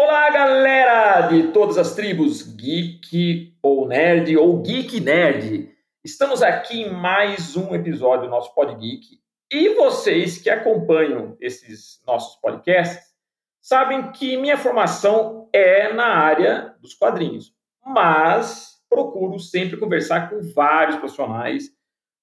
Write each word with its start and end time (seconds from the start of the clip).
Olá, 0.00 0.30
galera 0.30 1.22
de 1.22 1.48
todas 1.48 1.76
as 1.76 1.96
tribos, 1.96 2.40
geek 2.42 3.58
ou 3.60 3.88
nerd 3.88 4.36
ou 4.36 4.62
geek 4.62 5.00
nerd. 5.00 5.74
Estamos 6.04 6.40
aqui 6.40 6.82
em 6.82 6.90
mais 6.92 7.56
um 7.56 7.74
episódio 7.74 8.26
do 8.26 8.30
nosso 8.30 8.54
Pod 8.54 8.76
Geek. 8.76 9.20
E 9.50 9.74
vocês 9.74 10.38
que 10.38 10.48
acompanham 10.48 11.36
esses 11.40 12.00
nossos 12.06 12.40
podcasts 12.40 13.12
sabem 13.60 14.12
que 14.12 14.36
minha 14.36 14.56
formação 14.56 15.50
é 15.52 15.92
na 15.92 16.06
área 16.06 16.76
dos 16.80 16.94
quadrinhos, 16.94 17.52
mas 17.84 18.80
procuro 18.88 19.36
sempre 19.40 19.78
conversar 19.78 20.30
com 20.30 20.40
vários 20.54 20.94
profissionais 20.94 21.72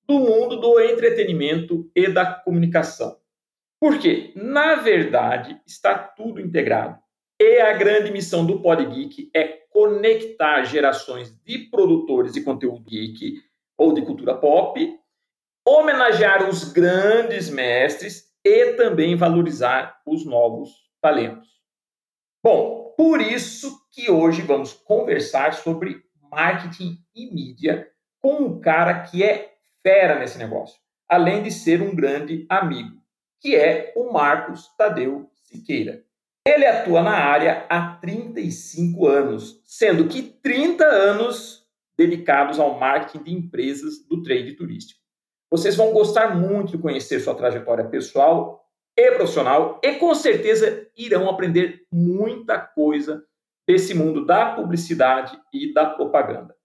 do 0.07 0.17
mundo 0.17 0.61
do 0.61 0.79
entretenimento 0.79 1.91
e 1.93 2.07
da 2.07 2.25
comunicação. 2.25 3.17
Porque, 3.81 4.31
na 4.33 4.75
verdade, 4.75 5.59
está 5.67 5.93
tudo 5.97 6.39
integrado. 6.39 7.03
E 7.39 7.59
a 7.59 7.73
grande 7.73 8.11
missão 8.11 8.45
do 8.45 8.61
Pod 8.61 8.85
Geek 8.85 9.29
é 9.35 9.43
conectar 9.69 10.63
gerações 10.63 11.37
de 11.43 11.69
produtores 11.69 12.31
de 12.31 12.41
conteúdo 12.41 12.81
geek 12.85 13.41
ou 13.77 13.93
de 13.93 14.01
cultura 14.03 14.33
pop, 14.33 14.79
homenagear 15.67 16.47
os 16.47 16.71
grandes 16.71 17.49
mestres 17.49 18.31
e 18.41 18.73
também 18.75 19.17
valorizar 19.17 19.99
os 20.05 20.25
novos 20.25 20.71
talentos. 21.01 21.49
Bom, 22.41 22.93
por 22.95 23.19
isso 23.19 23.77
que 23.91 24.09
hoje 24.09 24.41
vamos 24.41 24.71
conversar 24.71 25.53
sobre 25.55 26.01
marketing 26.31 26.97
e 27.13 27.33
mídia 27.33 27.91
com 28.21 28.43
um 28.43 28.61
cara 28.61 29.01
que 29.01 29.23
é 29.23 29.55
fera 29.83 30.17
nesse 30.17 30.37
negócio, 30.37 30.79
além 31.09 31.43
de 31.43 31.51
ser 31.51 31.81
um 31.81 31.93
grande 31.93 32.45
amigo, 32.47 33.01
que 33.41 33.55
é 33.57 33.91
o 33.95 34.13
Marcos 34.13 34.73
Tadeu 34.77 35.29
Siqueira. 35.43 36.05
Ele 36.47 36.65
atua 36.67 37.01
na 37.01 37.15
área 37.15 37.65
há 37.67 37.95
35 37.95 39.07
anos, 39.07 39.59
sendo 39.65 40.07
que 40.07 40.21
30 40.21 40.85
anos 40.85 41.65
dedicados 41.97 42.59
ao 42.59 42.77
marketing 42.77 43.23
de 43.23 43.33
empresas 43.33 44.05
do 44.07 44.21
trade 44.21 44.53
turístico. 44.53 44.99
Vocês 45.49 45.75
vão 45.75 45.91
gostar 45.91 46.35
muito 46.35 46.73
de 46.73 46.77
conhecer 46.77 47.19
sua 47.19 47.33
trajetória 47.33 47.85
pessoal 47.85 48.63
e 48.95 49.11
profissional 49.13 49.79
e 49.83 49.95
com 49.95 50.13
certeza 50.13 50.87
irão 50.95 51.27
aprender 51.29 51.81
muita 51.91 52.59
coisa 52.59 53.23
desse 53.67 53.95
mundo 53.95 54.23
da 54.23 54.53
publicidade 54.53 55.39
e 55.51 55.73
da 55.73 55.89
propaganda. 55.89 56.55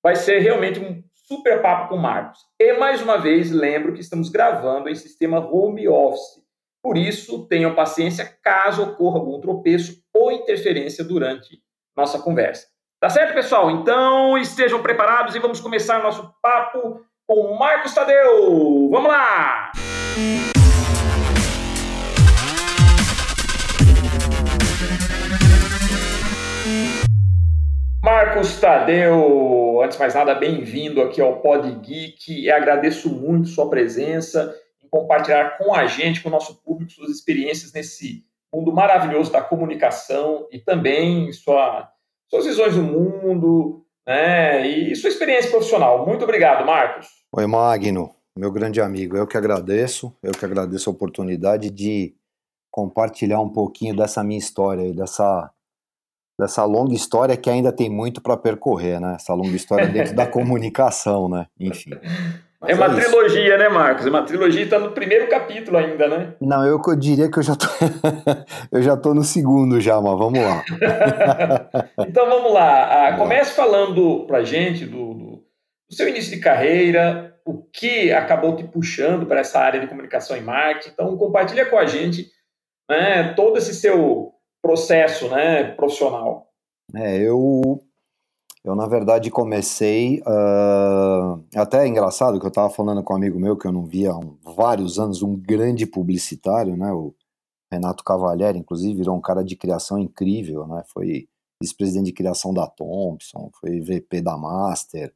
Vai 0.00 0.14
ser 0.14 0.38
realmente 0.38 0.78
um 0.78 1.02
super 1.12 1.60
papo 1.60 1.88
com 1.88 1.96
o 1.96 2.02
Marcos. 2.02 2.40
E 2.60 2.74
mais 2.74 3.02
uma 3.02 3.16
vez, 3.16 3.50
lembro 3.50 3.94
que 3.94 4.00
estamos 4.00 4.28
gravando 4.28 4.88
em 4.88 4.94
sistema 4.94 5.40
home 5.40 5.88
office. 5.88 6.43
Por 6.84 6.98
isso, 6.98 7.46
tenham 7.46 7.74
paciência 7.74 8.30
caso 8.42 8.82
ocorra 8.82 9.18
algum 9.18 9.40
tropeço 9.40 10.02
ou 10.12 10.30
interferência 10.30 11.02
durante 11.02 11.62
nossa 11.96 12.18
conversa. 12.18 12.66
Tá 13.00 13.08
certo, 13.08 13.32
pessoal? 13.32 13.70
Então, 13.70 14.36
estejam 14.36 14.82
preparados 14.82 15.34
e 15.34 15.38
vamos 15.38 15.62
começar 15.62 16.02
nosso 16.02 16.30
papo 16.42 17.00
com 17.26 17.56
Marcos 17.56 17.94
Tadeu. 17.94 18.90
Vamos 18.90 19.08
lá! 19.08 19.72
Marcos 28.04 28.60
Tadeu, 28.60 29.80
antes 29.82 29.96
de 29.96 30.00
mais 30.00 30.14
nada, 30.14 30.34
bem-vindo 30.34 31.00
aqui 31.00 31.22
ao 31.22 31.40
Pod 31.40 31.66
Geek 31.76 32.42
e 32.42 32.50
agradeço 32.50 33.08
muito 33.08 33.48
sua 33.48 33.70
presença 33.70 34.54
compartilhar 34.94 35.58
com 35.58 35.74
a 35.74 35.86
gente, 35.86 36.22
com 36.22 36.28
o 36.28 36.32
nosso 36.32 36.54
público, 36.62 36.92
suas 36.92 37.10
experiências 37.10 37.72
nesse 37.72 38.22
mundo 38.54 38.72
maravilhoso 38.72 39.32
da 39.32 39.42
comunicação 39.42 40.46
e 40.52 40.60
também 40.60 41.32
sua, 41.32 41.90
suas 42.30 42.44
visões 42.44 42.76
do 42.76 42.82
mundo 42.82 43.84
né, 44.06 44.64
e 44.64 44.94
sua 44.94 45.10
experiência 45.10 45.50
profissional. 45.50 46.06
Muito 46.06 46.22
obrigado, 46.22 46.64
Marcos. 46.64 47.08
Oi, 47.32 47.44
Magno, 47.44 48.14
meu 48.38 48.52
grande 48.52 48.80
amigo, 48.80 49.16
eu 49.16 49.26
que 49.26 49.36
agradeço, 49.36 50.16
eu 50.22 50.30
que 50.30 50.44
agradeço 50.44 50.88
a 50.88 50.92
oportunidade 50.92 51.70
de 51.70 52.14
compartilhar 52.70 53.40
um 53.40 53.48
pouquinho 53.48 53.96
dessa 53.96 54.22
minha 54.22 54.38
história 54.38 54.86
e 54.86 54.94
dessa 54.94 55.50
dessa 56.38 56.64
longa 56.64 56.94
história 56.94 57.36
que 57.36 57.48
ainda 57.50 57.72
tem 57.72 57.88
muito 57.88 58.20
para 58.20 58.36
percorrer, 58.36 59.00
né? 59.00 59.14
Essa 59.14 59.34
longa 59.34 59.54
história 59.54 59.86
dentro 59.86 60.14
da 60.14 60.26
comunicação, 60.30 61.28
né? 61.28 61.46
Enfim. 61.58 61.90
Mas 62.64 62.70
é 62.70 62.74
uma 62.74 62.98
é 62.98 63.00
trilogia, 63.00 63.58
né, 63.58 63.68
Marcos? 63.68 64.06
É 64.06 64.08
uma 64.08 64.22
trilogia 64.22 64.62
está 64.62 64.78
no 64.78 64.92
primeiro 64.92 65.28
capítulo 65.28 65.76
ainda, 65.76 66.08
né? 66.08 66.34
Não, 66.40 66.64
eu, 66.66 66.80
eu 66.84 66.96
diria 66.96 67.30
que 67.30 67.38
eu 67.38 67.42
já 67.42 67.54
tô 67.54 67.66
eu 68.72 68.82
já 68.82 68.96
tô 68.96 69.12
no 69.12 69.22
segundo 69.22 69.80
já, 69.80 70.00
mas 70.00 70.18
vamos 70.18 70.40
lá. 70.40 70.64
então 72.08 72.26
vamos 72.28 72.52
lá. 72.52 73.08
Ah, 73.08 73.16
comece 73.16 73.52
falando 73.52 74.24
pra 74.26 74.42
gente 74.42 74.86
do, 74.86 75.14
do, 75.14 75.30
do, 75.90 75.94
seu 75.94 76.08
início 76.08 76.34
de 76.34 76.40
carreira, 76.40 77.36
o 77.44 77.62
que 77.62 78.10
acabou 78.12 78.56
te 78.56 78.64
puxando 78.64 79.26
para 79.26 79.40
essa 79.40 79.60
área 79.60 79.80
de 79.80 79.86
comunicação 79.86 80.36
e 80.36 80.40
marketing. 80.40 80.90
Então 80.90 81.16
compartilha 81.18 81.66
com 81.66 81.76
a 81.76 81.84
gente 81.84 82.30
né, 82.90 83.34
todo 83.34 83.58
esse 83.58 83.74
seu 83.74 84.32
processo 84.62 85.28
né, 85.28 85.64
profissional? 85.72 86.48
É, 86.94 87.18
eu, 87.18 87.78
eu 88.64 88.74
na 88.74 88.86
verdade 88.86 89.30
comecei, 89.30 90.20
uh, 90.20 91.44
até 91.54 91.84
é 91.84 91.86
engraçado 91.86 92.40
que 92.40 92.46
eu 92.46 92.48
estava 92.48 92.70
falando 92.70 93.02
com 93.02 93.12
um 93.12 93.16
amigo 93.16 93.38
meu 93.38 93.56
que 93.56 93.66
eu 93.66 93.72
não 93.72 93.84
via 93.84 94.12
há 94.12 94.18
um, 94.18 94.38
vários 94.56 94.98
anos, 94.98 95.22
um 95.22 95.36
grande 95.36 95.84
publicitário, 95.84 96.74
né, 96.74 96.90
o 96.90 97.14
Renato 97.70 98.02
Cavalieri, 98.02 98.58
inclusive 98.58 98.94
virou 98.94 99.14
um 99.16 99.20
cara 99.20 99.44
de 99.44 99.54
criação 99.54 99.98
incrível, 99.98 100.66
né, 100.66 100.82
foi 100.86 101.28
vice-presidente 101.60 102.06
de 102.06 102.12
criação 102.12 102.54
da 102.54 102.66
Thompson, 102.66 103.50
foi 103.60 103.80
VP 103.80 104.22
da 104.22 104.36
Master, 104.36 105.12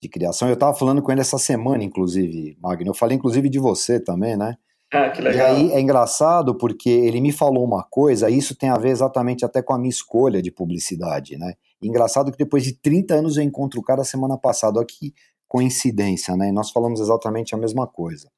de 0.00 0.08
criação, 0.08 0.46
eu 0.46 0.54
estava 0.54 0.72
falando 0.72 1.02
com 1.02 1.10
ele 1.10 1.20
essa 1.20 1.38
semana, 1.38 1.82
inclusive, 1.82 2.56
Magno, 2.60 2.90
eu 2.90 2.94
falei 2.94 3.16
inclusive 3.16 3.48
de 3.48 3.58
você 3.58 3.98
também, 3.98 4.36
né, 4.36 4.56
ah, 4.92 5.10
que 5.10 5.20
legal. 5.20 5.48
E 5.48 5.50
aí 5.50 5.72
é 5.72 5.80
engraçado 5.80 6.54
porque 6.54 6.88
ele 6.88 7.20
me 7.20 7.32
falou 7.32 7.64
uma 7.64 7.82
coisa, 7.82 8.30
isso 8.30 8.54
tem 8.54 8.68
a 8.68 8.78
ver 8.78 8.90
exatamente 8.90 9.44
até 9.44 9.60
com 9.60 9.72
a 9.72 9.78
minha 9.78 9.90
escolha 9.90 10.40
de 10.40 10.52
publicidade, 10.52 11.36
né? 11.36 11.54
Engraçado 11.86 12.32
que 12.32 12.38
depois 12.38 12.64
de 12.64 12.72
30 12.74 13.14
anos 13.14 13.36
eu 13.36 13.42
encontro 13.42 13.80
o 13.80 13.82
cara 13.82 14.04
semana 14.04 14.36
passada, 14.38 14.78
olha 14.78 14.86
que 14.86 15.14
coincidência, 15.48 16.36
né? 16.36 16.48
E 16.48 16.52
nós 16.52 16.70
falamos 16.70 17.00
exatamente 17.00 17.54
a 17.54 17.58
mesma 17.58 17.86
coisa. 17.86 18.30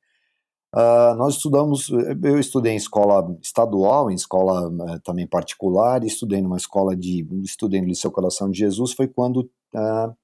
Uh, 0.75 1.15
nós 1.17 1.37
estudamos, 1.37 1.89
eu 2.23 2.39
estudei 2.39 2.73
em 2.73 2.77
escola 2.77 3.35
estadual, 3.41 4.11
em 4.11 4.15
escola 4.15 4.69
uh, 4.69 5.01
também 5.01 5.27
particular, 5.27 6.05
estudei 6.05 6.43
numa 6.43 6.59
escola 6.59 6.95
de, 6.95 7.27
estudei 7.43 7.81
no 7.81 7.87
Liceu 7.87 8.11
Coração 8.11 8.51
de 8.51 8.59
Jesus, 8.59 8.93
foi 8.93 9.09
quando 9.09 9.49
uh, 9.75 10.15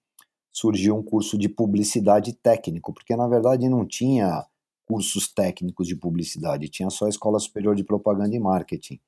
surgiu 0.53 0.95
um 0.95 1.03
curso 1.03 1.39
de 1.39 1.49
publicidade 1.49 2.35
técnico, 2.35 2.93
porque 2.93 3.17
na 3.17 3.27
verdade 3.27 3.69
não 3.69 3.87
tinha 3.87 4.45
cursos 4.85 5.33
técnicos 5.33 5.87
de 5.87 5.97
publicidade, 5.97 6.69
tinha 6.69 6.91
só 6.91 7.07
a 7.07 7.09
Escola 7.09 7.39
Superior 7.39 7.75
de 7.75 7.85
Propaganda 7.85 8.37
e 8.37 8.39
Marketing. 8.39 9.01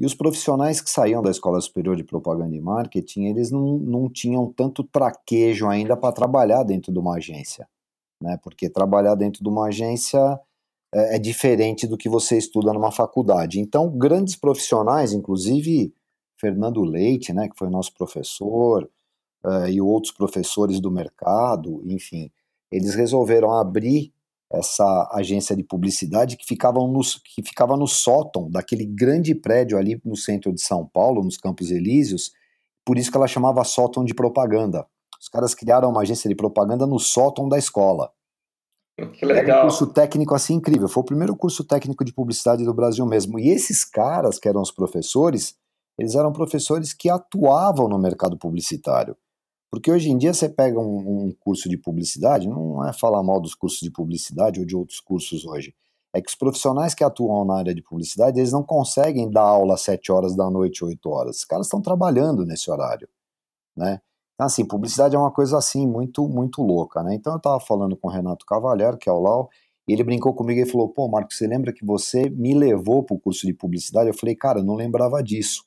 E 0.00 0.06
os 0.06 0.14
profissionais 0.14 0.80
que 0.80 0.90
saíam 0.90 1.22
da 1.22 1.30
Escola 1.30 1.60
Superior 1.60 1.96
de 1.96 2.04
Propaganda 2.04 2.56
e 2.56 2.60
Marketing, 2.60 3.26
eles 3.26 3.50
não, 3.50 3.78
não 3.78 4.10
tinham 4.10 4.52
tanto 4.52 4.82
traquejo 4.82 5.68
ainda 5.68 5.96
para 5.96 6.12
trabalhar 6.12 6.62
dentro 6.64 6.92
de 6.92 6.98
uma 6.98 7.16
agência, 7.16 7.68
né? 8.20 8.38
Porque 8.42 8.68
trabalhar 8.68 9.14
dentro 9.14 9.42
de 9.42 9.48
uma 9.48 9.66
agência 9.66 10.40
é, 10.94 11.16
é, 11.16 11.18
diferente 11.18 11.86
do 11.86 11.96
que 11.96 12.08
você 12.08 12.36
estuda 12.36 12.72
numa 12.72 12.90
faculdade. 12.90 13.60
Então, 13.60 13.90
grandes 13.90 14.34
profissionais, 14.36 15.12
inclusive 15.12 15.94
Fernando 16.38 16.82
Leite, 16.82 17.32
né, 17.32 17.48
que 17.48 17.56
foi 17.56 17.70
nosso 17.70 17.94
professor, 17.94 18.90
uh, 19.44 19.68
e 19.68 19.80
outros 19.80 20.12
professores 20.12 20.80
do 20.80 20.90
mercado, 20.90 21.82
enfim, 21.86 22.30
eles 22.70 22.94
resolveram 22.94 23.52
abrir 23.52 24.12
essa 24.52 25.08
agência 25.12 25.56
de 25.56 25.64
publicidade 25.64 26.36
que 26.36 26.44
ficava, 26.44 26.78
no, 26.78 27.00
que 27.24 27.42
ficava 27.42 27.76
no 27.76 27.86
sótão 27.86 28.50
daquele 28.50 28.84
grande 28.84 29.34
prédio 29.34 29.78
ali 29.78 30.00
no 30.04 30.16
centro 30.16 30.52
de 30.52 30.60
São 30.60 30.86
Paulo, 30.86 31.24
nos 31.24 31.38
Campos 31.38 31.70
Elíseos, 31.70 32.32
por 32.84 32.98
isso 32.98 33.10
que 33.10 33.16
ela 33.16 33.26
chamava 33.26 33.64
sótão 33.64 34.04
de 34.04 34.14
propaganda. 34.14 34.86
Os 35.20 35.28
caras 35.28 35.54
criaram 35.54 35.88
uma 35.90 36.02
agência 36.02 36.28
de 36.28 36.34
propaganda 36.34 36.86
no 36.86 36.98
sótão 36.98 37.48
da 37.48 37.56
escola. 37.56 38.10
Que 39.14 39.24
legal. 39.24 39.60
um 39.60 39.62
curso 39.62 39.86
técnico 39.86 40.34
assim 40.34 40.54
incrível. 40.54 40.88
Foi 40.88 41.02
o 41.02 41.06
primeiro 41.06 41.34
curso 41.34 41.64
técnico 41.64 42.04
de 42.04 42.12
publicidade 42.12 42.64
do 42.64 42.74
Brasil 42.74 43.06
mesmo. 43.06 43.38
E 43.38 43.48
esses 43.48 43.84
caras, 43.84 44.38
que 44.38 44.48
eram 44.48 44.60
os 44.60 44.70
professores, 44.70 45.56
eles 45.98 46.14
eram 46.14 46.32
professores 46.32 46.92
que 46.92 47.08
atuavam 47.08 47.88
no 47.88 47.98
mercado 47.98 48.36
publicitário. 48.36 49.16
Porque 49.72 49.90
hoje 49.90 50.10
em 50.10 50.18
dia 50.18 50.34
você 50.34 50.50
pega 50.50 50.78
um, 50.78 51.28
um, 51.28 51.32
curso 51.40 51.66
de 51.66 51.78
publicidade, 51.78 52.46
não 52.46 52.86
é 52.86 52.92
falar 52.92 53.22
mal 53.22 53.40
dos 53.40 53.54
cursos 53.54 53.80
de 53.80 53.90
publicidade 53.90 54.60
ou 54.60 54.66
de 54.66 54.76
outros 54.76 55.00
cursos 55.00 55.46
hoje, 55.46 55.74
é 56.14 56.20
que 56.20 56.28
os 56.28 56.34
profissionais 56.34 56.94
que 56.94 57.02
atuam 57.02 57.42
na 57.46 57.56
área 57.56 57.74
de 57.74 57.80
publicidade, 57.80 58.38
eles 58.38 58.52
não 58.52 58.62
conseguem 58.62 59.30
dar 59.30 59.44
aula 59.44 59.72
às 59.72 59.80
7 59.80 60.12
horas 60.12 60.36
da 60.36 60.50
noite, 60.50 60.84
8 60.84 61.08
horas. 61.08 61.38
Os 61.38 61.44
caras 61.46 61.68
estão 61.68 61.80
trabalhando 61.80 62.44
nesse 62.44 62.70
horário, 62.70 63.08
né? 63.74 64.02
Então, 64.34 64.46
assim, 64.46 64.62
publicidade 64.62 65.16
é 65.16 65.18
uma 65.18 65.30
coisa 65.30 65.56
assim, 65.56 65.86
muito, 65.86 66.28
muito 66.28 66.62
louca, 66.62 67.02
né? 67.02 67.14
Então 67.14 67.32
eu 67.32 67.38
estava 67.38 67.58
falando 67.58 67.96
com 67.96 68.08
o 68.08 68.10
Renato 68.10 68.44
Cavalheiro, 68.44 68.98
que 68.98 69.08
é 69.08 69.12
o 69.12 69.20
Lau, 69.20 69.48
e 69.88 69.94
ele 69.94 70.04
brincou 70.04 70.34
comigo 70.34 70.60
e 70.60 70.70
falou, 70.70 70.90
pô, 70.90 71.08
Marco, 71.08 71.32
você 71.32 71.46
lembra 71.46 71.72
que 71.72 71.84
você 71.84 72.28
me 72.28 72.52
levou 72.52 73.02
para 73.02 73.16
o 73.16 73.18
curso 73.18 73.46
de 73.46 73.54
publicidade? 73.54 74.08
Eu 74.08 74.14
falei, 74.14 74.36
cara, 74.36 74.58
eu 74.58 74.64
não 74.64 74.74
lembrava 74.74 75.22
disso. 75.22 75.64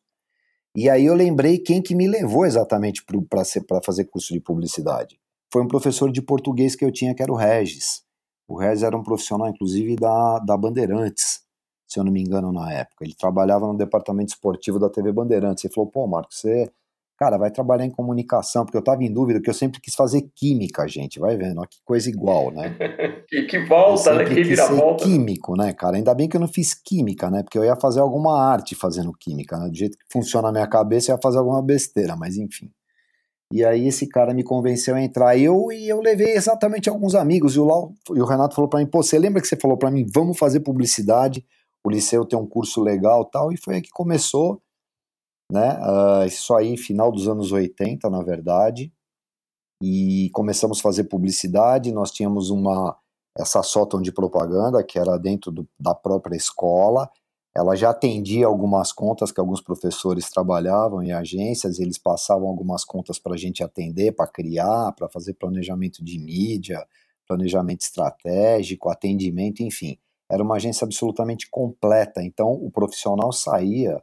E 0.76 0.90
aí 0.90 1.06
eu 1.06 1.14
lembrei 1.14 1.58
quem 1.58 1.82
que 1.82 1.96
me 1.96 2.06
levou 2.06 2.46
exatamente 2.46 3.02
para 3.06 3.82
fazer 3.82 4.06
curso 4.06 4.34
de 4.34 4.42
publicidade. 4.42 5.18
Foi 5.52 5.64
um 5.64 5.68
professor 5.70 6.12
de 6.12 6.22
português 6.22 6.76
que 6.76 6.84
eu 6.84 6.92
tinha, 6.92 7.16
que 7.16 7.24
era 7.24 7.32
o 7.32 7.36
Regis. 7.36 8.04
O 8.46 8.58
Regis 8.60 8.84
era 8.84 8.98
um 8.98 9.02
profissional, 9.02 9.48
inclusive, 9.48 9.96
da, 9.96 10.40
da 10.40 10.58
Bandeirantes, 10.58 11.42
se 11.88 11.98
eu 11.98 12.04
não 12.04 12.12
me 12.12 12.22
engano, 12.22 12.52
na 12.52 12.74
época. 12.74 13.06
Ele 13.06 13.16
trabalhava 13.16 13.66
no 13.66 13.78
departamento 13.78 14.34
esportivo 14.34 14.78
da 14.78 14.90
TV 14.90 15.14
Bandeirantes. 15.14 15.64
Ele 15.64 15.74
falou, 15.74 15.90
pô, 15.90 16.06
Marcos, 16.08 16.40
você 16.42 16.70
Cara, 17.18 17.38
vai 17.38 17.50
trabalhar 17.50 17.86
em 17.86 17.90
comunicação, 17.90 18.66
porque 18.66 18.76
eu 18.76 18.82
estava 18.82 19.02
em 19.04 19.12
dúvida, 19.12 19.40
que 19.40 19.50
eu 19.50 19.54
sempre 19.54 19.80
quis 19.80 19.96
fazer 19.96 20.30
química, 20.36 20.86
gente, 20.86 21.18
vai 21.18 21.38
vendo, 21.38 21.62
ó, 21.62 21.66
que 21.66 21.78
coisa 21.86 22.10
igual, 22.10 22.52
né? 22.52 22.76
que, 23.30 23.44
que 23.44 23.60
volta, 23.66 24.16
né? 24.16 24.26
Que 24.26 24.44
vira 24.44 24.68
volta. 24.68 25.06
químico, 25.06 25.56
né, 25.56 25.72
cara? 25.72 25.96
Ainda 25.96 26.14
bem 26.14 26.28
que 26.28 26.36
eu 26.36 26.42
não 26.42 26.48
fiz 26.48 26.74
química, 26.74 27.32
né? 27.32 27.42
Porque 27.42 27.58
eu 27.58 27.64
ia 27.64 27.76
fazer 27.78 28.02
alguma 28.02 28.42
arte 28.42 28.76
fazendo 28.76 29.14
química, 29.14 29.58
né? 29.58 29.70
Do 29.70 29.76
jeito 29.76 29.98
que 29.98 30.04
funciona 30.12 30.50
a 30.50 30.52
minha 30.52 30.68
cabeça, 30.68 31.12
eu 31.12 31.16
ia 31.16 31.22
fazer 31.22 31.38
alguma 31.38 31.62
besteira, 31.62 32.18
mas 32.18 32.36
enfim. 32.36 32.70
E 33.54 33.64
aí 33.64 33.88
esse 33.88 34.08
cara 34.08 34.34
me 34.34 34.44
convenceu 34.44 34.96
a 34.96 35.02
entrar, 35.02 35.38
eu 35.38 35.72
e 35.72 35.88
eu 35.88 36.02
levei 36.02 36.34
exatamente 36.34 36.90
alguns 36.90 37.16
amigos, 37.16 37.56
e 37.56 37.60
o, 37.60 37.64
Lau, 37.64 37.94
e 38.14 38.20
o 38.20 38.26
Renato 38.26 38.56
falou 38.56 38.70
para 38.70 38.80
mim, 38.80 38.88
pô, 38.88 39.04
você 39.04 39.18
lembra 39.20 39.42
que 39.42 39.48
você 39.48 39.56
falou 39.56 39.78
para 39.78 39.92
mim, 39.92 40.06
vamos 40.14 40.38
fazer 40.38 40.62
publicidade, 40.62 41.46
o 41.86 41.90
liceu 41.90 42.26
tem 42.26 42.38
um 42.38 42.48
curso 42.48 42.82
legal 42.82 43.24
tal, 43.24 43.54
e 43.54 43.58
foi 43.58 43.76
aí 43.76 43.82
que 43.82 43.92
começou, 43.92 44.62
né? 45.52 45.80
Uh, 45.80 46.26
isso 46.26 46.54
aí, 46.54 46.78
final 46.78 47.12
dos 47.12 47.28
anos 47.28 47.52
80, 47.52 48.10
na 48.10 48.22
verdade. 48.22 48.92
E 49.82 50.30
começamos 50.34 50.80
a 50.80 50.82
fazer 50.82 51.06
publicidade. 51.06 51.92
Nós 51.92 52.12
tínhamos 52.12 52.50
uma 52.50 52.98
essa 53.38 53.62
sótão 53.62 54.02
de 54.02 54.14
propaganda 54.14 54.82
que 54.84 54.98
era 54.98 55.18
dentro 55.18 55.52
do, 55.52 55.68
da 55.78 55.94
própria 55.94 56.38
escola. 56.38 57.10
Ela 57.56 57.76
já 57.76 57.90
atendia 57.90 58.48
algumas 58.48 58.92
contas 58.92 59.32
que 59.32 59.40
alguns 59.40 59.62
professores 59.62 60.30
trabalhavam 60.30 61.02
em 61.02 61.12
agências, 61.12 61.80
eles 61.80 61.98
passavam 61.98 62.48
algumas 62.48 62.84
contas 62.84 63.20
para 63.20 63.34
a 63.34 63.38
gente 63.38 63.64
atender, 63.64 64.14
para 64.14 64.28
criar, 64.28 64.94
para 64.94 65.10
fazer 65.10 65.34
planejamento 65.34 66.04
de 66.04 66.18
mídia, 66.18 66.86
planejamento 67.28 67.82
estratégico, 67.82 68.90
atendimento, 68.90 69.62
enfim. 69.62 69.98
Era 70.30 70.44
uma 70.44 70.56
agência 70.56 70.86
absolutamente 70.86 71.50
completa. 71.50 72.24
Então, 72.24 72.52
o 72.52 72.72
profissional 72.72 73.32
saía 73.32 74.02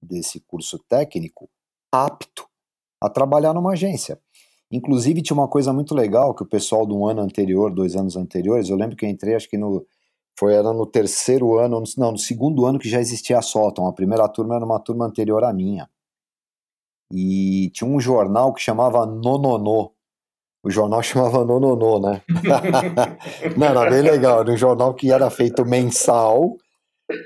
desse 0.00 0.40
curso 0.40 0.78
técnico 0.88 1.48
apto 1.92 2.46
a 3.00 3.08
trabalhar 3.08 3.54
numa 3.54 3.72
agência. 3.72 4.18
Inclusive, 4.70 5.22
tinha 5.22 5.36
uma 5.36 5.48
coisa 5.48 5.72
muito 5.72 5.94
legal 5.94 6.34
que 6.34 6.42
o 6.42 6.48
pessoal 6.48 6.84
do 6.84 7.06
ano 7.06 7.22
anterior, 7.22 7.72
dois 7.72 7.96
anos 7.96 8.16
anteriores, 8.16 8.68
eu 8.68 8.76
lembro 8.76 8.96
que 8.96 9.04
eu 9.04 9.08
entrei, 9.08 9.34
acho 9.34 9.48
que 9.48 9.56
no. 9.56 9.86
Foi 10.38 10.54
era 10.54 10.72
no 10.72 10.86
terceiro 10.86 11.58
ano, 11.58 11.82
não, 11.96 12.12
no 12.12 12.18
segundo 12.18 12.64
ano 12.64 12.78
que 12.78 12.88
já 12.88 13.00
existia 13.00 13.38
a 13.38 13.42
Sóton. 13.42 13.88
A 13.88 13.92
primeira 13.92 14.28
turma 14.28 14.54
era 14.54 14.64
uma 14.64 14.78
turma 14.78 15.04
anterior 15.04 15.42
à 15.42 15.52
minha. 15.52 15.90
E 17.12 17.70
tinha 17.70 17.90
um 17.90 17.98
jornal 17.98 18.52
que 18.52 18.60
chamava 18.60 19.04
Nononô. 19.04 19.92
O 20.62 20.70
jornal 20.70 21.02
chamava 21.02 21.44
Nononô, 21.44 21.98
né? 21.98 22.22
não, 23.56 23.66
era 23.66 23.90
bem 23.90 24.02
legal. 24.02 24.40
Era 24.42 24.52
um 24.52 24.56
jornal 24.56 24.94
que 24.94 25.10
era 25.10 25.28
feito 25.28 25.64
mensal 25.64 26.56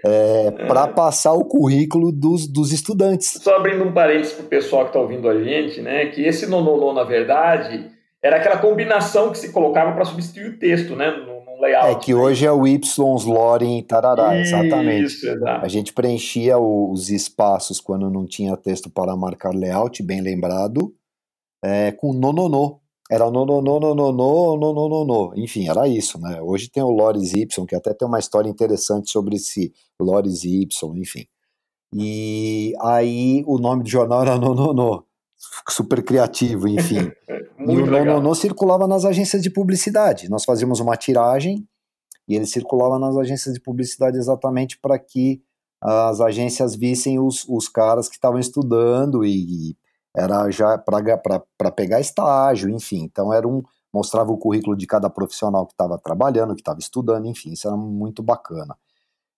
é, 0.04 0.50
para 0.66 0.88
passar 0.88 1.32
o 1.32 1.44
currículo 1.44 2.12
dos, 2.12 2.46
dos 2.46 2.72
estudantes. 2.72 3.38
Só 3.42 3.56
abrindo 3.56 3.84
um 3.84 3.92
parênteses 3.92 4.32
para 4.32 4.44
o 4.44 4.48
pessoal 4.48 4.82
que 4.84 4.90
está 4.90 5.00
ouvindo 5.00 5.28
a 5.28 5.42
gente, 5.42 5.80
né, 5.80 6.06
que 6.06 6.22
esse 6.22 6.46
nononô, 6.46 6.92
na 6.92 7.04
verdade, 7.04 7.90
era 8.22 8.36
aquela 8.36 8.58
combinação 8.58 9.30
que 9.30 9.38
se 9.38 9.52
colocava 9.52 9.92
para 9.92 10.04
substituir 10.04 10.50
o 10.50 10.58
texto, 10.58 10.94
né, 10.94 11.10
no, 11.10 11.44
no 11.44 11.60
layout. 11.60 11.90
É 11.90 11.94
que 11.96 12.14
né? 12.14 12.20
hoje 12.20 12.46
é 12.46 12.52
o 12.52 12.66
Ys, 12.66 12.96
Loren, 12.96 13.82
tarará, 13.82 14.38
Isso, 14.38 14.54
exatamente. 14.54 15.26
Exato. 15.26 15.64
A 15.64 15.68
gente 15.68 15.92
preenchia 15.92 16.58
os 16.58 17.10
espaços 17.10 17.80
quando 17.80 18.08
não 18.08 18.26
tinha 18.26 18.56
texto 18.56 18.88
para 18.88 19.16
marcar 19.16 19.52
layout, 19.52 20.02
bem 20.02 20.20
lembrado, 20.20 20.94
é, 21.64 21.90
com 21.92 22.12
nononô. 22.12 22.81
Era 23.10 23.30
no, 23.30 23.44
no, 23.44 23.60
no, 23.60 23.80
no, 23.80 23.94
no, 23.94 24.12
no, 24.12 24.56
no, 24.56 24.74
no, 24.74 24.88
no, 24.88 25.04
no. 25.04 25.32
Enfim, 25.36 25.68
era 25.68 25.86
isso, 25.86 26.18
né? 26.18 26.40
Hoje 26.40 26.70
tem 26.70 26.82
o 26.82 26.90
Loris 26.90 27.34
Y, 27.34 27.66
que 27.66 27.74
até 27.74 27.92
tem 27.92 28.06
uma 28.08 28.18
história 28.18 28.48
interessante 28.48 29.10
sobre 29.10 29.36
esse 29.36 29.72
Loris 30.00 30.44
Y, 30.44 30.66
enfim. 30.96 31.26
E 31.94 32.72
aí 32.80 33.42
o 33.46 33.58
nome 33.58 33.82
do 33.82 33.88
jornal 33.88 34.22
era 34.22 34.38
No, 34.38 34.54
no, 34.54 34.72
no. 34.72 35.04
Super 35.68 36.02
criativo, 36.02 36.68
enfim. 36.68 37.10
e 37.58 37.76
o 37.76 37.86
No, 37.86 38.04
no, 38.04 38.20
no 38.20 38.34
circulava 38.34 38.86
nas 38.86 39.04
agências 39.04 39.42
de 39.42 39.50
publicidade. 39.50 40.30
Nós 40.30 40.44
fazíamos 40.44 40.80
uma 40.80 40.96
tiragem 40.96 41.66
e 42.28 42.36
ele 42.36 42.46
circulava 42.46 42.98
nas 42.98 43.16
agências 43.16 43.52
de 43.54 43.60
publicidade 43.60 44.16
exatamente 44.16 44.78
para 44.80 44.98
que 44.98 45.42
as 45.82 46.20
agências 46.20 46.76
vissem 46.76 47.18
os, 47.18 47.44
os 47.48 47.68
caras 47.68 48.08
que 48.08 48.14
estavam 48.14 48.38
estudando 48.38 49.24
e, 49.24 49.76
era 50.16 50.50
já 50.50 50.76
para 50.78 51.70
pegar 51.70 52.00
estágio, 52.00 52.68
enfim. 52.70 53.04
Então 53.04 53.32
era 53.32 53.46
um 53.46 53.62
mostrava 53.92 54.32
o 54.32 54.38
currículo 54.38 54.74
de 54.74 54.86
cada 54.86 55.10
profissional 55.10 55.66
que 55.66 55.74
estava 55.74 55.98
trabalhando, 55.98 56.54
que 56.54 56.62
estava 56.62 56.78
estudando, 56.78 57.26
enfim, 57.26 57.52
isso 57.52 57.68
era 57.68 57.76
muito 57.76 58.22
bacana. 58.22 58.76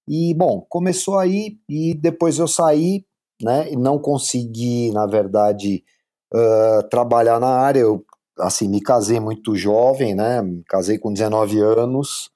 E 0.06 0.32
bom, 0.34 0.64
começou 0.68 1.18
aí 1.18 1.58
e 1.68 1.94
depois 1.94 2.38
eu 2.38 2.46
saí, 2.46 3.04
né, 3.42 3.72
e 3.72 3.76
não 3.76 3.98
consegui, 3.98 4.92
na 4.92 5.06
verdade, 5.06 5.82
uh, 6.32 6.88
trabalhar 6.88 7.40
na 7.40 7.48
área. 7.48 7.80
Eu 7.80 8.04
assim 8.38 8.68
me 8.68 8.80
casei 8.80 9.20
muito 9.20 9.56
jovem, 9.56 10.14
né? 10.14 10.42
Me 10.42 10.62
casei 10.64 10.98
com 10.98 11.12
19 11.12 11.60
anos. 11.60 12.30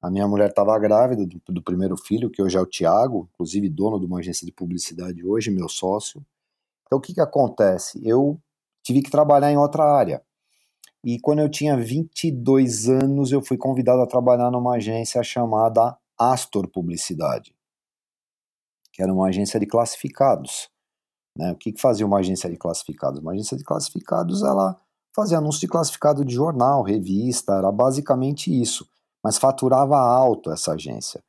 A 0.00 0.10
minha 0.10 0.26
mulher 0.26 0.50
estava 0.50 0.76
grávida 0.78 1.24
do, 1.26 1.40
do, 1.48 1.62
primeiro 1.62 1.96
filho, 1.96 2.30
que 2.30 2.42
hoje 2.42 2.56
é 2.56 2.60
o 2.60 2.66
Tiago, 2.66 3.28
inclusive 3.32 3.68
dono 3.68 4.00
de 4.00 4.06
uma 4.06 4.18
agência 4.18 4.44
de 4.44 4.52
publicidade 4.52 5.24
hoje, 5.24 5.50
meu 5.50 5.68
sócio. 5.68 6.24
Então, 6.92 6.98
o 6.98 7.00
que, 7.00 7.14
que 7.14 7.22
acontece? 7.22 7.98
Eu 8.06 8.38
tive 8.84 9.00
que 9.00 9.10
trabalhar 9.10 9.50
em 9.50 9.56
outra 9.56 9.82
área. 9.82 10.22
E 11.02 11.18
quando 11.18 11.38
eu 11.38 11.50
tinha 11.50 11.74
22 11.74 12.86
anos, 12.86 13.32
eu 13.32 13.40
fui 13.40 13.56
convidado 13.56 14.02
a 14.02 14.06
trabalhar 14.06 14.50
numa 14.50 14.74
agência 14.74 15.22
chamada 15.22 15.96
Astor 16.18 16.68
Publicidade, 16.68 17.56
que 18.92 19.02
era 19.02 19.10
uma 19.10 19.26
agência 19.28 19.58
de 19.58 19.64
classificados. 19.64 20.68
Né? 21.34 21.52
O 21.52 21.56
que, 21.56 21.72
que 21.72 21.80
fazia 21.80 22.04
uma 22.04 22.18
agência 22.18 22.50
de 22.50 22.58
classificados? 22.58 23.20
Uma 23.20 23.32
agência 23.32 23.56
de 23.56 23.64
classificados, 23.64 24.42
ela 24.42 24.78
fazia 25.16 25.38
anúncio 25.38 25.62
de 25.62 25.68
classificado 25.68 26.22
de 26.26 26.34
jornal, 26.34 26.82
revista, 26.82 27.54
era 27.54 27.72
basicamente 27.72 28.52
isso. 28.52 28.86
Mas 29.24 29.38
faturava 29.38 29.96
alto 29.96 30.50
essa 30.50 30.74
agência. 30.74 31.24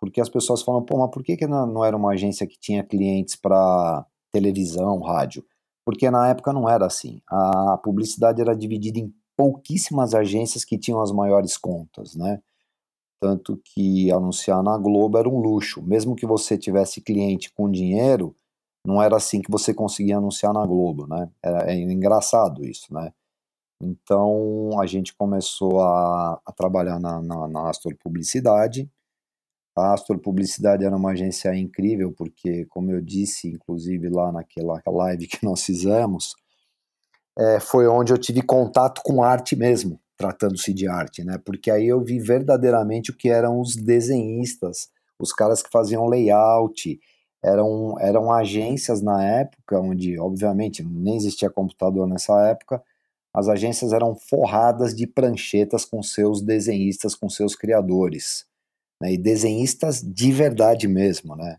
Porque 0.00 0.22
as 0.22 0.30
pessoas 0.30 0.62
falam, 0.62 0.82
pô, 0.82 0.96
mas 0.96 1.10
por 1.10 1.22
que, 1.22 1.36
que 1.36 1.46
não 1.46 1.84
era 1.84 1.94
uma 1.94 2.12
agência 2.12 2.46
que 2.46 2.58
tinha 2.58 2.82
clientes 2.82 3.36
para 3.36 4.06
televisão, 4.36 5.00
rádio, 5.00 5.44
porque 5.84 6.10
na 6.10 6.28
época 6.28 6.52
não 6.52 6.68
era 6.68 6.86
assim. 6.86 7.20
A 7.26 7.78
publicidade 7.82 8.40
era 8.40 8.54
dividida 8.54 8.98
em 8.98 9.12
pouquíssimas 9.36 10.14
agências 10.14 10.64
que 10.64 10.78
tinham 10.78 11.00
as 11.00 11.10
maiores 11.10 11.56
contas, 11.56 12.14
né? 12.14 12.40
Tanto 13.20 13.58
que 13.64 14.10
anunciar 14.10 14.62
na 14.62 14.76
Globo 14.76 15.16
era 15.16 15.28
um 15.28 15.38
luxo. 15.38 15.82
Mesmo 15.82 16.14
que 16.14 16.26
você 16.26 16.58
tivesse 16.58 17.00
cliente 17.00 17.52
com 17.52 17.70
dinheiro, 17.70 18.36
não 18.86 19.02
era 19.02 19.16
assim 19.16 19.40
que 19.40 19.50
você 19.50 19.72
conseguia 19.72 20.18
anunciar 20.18 20.52
na 20.52 20.66
Globo, 20.66 21.06
né? 21.06 21.30
É, 21.42 21.74
engraçado 21.74 22.64
isso, 22.64 22.92
né? 22.92 23.12
Então 23.82 24.78
a 24.80 24.86
gente 24.86 25.14
começou 25.14 25.80
a, 25.82 26.40
a 26.44 26.52
trabalhar 26.52 26.98
na, 26.98 27.20
na, 27.22 27.48
na 27.48 27.70
Astor 27.70 27.94
Publicidade 28.02 28.90
a 29.76 29.92
Astor 29.92 30.18
Publicidade 30.18 30.84
era 30.84 30.96
uma 30.96 31.10
agência 31.10 31.54
incrível, 31.54 32.10
porque, 32.16 32.64
como 32.66 32.90
eu 32.90 33.00
disse, 33.02 33.48
inclusive 33.48 34.08
lá 34.08 34.32
naquela 34.32 34.80
live 34.86 35.26
que 35.26 35.44
nós 35.44 35.62
fizemos, 35.62 36.34
é, 37.38 37.60
foi 37.60 37.86
onde 37.86 38.10
eu 38.10 38.16
tive 38.16 38.40
contato 38.40 39.02
com 39.04 39.22
arte 39.22 39.54
mesmo, 39.54 40.00
tratando-se 40.16 40.72
de 40.72 40.88
arte, 40.88 41.22
né? 41.22 41.38
Porque 41.44 41.70
aí 41.70 41.86
eu 41.86 42.02
vi 42.02 42.18
verdadeiramente 42.18 43.10
o 43.10 43.16
que 43.16 43.28
eram 43.28 43.60
os 43.60 43.76
desenhistas, 43.76 44.88
os 45.18 45.30
caras 45.30 45.62
que 45.62 45.70
faziam 45.70 46.06
layout, 46.06 46.98
eram, 47.44 48.00
eram 48.00 48.32
agências 48.32 49.02
na 49.02 49.22
época, 49.22 49.78
onde, 49.78 50.18
obviamente, 50.18 50.82
nem 50.82 51.16
existia 51.16 51.50
computador 51.50 52.08
nessa 52.08 52.32
época, 52.48 52.82
as 53.34 53.46
agências 53.46 53.92
eram 53.92 54.14
forradas 54.14 54.94
de 54.94 55.06
pranchetas 55.06 55.84
com 55.84 56.02
seus 56.02 56.40
desenhistas, 56.40 57.14
com 57.14 57.28
seus 57.28 57.54
criadores 57.54 58.46
né, 59.00 59.12
e 59.12 59.18
desenhistas 59.18 60.00
de 60.00 60.32
verdade 60.32 60.88
mesmo, 60.88 61.36
né? 61.36 61.56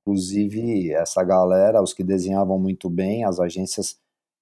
Inclusive 0.00 0.92
essa 0.92 1.22
galera, 1.24 1.82
os 1.82 1.92
que 1.92 2.04
desenhavam 2.04 2.58
muito 2.58 2.88
bem, 2.88 3.24
as 3.24 3.40
agências, 3.40 3.96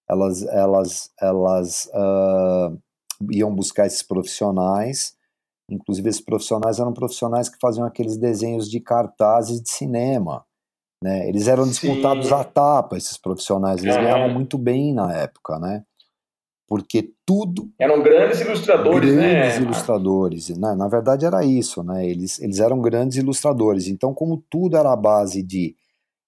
elas, 0.09 0.43
elas, 0.43 1.11
elas 1.19 1.90
uh, 1.95 2.78
iam 3.31 3.54
buscar 3.54 3.87
esses 3.87 4.02
profissionais. 4.02 5.16
Inclusive 5.71 6.11
esses 6.11 6.21
profissionais 6.21 6.78
eram 6.78 6.93
profissionais 6.93 7.49
que 7.49 7.57
faziam 7.59 7.87
aqueles 7.87 8.19
desenhos 8.19 8.71
de 8.71 8.78
cartazes 8.78 9.62
de 9.62 9.71
cinema. 9.71 10.45
Né? 11.02 11.28
Eles 11.28 11.49
eram 11.49 11.66
disputados 11.66 12.26
Sim. 12.26 12.35
à 12.35 12.45
tapa, 12.45 12.97
esses 12.99 13.16
profissionais. 13.16 13.83
Eles 13.83 13.97
é. 13.97 14.02
ganhavam 14.02 14.35
muito 14.35 14.59
bem 14.59 14.93
na 14.93 15.14
época, 15.14 15.59
né? 15.59 15.85
Porque 16.66 17.12
tudo 17.26 17.71
eram 17.78 18.02
grandes 18.02 18.40
ilustradores, 18.40 19.14
grandes 19.14 19.59
né? 19.59 19.62
Ilustradores, 19.62 20.49
né? 20.50 20.75
Na 20.75 20.88
verdade 20.88 21.26
era 21.26 21.44
isso, 21.44 21.83
né? 21.83 22.06
Eles, 22.06 22.40
eles 22.40 22.59
eram 22.59 22.80
grandes 22.80 23.18
ilustradores. 23.18 23.87
Então, 23.87 24.14
como 24.14 24.42
tudo 24.49 24.76
era 24.76 24.92
a 24.92 24.97
base 24.97 25.42
de, 25.42 25.76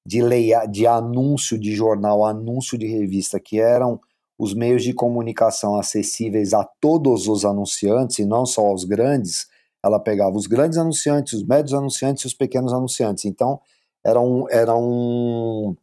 de, 0.07 0.21
leia, 0.21 0.67
de 0.67 0.87
anúncio 0.87 1.59
de 1.59 1.75
jornal, 1.75 2.25
anúncio 2.25 2.77
de 2.77 2.87
revista, 2.87 3.41
que 3.41 3.59
eram 3.59 4.01
os 4.39 4.53
meios 4.53 4.83
de 4.83 4.93
comunicação 4.93 5.77
acessíveis 5.77 6.53
a 6.53 6.63
todos 6.81 7.27
os 7.27 7.45
anunciantes 7.45 8.19
e 8.19 8.27
não 8.27 8.45
só 8.45 8.67
aos 8.67 8.85
grandes, 8.85 9.47
ela 9.83 9.99
pegava 9.99 10.37
os 10.37 10.47
grandes 10.47 10.77
anunciantes, 10.77 11.33
os 11.33 11.47
médios 11.47 11.73
anunciantes 11.73 12.25
e 12.25 12.27
os 12.27 12.35
pequenos 12.35 12.73
anunciantes. 12.75 13.25
Então, 13.25 13.59
era 14.05 14.21
um, 14.21 14.47
era 14.51 14.77
um, 14.77 15.75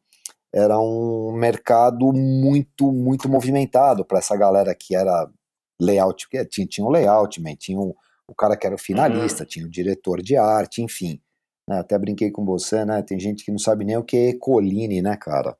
era 0.53 0.77
um 0.77 1.31
mercado 1.31 2.13
muito, 2.13 2.91
muito 2.91 3.27
movimentado 3.27 4.05
para 4.05 4.19
essa 4.19 4.38
galera 4.38 4.75
que 4.75 4.95
era 4.95 5.27
layout, 5.81 6.27
tinha, 6.50 6.67
tinha 6.67 6.86
um 6.86 6.91
layout, 6.91 7.41
man, 7.41 7.55
tinha 7.55 7.79
um, 7.79 7.93
o 8.27 8.36
cara 8.36 8.55
que 8.55 8.67
era 8.67 8.75
o 8.75 8.79
finalista, 8.79 9.43
uhum. 9.43 9.48
tinha 9.48 9.65
o 9.65 9.69
diretor 9.69 10.22
de 10.22 10.38
arte, 10.38 10.81
enfim. 10.81 11.19
Né, 11.67 11.79
até 11.79 11.98
brinquei 11.98 12.29
com 12.29 12.45
você, 12.45 12.83
né? 12.83 13.01
Tem 13.01 13.17
gente 13.19 13.45
que 13.45 13.51
não 13.51 13.57
sabe 13.57 13.86
nem 13.86 13.95
o 13.95 14.03
que 14.03 14.17
é 14.17 14.29
Ecoline, 14.29 15.01
né, 15.01 15.15
cara? 15.15 15.55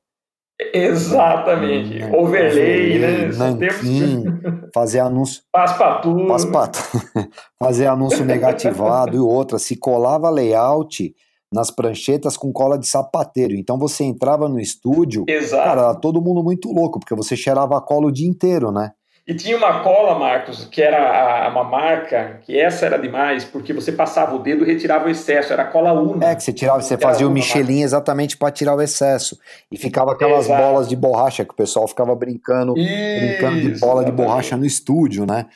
Exatamente. 0.72 2.04
Hum, 2.04 2.14
overlay, 2.14 2.98
né? 2.98 3.26
Nanquim, 3.36 4.24
fazer 4.72 5.00
anúncio. 5.00 5.42
Paspatu. 5.50 6.26
Paspatu. 6.28 6.78
fazer 7.58 7.86
anúncio 7.86 8.24
negativado 8.24 9.16
e 9.16 9.18
outra. 9.18 9.58
Se 9.58 9.76
colava 9.76 10.30
layout 10.30 11.14
nas 11.54 11.70
pranchetas 11.70 12.36
com 12.36 12.52
cola 12.52 12.76
de 12.78 12.86
sapateiro. 12.86 13.54
Então 13.54 13.78
você 13.78 14.04
entrava 14.04 14.48
no 14.48 14.58
estúdio, 14.58 15.24
Exato. 15.28 15.64
cara, 15.64 15.94
todo 15.94 16.20
mundo 16.20 16.42
muito 16.42 16.70
louco, 16.72 16.98
porque 16.98 17.14
você 17.14 17.36
cheirava 17.36 17.78
a 17.78 17.80
cola 17.80 18.08
o 18.08 18.12
dia 18.12 18.28
inteiro, 18.28 18.72
né? 18.72 18.90
E 19.26 19.32
tinha 19.32 19.56
uma 19.56 19.80
cola, 19.80 20.18
Marcos, 20.18 20.66
que 20.66 20.82
era 20.82 21.48
uma 21.50 21.64
marca, 21.64 22.40
que 22.42 22.60
essa 22.60 22.84
era 22.84 22.98
demais, 22.98 23.42
porque 23.42 23.72
você 23.72 23.90
passava 23.90 24.36
o 24.36 24.38
dedo 24.38 24.64
e 24.64 24.66
retirava 24.66 25.06
o 25.06 25.10
excesso, 25.10 25.50
era 25.50 25.64
cola 25.64 25.94
una. 25.94 26.26
É, 26.26 26.34
que 26.34 26.42
você 26.42 26.52
tirava, 26.52 26.82
você 26.82 26.98
fazia 26.98 27.26
o 27.26 27.30
Michelin 27.30 27.72
marca. 27.76 27.84
exatamente 27.84 28.36
para 28.36 28.50
tirar 28.52 28.74
o 28.74 28.82
excesso. 28.82 29.38
E 29.72 29.78
ficava 29.78 30.12
aquelas 30.12 30.44
Exato. 30.44 30.62
bolas 30.62 30.88
de 30.90 30.94
borracha 30.94 31.42
que 31.42 31.52
o 31.52 31.56
pessoal 31.56 31.88
ficava 31.88 32.14
brincando, 32.14 32.76
Isso, 32.76 32.86
brincando 33.20 33.60
de 33.62 33.80
bola 33.80 34.02
exatamente. 34.02 34.04
de 34.04 34.12
borracha 34.12 34.56
no 34.58 34.66
estúdio, 34.66 35.24
né? 35.24 35.46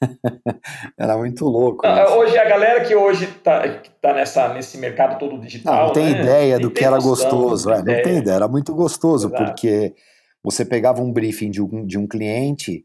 Era 0.98 1.16
muito 1.16 1.44
louco. 1.44 1.86
Não, 1.86 2.18
hoje, 2.18 2.36
a 2.38 2.48
galera 2.48 2.84
que 2.84 2.94
hoje 2.94 3.24
está 3.24 3.62
tá 4.00 4.14
nessa, 4.14 4.52
nesse 4.52 4.78
mercado 4.78 5.18
todo 5.18 5.38
digital. 5.38 5.74
Não, 5.74 5.86
não 5.86 5.92
tem 5.92 6.12
né? 6.12 6.20
ideia 6.20 6.58
do 6.58 6.70
que 6.70 6.84
era 6.84 6.96
noção, 6.96 7.10
gostoso. 7.10 7.68
Não, 7.68 7.76
é, 7.76 7.78
não 7.78 8.02
tem 8.02 8.18
ideia, 8.18 8.36
era 8.36 8.48
muito 8.48 8.74
gostoso, 8.74 9.28
Exato. 9.28 9.44
porque 9.44 9.94
você 10.42 10.64
pegava 10.64 11.02
um 11.02 11.12
briefing 11.12 11.50
de 11.50 11.62
um, 11.62 11.86
de 11.86 11.98
um 11.98 12.06
cliente 12.06 12.84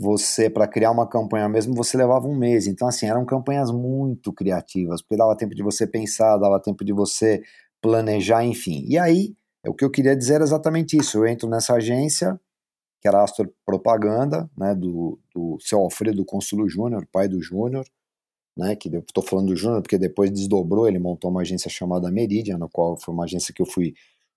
você, 0.00 0.48
para 0.48 0.66
criar 0.66 0.90
uma 0.90 1.06
campanha 1.06 1.46
mesmo, 1.46 1.74
você 1.74 1.94
levava 1.94 2.26
um 2.26 2.34
mês. 2.34 2.66
Então, 2.66 2.88
assim, 2.88 3.06
eram 3.06 3.26
campanhas 3.26 3.70
muito 3.70 4.32
criativas, 4.32 5.02
porque 5.02 5.16
dava 5.16 5.36
tempo 5.36 5.54
de 5.54 5.62
você 5.62 5.86
pensar, 5.86 6.38
dava 6.38 6.58
tempo 6.58 6.82
de 6.82 6.92
você 6.92 7.42
planejar, 7.82 8.42
enfim. 8.42 8.82
E 8.88 8.96
aí, 8.96 9.34
o 9.66 9.74
que 9.74 9.84
eu 9.84 9.90
queria 9.90 10.16
dizer 10.16 10.36
era 10.36 10.44
exatamente 10.44 10.96
isso. 10.96 11.18
Eu 11.18 11.26
entro 11.26 11.46
nessa 11.50 11.74
agência, 11.74 12.40
que 13.00 13.08
era 13.08 13.22
Astor 13.22 13.50
Propaganda, 13.64 14.50
né, 14.56 14.74
do, 14.74 15.18
do 15.34 15.56
seu 15.60 15.80
Alfredo 15.80 16.24
Consulo 16.24 16.68
Júnior, 16.68 17.06
pai 17.10 17.28
do 17.28 17.40
Júnior, 17.40 17.86
né, 18.56 18.76
que 18.76 18.88
estou 18.88 19.24
falando 19.24 19.48
do 19.48 19.56
Júnior 19.56 19.80
porque 19.80 19.98
depois 19.98 20.30
desdobrou, 20.30 20.86
ele 20.86 20.98
montou 20.98 21.30
uma 21.30 21.40
agência 21.40 21.70
chamada 21.70 22.10
Meridian, 22.10 22.58
na 22.58 22.68
qual 22.68 22.98
foi 22.98 23.14
uma 23.14 23.24
agência 23.24 23.54
que 23.54 23.62
eu 23.62 23.66
fui 23.66 23.94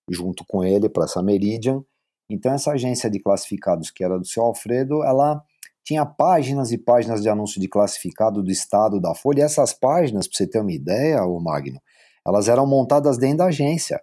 junto 0.10 0.46
com 0.46 0.64
ele 0.64 0.88
para 0.88 1.06
essa 1.06 1.22
Meridian. 1.22 1.84
Então, 2.30 2.54
essa 2.54 2.72
agência 2.72 3.10
de 3.10 3.20
classificados, 3.20 3.92
que 3.92 4.04
era 4.04 4.18
do 4.18 4.26
seu 4.26 4.44
Alfredo, 4.44 5.04
ela 5.04 5.44
tinha 5.84 6.06
páginas 6.06 6.72
e 6.72 6.78
páginas 6.78 7.22
de 7.22 7.30
anúncio 7.30 7.60
de 7.60 7.68
classificado 7.68 8.42
do 8.42 8.50
estado 8.50 9.00
da 9.00 9.14
Folha. 9.14 9.42
E 9.42 9.44
essas 9.44 9.74
páginas, 9.74 10.28
para 10.28 10.38
você 10.38 10.48
ter 10.48 10.60
uma 10.60 10.72
ideia, 10.72 11.24
o 11.26 11.40
Magno, 11.40 11.82
elas 12.26 12.48
eram 12.48 12.66
montadas 12.66 13.18
dentro 13.18 13.40
da 13.40 13.46
agência. 13.48 14.02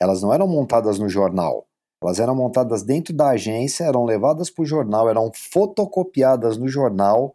Elas 0.00 0.22
não 0.22 0.32
eram 0.32 0.48
montadas 0.48 0.98
no 0.98 1.08
jornal. 1.08 1.66
Elas 2.04 2.20
eram 2.20 2.36
montadas 2.36 2.82
dentro 2.82 3.14
da 3.14 3.30
agência, 3.30 3.84
eram 3.84 4.04
levadas 4.04 4.50
para 4.50 4.62
o 4.62 4.66
jornal, 4.66 5.08
eram 5.08 5.30
fotocopiadas 5.34 6.58
no 6.58 6.68
jornal. 6.68 7.32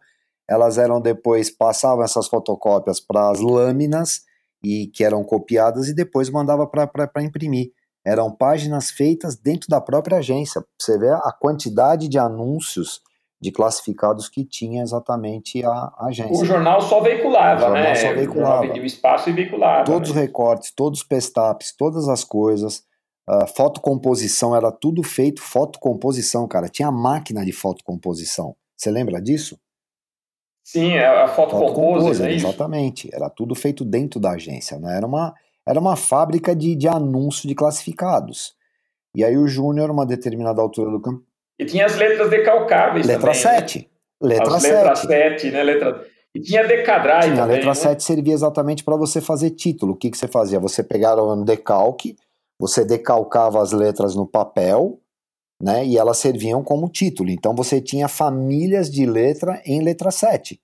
Elas 0.48 0.78
eram 0.78 1.00
depois 1.00 1.50
passavam 1.50 2.04
essas 2.04 2.28
fotocópias 2.28 3.00
para 3.00 3.30
as 3.30 3.40
lâminas 3.40 4.22
e 4.62 4.86
que 4.94 5.02
eram 5.02 5.24
copiadas 5.24 5.88
e 5.88 5.94
depois 5.94 6.30
mandava 6.30 6.68
para 6.68 7.22
imprimir. 7.22 7.72
Eram 8.06 8.30
páginas 8.30 8.90
feitas 8.90 9.36
dentro 9.36 9.68
da 9.68 9.80
própria 9.80 10.18
agência. 10.18 10.64
Você 10.78 10.96
vê 10.96 11.10
a 11.10 11.32
quantidade 11.32 12.08
de 12.08 12.18
anúncios 12.18 13.02
de 13.40 13.50
classificados 13.50 14.28
que 14.28 14.44
tinha 14.44 14.82
exatamente 14.82 15.64
a 15.64 15.92
agência. 15.98 16.44
O 16.44 16.44
jornal 16.44 16.80
só 16.80 17.00
veiculava, 17.00 17.56
o 17.56 17.60
jornal 17.60 17.82
né? 17.82 17.94
Só 17.96 18.12
veiculava. 18.12 18.66
O 18.66 18.84
espaço 18.84 19.30
e 19.30 19.32
veiculava. 19.32 19.84
Todos 19.84 20.10
né? 20.10 20.14
os 20.14 20.20
recortes, 20.20 20.70
todos 20.70 21.00
os 21.00 21.06
pestaps, 21.06 21.74
todas 21.76 22.08
as 22.08 22.22
coisas. 22.22 22.84
Uh, 23.30 23.46
fotocomposição 23.46 24.56
era 24.56 24.72
tudo 24.72 25.02
feito 25.04 25.40
fotocomposição, 25.40 26.48
cara. 26.48 26.68
Tinha 26.68 26.90
máquina 26.90 27.44
de 27.44 27.52
fotocomposição. 27.52 28.56
Você 28.76 28.90
lembra 28.90 29.22
disso? 29.22 29.56
Sim, 30.64 30.94
é 30.94 31.06
a 31.06 31.28
fotocomposição, 31.28 32.26
é 32.26 32.32
Exatamente. 32.32 33.08
Era 33.12 33.30
tudo 33.30 33.54
feito 33.54 33.84
dentro 33.84 34.18
da 34.18 34.32
agência, 34.32 34.78
né? 34.80 34.96
Era 34.96 35.06
uma, 35.06 35.34
era 35.66 35.78
uma 35.78 35.94
fábrica 35.94 36.56
de, 36.56 36.74
de 36.74 36.88
anúncio 36.88 37.46
de 37.46 37.54
classificados. 37.54 38.54
E 39.14 39.24
aí 39.24 39.36
o 39.36 39.46
Júnior, 39.46 39.90
uma 39.90 40.06
determinada 40.06 40.60
altura 40.60 40.90
do 40.90 41.00
campo, 41.00 41.24
e 41.60 41.66
tinha 41.66 41.84
as 41.84 41.94
letras 41.94 42.30
decalcáveis 42.30 43.06
letra 43.06 43.32
também. 43.32 43.42
7. 43.42 43.78
Né? 43.78 44.28
Letra 44.28 44.56
as 44.56 44.62
7. 44.62 44.72
Letra 44.72 44.96
7, 44.96 45.50
né? 45.50 45.62
Letra... 45.62 46.06
E 46.34 46.40
tinha 46.40 46.62
também, 46.62 47.38
a 47.38 47.44
letra 47.44 47.68
né? 47.68 47.74
7 47.74 48.02
servia 48.02 48.32
exatamente 48.32 48.82
para 48.82 48.96
você 48.96 49.20
fazer 49.20 49.50
título. 49.50 49.92
O 49.92 49.96
que, 49.96 50.10
que 50.10 50.16
você 50.16 50.26
fazia? 50.26 50.58
Você 50.58 50.82
pegava 50.82 51.22
um 51.22 51.44
decalque, 51.44 52.16
você 52.60 52.84
decalcava 52.84 53.62
as 53.62 53.72
letras 53.72 54.14
no 54.14 54.26
papel, 54.26 55.00
né? 55.62 55.86
E 55.86 55.96
elas 55.96 56.18
serviam 56.18 56.62
como 56.62 56.90
título. 56.90 57.30
Então 57.30 57.54
você 57.54 57.80
tinha 57.80 58.06
famílias 58.06 58.90
de 58.90 59.06
letra 59.06 59.62
em 59.64 59.82
letra 59.82 60.10
7. 60.10 60.60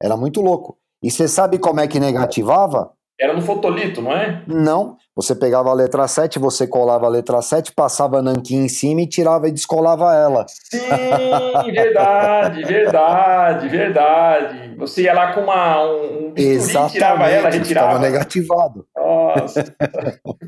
Era 0.00 0.16
muito 0.16 0.40
louco. 0.40 0.78
E 1.02 1.10
você 1.10 1.26
sabe 1.26 1.58
como 1.58 1.80
é 1.80 1.88
que 1.88 1.98
negativava? 1.98 2.95
Era 3.18 3.32
no 3.32 3.40
fotolito, 3.40 4.02
não 4.02 4.12
é? 4.12 4.42
Não. 4.46 4.98
Você 5.14 5.34
pegava 5.34 5.70
a 5.70 5.74
letra 5.74 6.06
7, 6.06 6.38
você 6.38 6.66
colava 6.66 7.06
a 7.06 7.08
letra 7.08 7.40
7, 7.40 7.72
passava 7.72 8.20
nanquim 8.20 8.64
em 8.64 8.68
cima 8.68 9.00
e 9.00 9.08
tirava 9.08 9.48
e 9.48 9.52
descolava 9.52 10.14
ela. 10.14 10.44
Sim, 10.46 11.72
verdade, 11.72 12.62
verdade, 12.62 13.68
verdade. 13.68 14.74
Você 14.76 15.04
ia 15.04 15.14
lá 15.14 15.32
com 15.32 15.40
uma, 15.40 15.82
um 15.82 16.32
bisturi, 16.32 16.92
tirava 16.92 17.30
ela, 17.30 17.48
retirava. 17.48 17.86
Estava 17.86 17.98
negativado. 17.98 18.86
Nossa. 18.94 19.64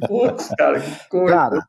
Putz, 0.07 0.49
cara, 0.59 0.81
que 0.81 1.09
coisa. 1.09 1.35
Cara, 1.35 1.67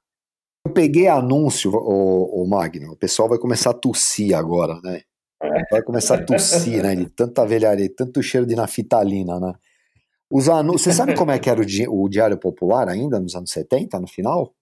eu 0.67 0.73
peguei 0.73 1.07
anúncio, 1.07 1.71
o, 1.73 2.43
o 2.43 2.49
Magno, 2.49 2.91
o 2.91 2.97
pessoal 2.97 3.29
vai 3.29 3.37
começar 3.37 3.69
a 3.69 3.73
tossir 3.73 4.37
agora, 4.37 4.77
né? 4.83 5.03
É. 5.41 5.63
Vai 5.71 5.81
começar 5.81 6.15
a 6.15 6.23
tossir, 6.25 6.83
né? 6.83 6.93
De 6.93 7.09
tanta 7.09 7.45
velharia, 7.45 7.89
tanto 7.95 8.21
cheiro 8.21 8.45
de 8.45 8.57
naftalina, 8.57 9.39
né? 9.39 9.53
Os 10.31 10.47
anúncios. 10.47 10.83
Você 10.83 10.93
sabe 10.93 11.15
como 11.15 11.31
é 11.31 11.39
que 11.39 11.49
era 11.49 11.59
o, 11.59 11.65
di 11.65 11.87
o 11.87 12.07
Diário 12.07 12.37
Popular 12.37 12.87
ainda 12.87 13.19
nos 13.19 13.35
anos 13.35 13.51
70, 13.51 13.99
no 13.99 14.07
final? 14.07 14.53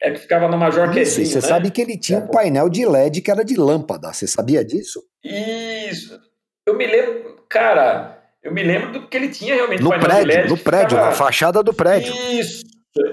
É 0.00 0.10
que 0.10 0.18
ficava 0.18 0.46
no 0.48 0.58
Major 0.58 0.84
Isso, 0.84 0.94
Quezinho, 0.94 1.26
você 1.26 1.34
né? 1.36 1.40
sabe 1.40 1.70
que 1.70 1.80
ele 1.80 1.96
tinha 1.96 2.18
um 2.18 2.26
painel 2.26 2.68
de 2.68 2.84
LED 2.84 3.22
que 3.22 3.30
era 3.30 3.44
de 3.44 3.56
lâmpada. 3.56 4.12
Você 4.12 4.26
sabia 4.26 4.64
disso? 4.64 5.02
Isso. 5.24 6.20
Eu 6.66 6.76
me 6.76 6.86
lembro, 6.86 7.36
cara, 7.48 8.22
eu 8.42 8.52
me 8.52 8.62
lembro 8.62 8.92
do 8.92 9.08
que 9.08 9.16
ele 9.16 9.30
tinha 9.30 9.54
realmente 9.54 9.82
no 9.82 9.88
painel 9.88 10.06
prédio, 10.06 10.30
de 10.30 10.36
LED. 10.36 10.48
No 10.50 10.58
prédio, 10.58 10.88
ficava... 10.90 11.06
na 11.06 11.12
fachada 11.12 11.62
do 11.62 11.72
prédio. 11.72 12.14
Isso, 12.14 12.64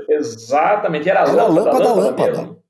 exatamente. 0.10 1.10
Era, 1.10 1.22
era 1.22 1.32
lâmpada, 1.32 1.54
lâmpada, 1.54 1.94
lâmpada. 1.94 2.32
lâmpada. 2.42 2.64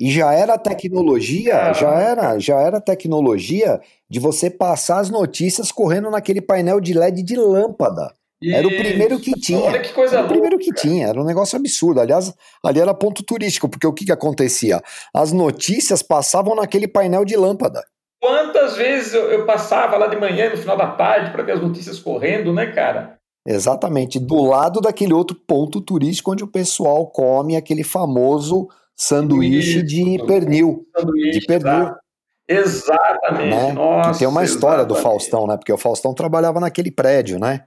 E 0.00 0.10
já 0.10 0.32
era 0.32 0.56
tecnologia, 0.56 1.74
já 1.74 1.92
era, 1.92 2.38
já 2.38 2.58
era 2.58 2.80
tecnologia 2.80 3.78
de 4.08 4.18
você 4.18 4.48
passar 4.48 4.98
as 4.98 5.10
notícias 5.10 5.70
correndo 5.70 6.10
naquele 6.10 6.40
painel 6.40 6.80
de 6.80 6.94
LED 6.94 7.22
de 7.22 7.36
lâmpada. 7.36 8.10
Era 8.42 8.66
o 8.66 8.70
primeiro 8.70 9.20
que 9.20 9.32
tinha. 9.32 9.60
Olha 9.60 9.80
que 9.80 9.92
coisa 9.92 10.16
era 10.16 10.24
o 10.24 10.28
primeiro 10.28 10.58
que 10.58 10.72
tinha. 10.72 11.08
Era 11.08 11.20
um 11.20 11.24
negócio 11.24 11.58
absurdo. 11.58 12.00
Aliás, 12.00 12.32
ali 12.64 12.80
era 12.80 12.94
ponto 12.94 13.22
turístico, 13.22 13.68
porque 13.68 13.86
o 13.86 13.92
que, 13.92 14.06
que 14.06 14.12
acontecia? 14.12 14.80
As 15.14 15.30
notícias 15.32 16.02
passavam 16.02 16.54
naquele 16.54 16.88
painel 16.88 17.24
de 17.24 17.36
lâmpada. 17.36 17.84
Quantas 18.22 18.76
vezes 18.76 19.14
eu, 19.14 19.30
eu 19.30 19.46
passava 19.46 19.96
lá 19.96 20.06
de 20.06 20.16
manhã, 20.16 20.50
no 20.50 20.56
final 20.56 20.76
da 20.76 20.88
tarde, 20.92 21.30
para 21.32 21.42
ver 21.42 21.52
as 21.52 21.60
notícias 21.60 21.98
correndo, 21.98 22.52
né, 22.52 22.66
cara? 22.72 23.18
Exatamente. 23.46 24.18
Do 24.18 24.42
lado 24.42 24.80
daquele 24.80 25.12
outro 25.12 25.36
ponto 25.46 25.80
turístico 25.80 26.32
onde 26.32 26.44
o 26.44 26.50
pessoal 26.50 27.06
come 27.06 27.56
aquele 27.56 27.82
famoso 27.82 28.68
sanduíche 28.96 29.78
Isso. 29.78 29.86
de 29.86 30.24
pernil. 30.26 30.86
Sanduíche, 30.96 31.40
de 31.40 31.46
pernil. 31.46 31.86
Tá. 31.86 31.98
Exatamente. 32.46 33.54
Né? 33.54 33.72
Nossa, 33.72 34.12
que 34.12 34.18
tem 34.18 34.28
uma 34.28 34.44
história 34.44 34.82
exatamente. 34.82 34.98
do 34.98 35.02
Faustão, 35.02 35.46
né? 35.46 35.56
Porque 35.56 35.72
o 35.72 35.78
Faustão 35.78 36.12
trabalhava 36.12 36.58
naquele 36.58 36.90
prédio, 36.90 37.38
né? 37.38 37.64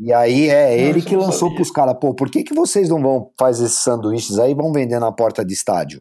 E 0.00 0.12
aí 0.12 0.48
é 0.48 0.78
ele 0.78 1.02
que 1.02 1.16
lançou 1.16 1.52
para 1.52 1.62
os 1.62 1.70
caras, 1.70 1.96
pô, 2.00 2.14
por 2.14 2.30
que, 2.30 2.44
que 2.44 2.54
vocês 2.54 2.88
não 2.88 3.02
vão 3.02 3.32
fazer 3.36 3.64
esses 3.64 3.80
sanduíches 3.80 4.38
aí 4.38 4.52
e 4.52 4.54
vão 4.54 4.72
vender 4.72 5.00
na 5.00 5.10
porta 5.10 5.44
de 5.44 5.52
estádio? 5.52 6.00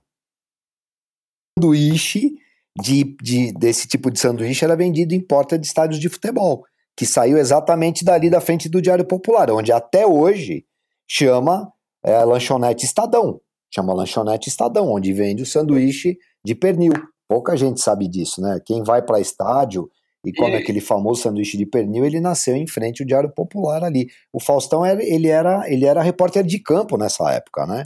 Sanduíche 1.58 2.36
de, 2.80 3.16
de, 3.22 3.51
desse 3.54 3.88
tipo 3.88 4.12
de 4.12 4.20
sanduíche 4.20 4.63
era 4.63 4.75
vendido 4.75 5.16
em 5.16 5.20
porta 5.20 5.58
de 5.58 5.66
estádios 5.66 6.00
de 6.00 6.10
futebol, 6.10 6.63
que 6.96 7.08
saiu 7.08 7.39
exatamente 7.39 8.06
dali 8.06 8.30
da 8.30 8.39
frente 8.39 8.70
do 8.70 8.82
Diário 8.82 9.06
Popular, 9.06 9.50
onde 9.50 9.72
até 9.72 10.06
hoje 10.06 10.63
chama 11.08 11.72
é, 12.04 12.24
lanchonete 12.24 12.86
Estadão. 12.86 13.42
Chama 13.74 13.94
lanchonete 13.94 14.48
Estadão, 14.48 14.92
onde 14.92 15.12
vende 15.12 15.42
o 15.42 15.46
sanduíche 15.46 16.18
de 16.46 16.54
pernil. 16.54 16.94
Pouca 17.27 17.58
gente 17.58 17.82
sabe 17.82 18.08
disso, 18.08 18.42
né? 18.42 18.60
Quem 18.63 18.84
vai 18.84 19.01
para 19.01 19.20
estádio 19.20 19.89
e 20.27 20.34
come 20.34 20.51
e... 20.51 20.55
aquele 20.57 20.81
famoso 20.81 21.22
sanduíche 21.22 21.57
de 21.57 21.65
pernil, 21.65 22.05
ele 22.05 22.19
nasceu 22.19 22.53
em 22.53 22.67
frente 22.67 23.01
ao 23.01 23.07
Diário 23.07 23.31
Popular 23.31 23.81
ali. 23.81 24.07
O 24.34 24.41
Faustão, 24.41 24.86
ele 24.86 25.29
era, 25.29 25.63
ele 25.72 25.86
era 25.86 26.01
repórter 26.01 26.43
de 26.43 26.60
campo 26.60 26.98
nessa 26.98 27.31
época, 27.31 27.65
né? 27.65 27.86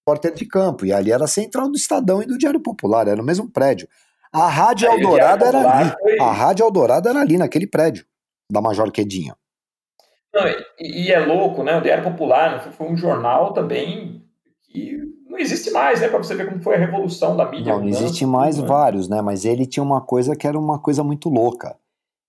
Repórter 0.00 0.32
de 0.32 0.46
campo. 0.46 0.86
E 0.86 0.92
ali 0.92 1.12
era 1.12 1.24
a 1.24 1.28
central 1.28 1.68
do 1.68 1.76
Estadão 1.76 2.22
e 2.22 2.26
do 2.26 2.38
Diário 2.38 2.60
Popular, 2.60 3.06
era 3.06 3.16
no 3.16 3.22
mesmo 3.22 3.50
prédio. 3.50 3.86
A 4.32 4.48
Rádio 4.48 4.90
Eldorado 4.90 5.44
era 5.44 5.58
ali. 5.58 5.92
Foi... 6.00 6.18
A 6.18 6.32
Rádio 6.32 6.64
Eldorado 6.64 7.08
era 7.10 7.20
ali, 7.20 7.36
naquele 7.36 7.66
prédio 7.66 8.06
da 8.50 8.62
Major 8.62 8.90
Quedinho. 8.90 9.36
Não, 10.32 10.46
e, 10.78 11.08
e, 11.08 11.12
é 11.12 11.20
louco, 11.20 11.62
né? 11.62 11.76
O 11.76 11.82
Diário 11.82 12.04
Popular 12.04 12.64
né? 12.64 12.72
foi 12.72 12.86
um 12.88 12.96
jornal 12.96 13.52
também 13.52 14.24
que 14.62 14.98
não 15.34 15.40
existe 15.40 15.70
mais, 15.70 16.00
né? 16.00 16.08
Para 16.08 16.18
você 16.18 16.34
ver 16.34 16.48
como 16.48 16.62
foi 16.62 16.76
a 16.76 16.78
revolução 16.78 17.36
da 17.36 17.50
mídia. 17.50 17.72
Não, 17.72 17.80
não 17.80 17.88
existe 17.88 18.24
mais 18.24 18.56
né? 18.56 18.66
vários, 18.66 19.08
né? 19.08 19.20
Mas 19.20 19.44
ele 19.44 19.66
tinha 19.66 19.82
uma 19.82 20.00
coisa 20.00 20.36
que 20.36 20.46
era 20.46 20.58
uma 20.58 20.78
coisa 20.78 21.02
muito 21.02 21.28
louca. 21.28 21.76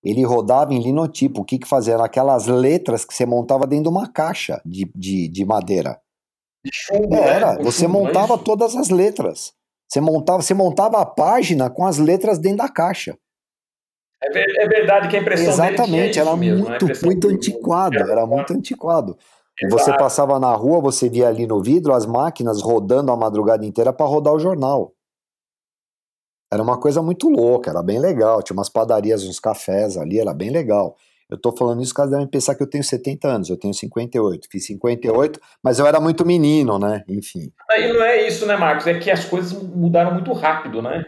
Ele 0.04 0.24
rodava 0.24 0.74
em 0.74 0.82
linotipo. 0.82 1.42
O 1.42 1.46
que 1.46 1.60
que 1.60 1.68
fazia? 1.68 1.96
Aquelas 1.98 2.48
letras 2.48 3.06
que 3.06 3.14
você 3.14 3.26
montava 3.26 3.68
dentro 3.68 3.84
de 3.84 3.90
uma 3.90 4.12
caixa 4.12 4.62
de, 4.66 4.90
de, 4.96 5.28
de 5.28 5.46
madeira. 5.46 6.00
De 6.64 6.72
chumbo, 6.74 7.16
Era, 7.16 7.54
né? 7.54 7.64
você 7.64 7.86
chumbo, 7.86 8.00
montava 8.00 8.38
todas 8.38 8.76
as 8.76 8.90
letras. 8.90 9.54
Você 9.88 10.02
montava, 10.02 10.42
você 10.42 10.54
montava 10.54 11.00
a 11.00 11.06
página 11.06 11.70
com 11.70 11.86
as 11.86 12.00
letras 12.00 12.40
dentro 12.40 12.58
da 12.58 12.70
caixa. 12.70 13.16
É, 14.24 14.64
é 14.64 14.68
verdade 14.68 15.08
que 15.08 15.16
a 15.16 15.20
impressão 15.20 15.54
Exatamente, 15.54 16.18
é 16.18 16.22
era 16.22 16.36
mesmo, 16.36 16.68
muito, 16.68 17.06
muito 17.06 17.28
antiquado, 17.30 17.98
era 17.98 18.26
muito 18.26 18.54
antiquado. 18.54 19.16
E 19.62 19.70
você 19.70 19.96
passava 19.96 20.40
na 20.40 20.54
rua, 20.54 20.82
você 20.82 21.10
via 21.10 21.30
ali 21.30 21.48
no 21.48 21.62
vidro 21.62 21.94
as 21.94 22.06
máquinas 22.06 22.62
rodando 22.62 23.12
a 23.12 23.16
madrugada 23.16 23.66
inteira 23.66 23.94
para 23.94 24.06
rodar 24.06 24.34
o 24.34 24.40
jornal. 24.40 24.94
Era 26.52 26.62
uma 26.62 26.80
coisa 26.80 27.02
muito 27.02 27.30
louca, 27.30 27.72
era 27.72 27.82
bem 27.82 28.00
legal. 28.00 28.42
Tinha 28.44 28.56
umas 28.56 28.70
padarias, 28.70 29.24
uns 29.24 29.40
cafés 29.40 29.98
ali, 29.98 30.20
era 30.20 30.34
bem 30.34 30.50
legal. 30.50 30.96
Eu 31.30 31.40
tô 31.40 31.52
falando 31.52 31.82
isso 31.82 31.94
caso 31.94 32.12
devem 32.12 32.28
pensar 32.28 32.54
que 32.54 32.62
eu 32.62 32.70
tenho 32.70 32.84
70 32.84 33.28
anos, 33.28 33.50
eu 33.50 33.58
tenho 33.58 33.74
58. 33.74 34.48
Fiz 34.52 34.66
58, 34.68 35.40
mas 35.64 35.80
eu 35.80 35.88
era 35.88 36.00
muito 36.00 36.26
menino, 36.26 36.78
né? 36.78 37.04
Enfim. 37.10 37.52
E 37.72 37.94
não 37.94 38.04
é 38.04 38.28
isso, 38.28 38.46
né, 38.46 38.56
Marcos? 38.56 38.86
É 38.86 39.00
que 39.00 39.10
as 39.10 39.26
coisas 39.26 39.54
mudaram 39.54 40.14
muito 40.14 40.32
rápido, 40.34 40.82
né? 40.82 41.04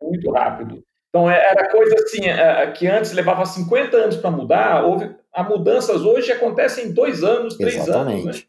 Muito 0.00 0.30
rápido. 0.30 0.82
Então, 1.10 1.28
é, 1.28 1.36
era 1.50 1.70
coisa 1.70 1.94
assim, 1.96 2.24
é, 2.26 2.70
que 2.70 2.86
antes 2.86 3.12
levava 3.12 3.44
50 3.44 3.96
anos 3.96 4.16
para 4.16 4.30
mudar, 4.30 4.84
houve, 4.84 5.14
a 5.34 5.42
mudanças 5.42 6.02
hoje 6.02 6.30
acontecem 6.30 6.86
em 6.86 6.92
dois 6.92 7.24
anos, 7.24 7.56
três 7.56 7.76
Exatamente. 7.76 8.22
anos. 8.22 8.36
Né? 8.38 8.44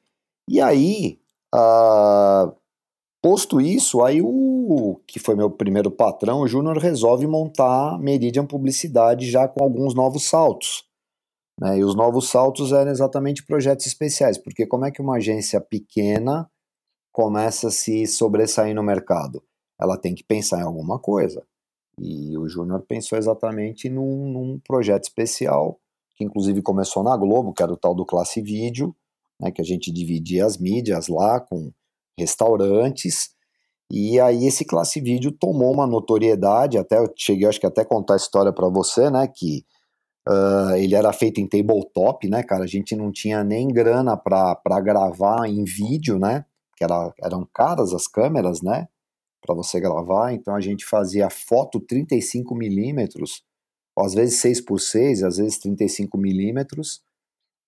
E 0.48 0.62
aí, 0.62 1.20
uh, 1.54 2.56
posto 3.22 3.60
isso, 3.60 4.04
aí 4.04 4.22
o 4.22 5.00
que 5.08 5.20
foi 5.20 5.36
meu 5.36 5.50
primeiro 5.50 5.90
patrão, 5.90 6.42
o 6.42 6.48
Júnior, 6.48 6.78
resolve 6.78 7.26
montar 7.26 7.98
Meridian 8.00 8.46
Publicidade 8.46 9.30
já 9.30 9.48
com 9.48 9.64
alguns 9.64 9.96
novos 9.96 10.28
saltos. 10.28 10.86
Né? 11.60 11.80
E 11.80 11.84
os 11.84 11.96
novos 11.96 12.30
saltos 12.30 12.72
eram 12.72 12.92
exatamente 12.92 13.44
projetos 13.44 13.86
especiais, 13.86 14.38
porque 14.38 14.68
como 14.68 14.86
é 14.86 14.92
que 14.92 15.02
uma 15.02 15.18
agência 15.18 15.60
pequena 15.60 16.50
começa 17.12 17.68
a 17.68 17.72
se 17.72 18.06
sobressair 18.08 18.76
no 18.76 18.84
mercado? 18.84 19.44
Ela 19.80 19.98
tem 19.98 20.14
que 20.14 20.24
pensar 20.24 20.60
em 20.60 20.64
alguma 20.64 21.00
coisa. 21.00 21.44
E 22.00 22.38
o 22.38 22.48
Júnior 22.48 22.84
pensou 22.88 23.18
exatamente 23.18 23.90
num, 23.90 24.32
num, 24.32 24.60
projeto 24.60 25.04
especial, 25.04 25.80
que 26.16 26.24
inclusive 26.24 26.62
começou 26.62 27.04
na 27.04 27.16
Globo, 27.16 27.54
que 27.54 27.62
era 27.62 27.72
o 27.72 27.78
tal 27.78 27.94
do 27.94 28.06
Classe 28.06 28.42
Vídeo, 28.42 28.96
né, 29.40 29.52
que 29.52 29.62
a 29.62 29.66
gente 29.66 29.92
dividia 29.92 30.46
as 30.46 30.58
mídias 30.58 31.08
lá 31.08 31.40
com 31.40 31.72
restaurantes, 32.18 33.32
e 33.92 34.20
aí 34.20 34.46
esse 34.46 34.64
Classe 34.64 35.02
Vídeo 35.02 35.32
tomou 35.32 35.74
uma 35.74 35.86
notoriedade, 35.86 36.78
até 36.78 36.98
eu 36.98 37.12
cheguei 37.18 37.48
acho 37.48 37.60
que 37.60 37.66
até 37.66 37.84
contar 37.84 38.14
a 38.14 38.18
história 38.18 38.54
para 38.54 38.70
você, 38.70 39.10
né, 39.10 39.28
que 39.28 39.66
uh, 40.30 40.76
ele 40.76 40.96
era 40.96 41.12
feito 41.12 41.42
em 41.42 41.48
tabletop, 41.48 42.28
né, 42.30 42.42
cara, 42.42 42.64
a 42.64 42.68
gente 42.68 42.96
não 42.96 43.12
tinha 43.12 43.44
nem 43.44 43.68
grana 43.68 44.16
para 44.16 44.80
gravar 44.82 45.48
em 45.48 45.64
vídeo, 45.66 46.18
né, 46.18 46.46
que 46.78 46.84
era, 46.84 47.14
eram 47.22 47.48
caras 47.54 47.94
as 47.94 48.08
câmeras, 48.08 48.62
né, 48.62 48.88
para 49.42 49.56
você 49.56 49.80
gravar, 49.80 50.34
então 50.34 50.56
a 50.56 50.62
gente 50.62 50.86
fazia 50.86 51.30
foto 51.30 51.80
35 51.80 52.54
milímetros, 52.56 53.44
às 53.98 54.14
vezes 54.14 54.40
6 54.40 54.62
por 54.62 54.80
6 54.80 55.24
às 55.24 55.38
vezes 55.38 55.60
35 55.60 56.18
milímetros, 56.18 57.02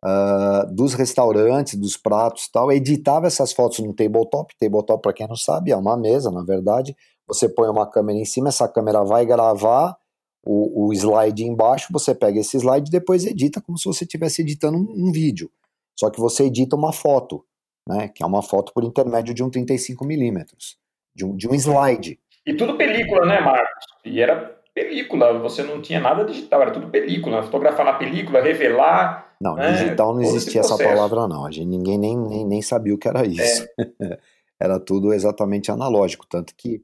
uh, 0.05 0.71
dos 0.73 0.93
restaurantes, 0.93 1.75
dos 1.75 1.97
pratos 1.97 2.47
tal, 2.47 2.71
editava 2.71 3.27
essas 3.27 3.51
fotos 3.51 3.79
no 3.79 3.93
tabletop, 3.93 4.55
tabletop 4.57 5.01
para 5.01 5.13
quem 5.13 5.27
não 5.27 5.35
sabe 5.35 5.71
é 5.71 5.75
uma 5.75 5.97
mesa, 5.97 6.31
na 6.31 6.43
verdade, 6.43 6.95
você 7.27 7.49
põe 7.49 7.69
uma 7.69 7.89
câmera 7.89 8.19
em 8.19 8.25
cima, 8.25 8.49
essa 8.49 8.67
câmera 8.67 9.03
vai 9.03 9.25
gravar 9.25 9.97
o, 10.45 10.87
o 10.87 10.93
slide 10.93 11.43
embaixo, 11.43 11.91
você 11.91 12.13
pega 12.13 12.39
esse 12.39 12.57
slide 12.57 12.87
e 12.89 12.91
depois 12.91 13.25
edita 13.25 13.61
como 13.61 13.77
se 13.77 13.85
você 13.85 14.03
estivesse 14.03 14.41
editando 14.41 14.77
um, 14.77 15.07
um 15.07 15.11
vídeo, 15.11 15.49
só 15.97 16.09
que 16.09 16.19
você 16.19 16.45
edita 16.45 16.75
uma 16.75 16.93
foto, 16.93 17.43
né, 17.87 18.09
que 18.09 18.23
é 18.23 18.25
uma 18.25 18.43
foto 18.43 18.71
por 18.73 18.83
intermédio 18.83 19.33
de 19.33 19.43
um 19.43 19.49
35 19.49 20.05
milímetros 20.05 20.82
de 21.15 21.25
um, 21.25 21.35
de 21.35 21.47
um 21.47 21.53
slide. 21.53 22.19
E 22.45 22.53
tudo 22.55 22.77
película, 22.77 23.25
né, 23.25 23.39
Marcos? 23.39 23.85
E 24.05 24.21
era 24.21 24.57
película, 24.73 25.37
você 25.39 25.63
não 25.63 25.81
tinha 25.81 25.99
nada 25.99 26.25
digital, 26.25 26.61
era 26.61 26.71
tudo 26.71 26.89
película. 26.89 27.43
Fotografar 27.43 27.85
na 27.85 27.93
película, 27.93 28.41
revelar. 28.41 29.33
Não, 29.39 29.55
né? 29.55 29.71
digital 29.73 30.13
não 30.13 30.21
existia 30.21 30.61
essa 30.61 30.77
palavra, 30.77 31.27
não. 31.27 31.45
A 31.45 31.51
gente, 31.51 31.67
ninguém 31.67 31.97
nem, 31.97 32.17
nem, 32.17 32.45
nem 32.45 32.61
sabia 32.61 32.93
o 32.93 32.97
que 32.97 33.07
era 33.07 33.25
isso. 33.25 33.65
É. 33.79 34.19
era 34.59 34.79
tudo 34.79 35.13
exatamente 35.13 35.71
analógico. 35.71 36.25
Tanto 36.27 36.53
que 36.55 36.83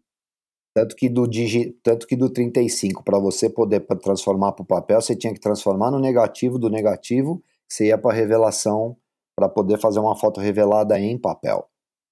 tanto 0.74 0.96
que 0.96 1.10
do, 1.10 1.28
digi, 1.28 1.72
tanto 1.84 2.08
que 2.08 2.16
do 2.16 2.30
35, 2.30 3.04
para 3.04 3.18
você 3.18 3.50
poder 3.50 3.82
transformar 4.02 4.52
para 4.54 4.64
o 4.64 4.66
papel, 4.66 5.02
você 5.02 5.16
tinha 5.16 5.34
que 5.34 5.40
transformar 5.40 5.92
no 5.92 6.00
negativo, 6.00 6.60
do 6.60 6.70
negativo, 6.70 7.44
você 7.68 7.88
ia 7.88 7.98
para 7.98 8.16
revelação 8.16 8.96
para 9.36 9.50
poder 9.50 9.80
fazer 9.80 10.00
uma 10.00 10.16
foto 10.16 10.40
revelada 10.40 11.00
em 11.00 11.18
papel, 11.18 11.68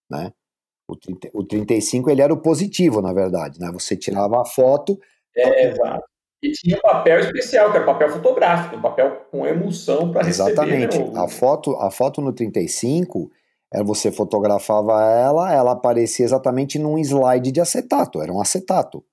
né? 0.10 0.34
O, 0.88 0.95
30, 0.95 1.30
o 1.34 1.43
35 1.43 2.10
ele 2.10 2.21
era 2.21 2.34
o 2.34 2.41
positivo, 2.41 3.02
na 3.02 3.12
verdade, 3.12 3.60
né? 3.60 3.69
Você 3.73 3.95
tirava 3.97 4.41
a 4.41 4.45
foto. 4.45 4.97
É, 5.36 5.67
exato. 5.67 6.04
E 6.41 6.52
tinha 6.52 6.78
um 6.78 6.82
papel 6.82 7.19
especial, 7.19 7.71
que 7.71 7.78
era 7.78 7.86
papel 7.86 8.10
fotográfico, 8.10 8.76
um 8.76 8.82
papel 8.82 9.26
com 9.32 9.45
emulsão 9.45 10.12
para 10.12 10.23
receber. 10.23 10.52
Exatamente. 10.52 11.00
Né, 11.00 11.19
a 11.19 11.28
foto, 11.28 11.76
a 11.78 11.89
foto 11.89 12.21
no 12.21 12.32
35, 12.32 13.30
era 13.73 13.84
você 13.84 14.12
fotografava 14.12 15.04
ela, 15.04 15.54
ela 15.54 15.71
aparecia 15.71 16.26
exatamente 16.26 16.80
num 16.80 16.97
slide 16.97 17.52
de 17.52 17.60
acetato, 17.60 18.21
era 18.21 18.32
um 18.32 18.39
acetato, 18.39 19.04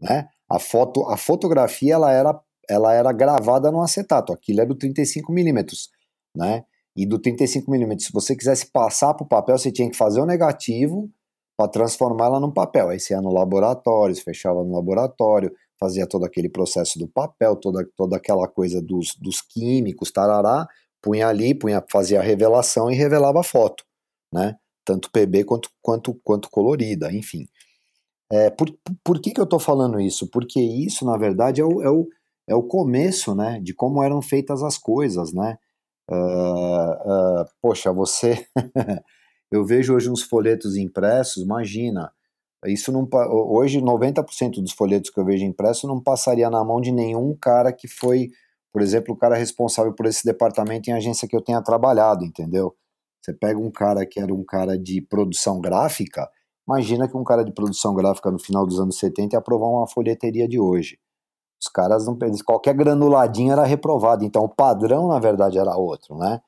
né? 0.00 0.28
A 0.48 0.58
foto, 0.58 1.04
a 1.08 1.16
fotografia 1.16 1.94
ela 1.94 2.12
era, 2.12 2.38
ela 2.68 2.92
era 2.92 3.12
gravada 3.12 3.72
no 3.72 3.80
acetato, 3.80 4.32
aquilo 4.32 4.60
era 4.60 4.68
do 4.68 4.76
35 4.76 5.32
milímetros, 5.32 5.90
né? 6.36 6.64
E 6.96 7.04
do 7.04 7.18
35 7.18 7.68
milímetros, 7.70 8.06
se 8.06 8.12
você 8.12 8.36
quisesse 8.36 8.66
passar 8.66 9.14
para 9.14 9.24
o 9.24 9.28
papel, 9.28 9.58
você 9.58 9.72
tinha 9.72 9.90
que 9.90 9.96
fazer 9.96 10.20
o 10.20 10.26
negativo, 10.26 11.10
para 11.56 11.70
transformá-la 11.70 12.40
num 12.40 12.52
papel. 12.52 12.88
Aí 12.88 13.00
você 13.00 13.14
ia 13.14 13.20
no 13.20 13.32
laboratório, 13.32 14.14
fechava 14.16 14.62
no 14.64 14.74
laboratório, 14.74 15.52
fazia 15.78 16.06
todo 16.06 16.24
aquele 16.24 16.48
processo 16.48 16.98
do 16.98 17.08
papel, 17.08 17.56
toda, 17.56 17.86
toda 17.96 18.16
aquela 18.16 18.48
coisa 18.48 18.80
dos, 18.80 19.14
dos 19.20 19.40
químicos, 19.40 20.10
tarará, 20.10 20.66
punha 21.02 21.28
ali, 21.28 21.54
punha, 21.54 21.84
fazia 21.90 22.20
a 22.20 22.22
revelação 22.22 22.90
e 22.90 22.94
revelava 22.94 23.40
a 23.40 23.44
foto, 23.44 23.84
né? 24.32 24.56
Tanto 24.84 25.10
PB 25.10 25.44
quanto, 25.44 25.70
quanto, 25.82 26.14
quanto 26.22 26.50
colorida, 26.50 27.12
enfim. 27.12 27.46
É, 28.32 28.50
por, 28.50 28.68
por 29.02 29.20
que, 29.20 29.32
que 29.32 29.40
eu 29.40 29.44
estou 29.44 29.60
falando 29.60 30.00
isso? 30.00 30.28
Porque 30.30 30.60
isso, 30.60 31.04
na 31.04 31.16
verdade, 31.16 31.60
é 31.60 31.64
o, 31.64 31.82
é, 31.82 31.90
o, 31.90 32.08
é 32.48 32.54
o 32.54 32.62
começo, 32.62 33.34
né, 33.34 33.60
de 33.62 33.74
como 33.74 34.02
eram 34.02 34.20
feitas 34.22 34.62
as 34.62 34.78
coisas, 34.78 35.32
né? 35.32 35.56
Uh, 36.10 37.42
uh, 37.42 37.44
poxa, 37.62 37.90
você 37.92 38.46
Eu 39.50 39.64
vejo 39.64 39.94
hoje 39.94 40.10
uns 40.10 40.22
folhetos 40.22 40.76
impressos, 40.76 41.42
imagina, 41.42 42.12
isso 42.66 42.90
não 42.90 43.08
hoje 43.50 43.80
90% 43.80 44.62
dos 44.62 44.72
folhetos 44.72 45.10
que 45.10 45.20
eu 45.20 45.24
vejo 45.24 45.44
impressos 45.44 45.84
não 45.84 46.00
passaria 46.00 46.48
na 46.48 46.64
mão 46.64 46.80
de 46.80 46.90
nenhum 46.90 47.36
cara 47.36 47.72
que 47.72 47.86
foi, 47.86 48.30
por 48.72 48.80
exemplo, 48.80 49.14
o 49.14 49.16
cara 49.16 49.36
responsável 49.36 49.92
por 49.92 50.06
esse 50.06 50.24
departamento 50.24 50.88
em 50.88 50.94
agência 50.94 51.28
que 51.28 51.36
eu 51.36 51.42
tenha 51.42 51.62
trabalhado, 51.62 52.24
entendeu? 52.24 52.74
Você 53.22 53.32
pega 53.32 53.58
um 53.58 53.70
cara 53.70 54.06
que 54.06 54.20
era 54.20 54.32
um 54.32 54.44
cara 54.44 54.78
de 54.78 55.00
produção 55.02 55.60
gráfica, 55.60 56.28
imagina 56.66 57.08
que 57.08 57.16
um 57.16 57.24
cara 57.24 57.44
de 57.44 57.52
produção 57.52 57.94
gráfica 57.94 58.30
no 58.30 58.38
final 58.38 58.66
dos 58.66 58.80
anos 58.80 58.98
70 58.98 59.36
ia 59.36 59.38
aprovar 59.38 59.68
uma 59.68 59.86
folheteria 59.86 60.48
de 60.48 60.58
hoje. 60.58 60.98
Os 61.62 61.68
caras 61.68 62.06
não 62.06 62.18
qualquer 62.44 62.74
granuladinho 62.74 63.52
era 63.52 63.64
reprovado, 63.64 64.24
então 64.24 64.44
o 64.44 64.48
padrão 64.48 65.08
na 65.08 65.18
verdade 65.18 65.58
era 65.58 65.76
outro, 65.76 66.16
né? 66.16 66.40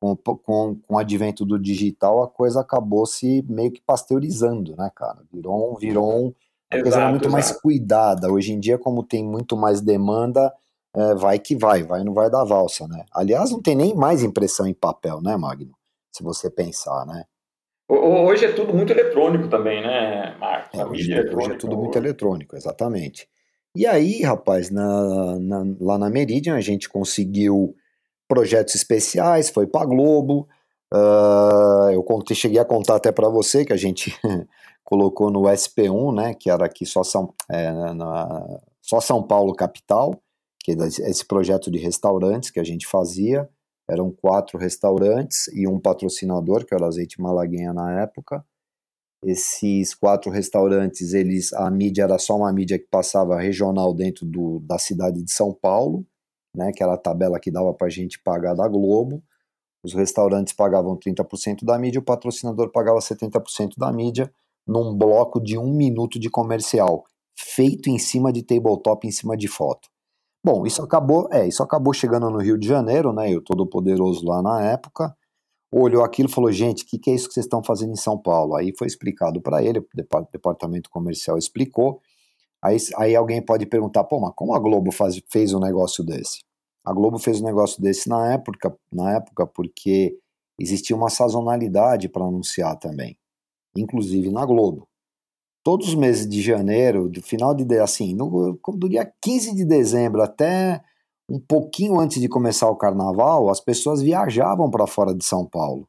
Com, 0.00 0.16
com, 0.16 0.76
com 0.76 0.94
o 0.94 0.98
advento 0.98 1.44
do 1.44 1.58
digital, 1.58 2.22
a 2.22 2.28
coisa 2.28 2.60
acabou 2.60 3.06
se 3.06 3.44
meio 3.48 3.70
que 3.70 3.80
pasteurizando, 3.80 4.76
né, 4.76 4.90
cara? 4.94 5.18
Virou, 5.32 5.76
virou 5.76 6.26
um, 6.26 6.34
a 6.70 6.80
coisa 6.82 6.98
era 6.98 7.10
muito 7.10 7.22
exato. 7.22 7.32
mais 7.32 7.52
cuidada. 7.52 8.30
Hoje 8.30 8.52
em 8.52 8.60
dia, 8.60 8.78
como 8.78 9.02
tem 9.02 9.24
muito 9.24 9.56
mais 9.56 9.80
demanda, 9.80 10.52
é, 10.94 11.14
vai 11.14 11.38
que 11.38 11.56
vai, 11.56 11.82
vai 11.82 12.04
não 12.04 12.14
vai 12.14 12.30
dar 12.30 12.44
valsa, 12.44 12.86
né? 12.86 13.04
Aliás, 13.12 13.50
não 13.50 13.60
tem 13.60 13.74
nem 13.74 13.94
mais 13.94 14.22
impressão 14.22 14.66
em 14.66 14.74
papel, 14.74 15.20
né, 15.20 15.36
Magno? 15.36 15.72
se 16.16 16.22
você 16.22 16.50
pensar, 16.50 17.06
né? 17.06 17.24
Hoje 17.88 18.46
é 18.46 18.52
tudo 18.52 18.74
muito 18.74 18.92
eletrônico 18.92 19.48
também, 19.48 19.80
né, 19.80 20.34
Marcos? 20.40 20.78
É, 20.78 20.84
hoje, 20.84 21.12
hoje, 21.12 21.52
é 21.52 21.56
tudo 21.56 21.76
muito 21.76 21.96
eletrônico, 21.96 22.56
exatamente. 22.56 23.28
E 23.76 23.86
aí, 23.86 24.22
rapaz, 24.22 24.70
na, 24.70 25.38
na, 25.38 25.62
lá 25.80 25.98
na 25.98 26.10
Meridian 26.10 26.56
a 26.56 26.60
gente 26.60 26.88
conseguiu 26.88 27.76
projetos 28.28 28.74
especiais, 28.74 29.50
foi 29.50 29.66
para 29.66 29.86
Globo. 29.86 30.48
Uh, 30.92 31.90
eu 31.92 32.02
contei, 32.02 32.36
cheguei 32.36 32.60
a 32.60 32.64
contar 32.64 32.96
até 32.96 33.10
para 33.10 33.28
você 33.28 33.64
que 33.64 33.72
a 33.72 33.76
gente 33.76 34.14
colocou 34.84 35.30
no 35.30 35.42
SP1, 35.42 36.14
né, 36.14 36.34
que 36.34 36.48
era 36.48 36.64
aqui 36.64 36.86
só 36.86 37.02
São, 37.02 37.34
é, 37.50 37.72
na, 37.94 38.60
só 38.80 39.00
São 39.00 39.22
Paulo 39.22 39.54
capital, 39.54 40.14
que 40.62 40.72
é 40.72 40.86
esse 40.86 41.24
projeto 41.24 41.70
de 41.70 41.78
restaurantes 41.78 42.50
que 42.50 42.60
a 42.60 42.64
gente 42.64 42.86
fazia. 42.86 43.48
Eram 43.88 44.10
quatro 44.10 44.58
restaurantes 44.58 45.46
e 45.54 45.66
um 45.68 45.78
patrocinador, 45.78 46.64
que 46.64 46.74
era 46.74 46.84
o 46.84 46.86
Azeite 46.86 47.20
Malaguinha 47.20 47.72
na 47.72 48.00
época. 48.02 48.44
Esses 49.24 49.94
quatro 49.94 50.30
restaurantes, 50.30 51.14
eles 51.14 51.52
a 51.52 51.70
mídia 51.70 52.02
era 52.02 52.18
só 52.18 52.36
uma 52.36 52.52
mídia 52.52 52.78
que 52.78 52.86
passava 52.90 53.40
regional 53.40 53.94
dentro 53.94 54.26
do, 54.26 54.60
da 54.60 54.78
cidade 54.78 55.22
de 55.22 55.32
São 55.32 55.52
Paulo, 55.52 56.04
né, 56.56 56.72
que 56.72 56.82
era 56.82 56.94
a 56.94 56.98
tabela 56.98 57.38
que 57.38 57.50
dava 57.50 57.72
para 57.74 57.86
a 57.86 57.90
gente 57.90 58.18
pagar 58.22 58.54
da 58.54 58.66
Globo. 58.66 59.22
Os 59.84 59.92
restaurantes 59.92 60.52
pagavam 60.52 60.96
30% 60.96 61.64
da 61.64 61.78
mídia, 61.78 62.00
o 62.00 62.04
patrocinador 62.04 62.70
pagava 62.72 62.98
70% 62.98 63.74
da 63.76 63.92
mídia, 63.92 64.32
num 64.66 64.96
bloco 64.96 65.40
de 65.40 65.56
um 65.56 65.72
minuto 65.72 66.18
de 66.18 66.28
comercial, 66.28 67.04
feito 67.38 67.88
em 67.88 67.98
cima 67.98 68.32
de 68.32 68.42
tabletop, 68.42 69.06
em 69.06 69.12
cima 69.12 69.36
de 69.36 69.46
foto. 69.46 69.88
Bom, 70.44 70.66
isso 70.66 70.82
acabou, 70.82 71.28
é, 71.30 71.46
isso 71.46 71.62
acabou 71.62 71.92
chegando 71.92 72.30
no 72.30 72.38
Rio 72.38 72.58
de 72.58 72.66
Janeiro, 72.66 73.12
né? 73.12 73.30
Eu 73.30 73.42
todo 73.42 73.66
poderoso 73.66 74.24
lá 74.26 74.42
na 74.42 74.62
época, 74.62 75.14
olhou 75.72 76.04
aquilo 76.04 76.28
e 76.28 76.32
falou: 76.32 76.50
"Gente, 76.50 76.84
o 76.84 76.86
que, 76.86 76.98
que, 76.98 77.10
é 77.10 77.14
isso 77.14 77.28
que 77.28 77.34
vocês 77.34 77.46
estão 77.46 77.62
fazendo 77.62 77.92
em 77.92 77.96
São 77.96 78.16
Paulo?" 78.16 78.54
Aí 78.54 78.72
foi 78.76 78.86
explicado 78.86 79.40
para 79.40 79.62
ele, 79.62 79.80
o 79.80 79.86
departamento 80.32 80.88
comercial 80.90 81.36
explicou. 81.36 82.00
Aí, 82.66 82.76
aí 82.96 83.16
alguém 83.16 83.42
pode 83.42 83.66
perguntar: 83.66 84.04
"Pô, 84.04 84.20
mas 84.20 84.32
como 84.34 84.54
a 84.54 84.58
Globo 84.58 84.92
faz, 84.92 85.20
fez 85.30 85.52
um 85.54 85.60
negócio 85.60 86.04
desse?" 86.04 86.40
A 86.84 86.92
Globo 86.92 87.18
fez 87.18 87.40
um 87.40 87.44
negócio 87.44 87.82
desse 87.82 88.08
na 88.08 88.32
época, 88.32 88.76
na 88.92 89.16
época 89.16 89.46
porque 89.46 90.16
existia 90.58 90.96
uma 90.96 91.10
sazonalidade 91.10 92.08
para 92.08 92.24
anunciar 92.24 92.78
também, 92.78 93.16
inclusive 93.76 94.30
na 94.30 94.44
Globo 94.46 94.86
todos 95.66 95.88
os 95.88 95.96
meses 95.96 96.28
de 96.28 96.40
janeiro, 96.40 97.08
do 97.08 97.20
final 97.20 97.52
de 97.52 97.76
assim, 97.80 98.14
no, 98.14 98.56
do 98.76 98.88
dia 98.88 99.12
15 99.20 99.52
de 99.52 99.64
dezembro 99.64 100.22
até 100.22 100.80
um 101.28 101.40
pouquinho 101.40 101.98
antes 101.98 102.20
de 102.20 102.28
começar 102.28 102.70
o 102.70 102.76
carnaval, 102.76 103.50
as 103.50 103.60
pessoas 103.60 104.00
viajavam 104.00 104.70
para 104.70 104.86
fora 104.86 105.12
de 105.12 105.24
São 105.24 105.44
Paulo. 105.44 105.84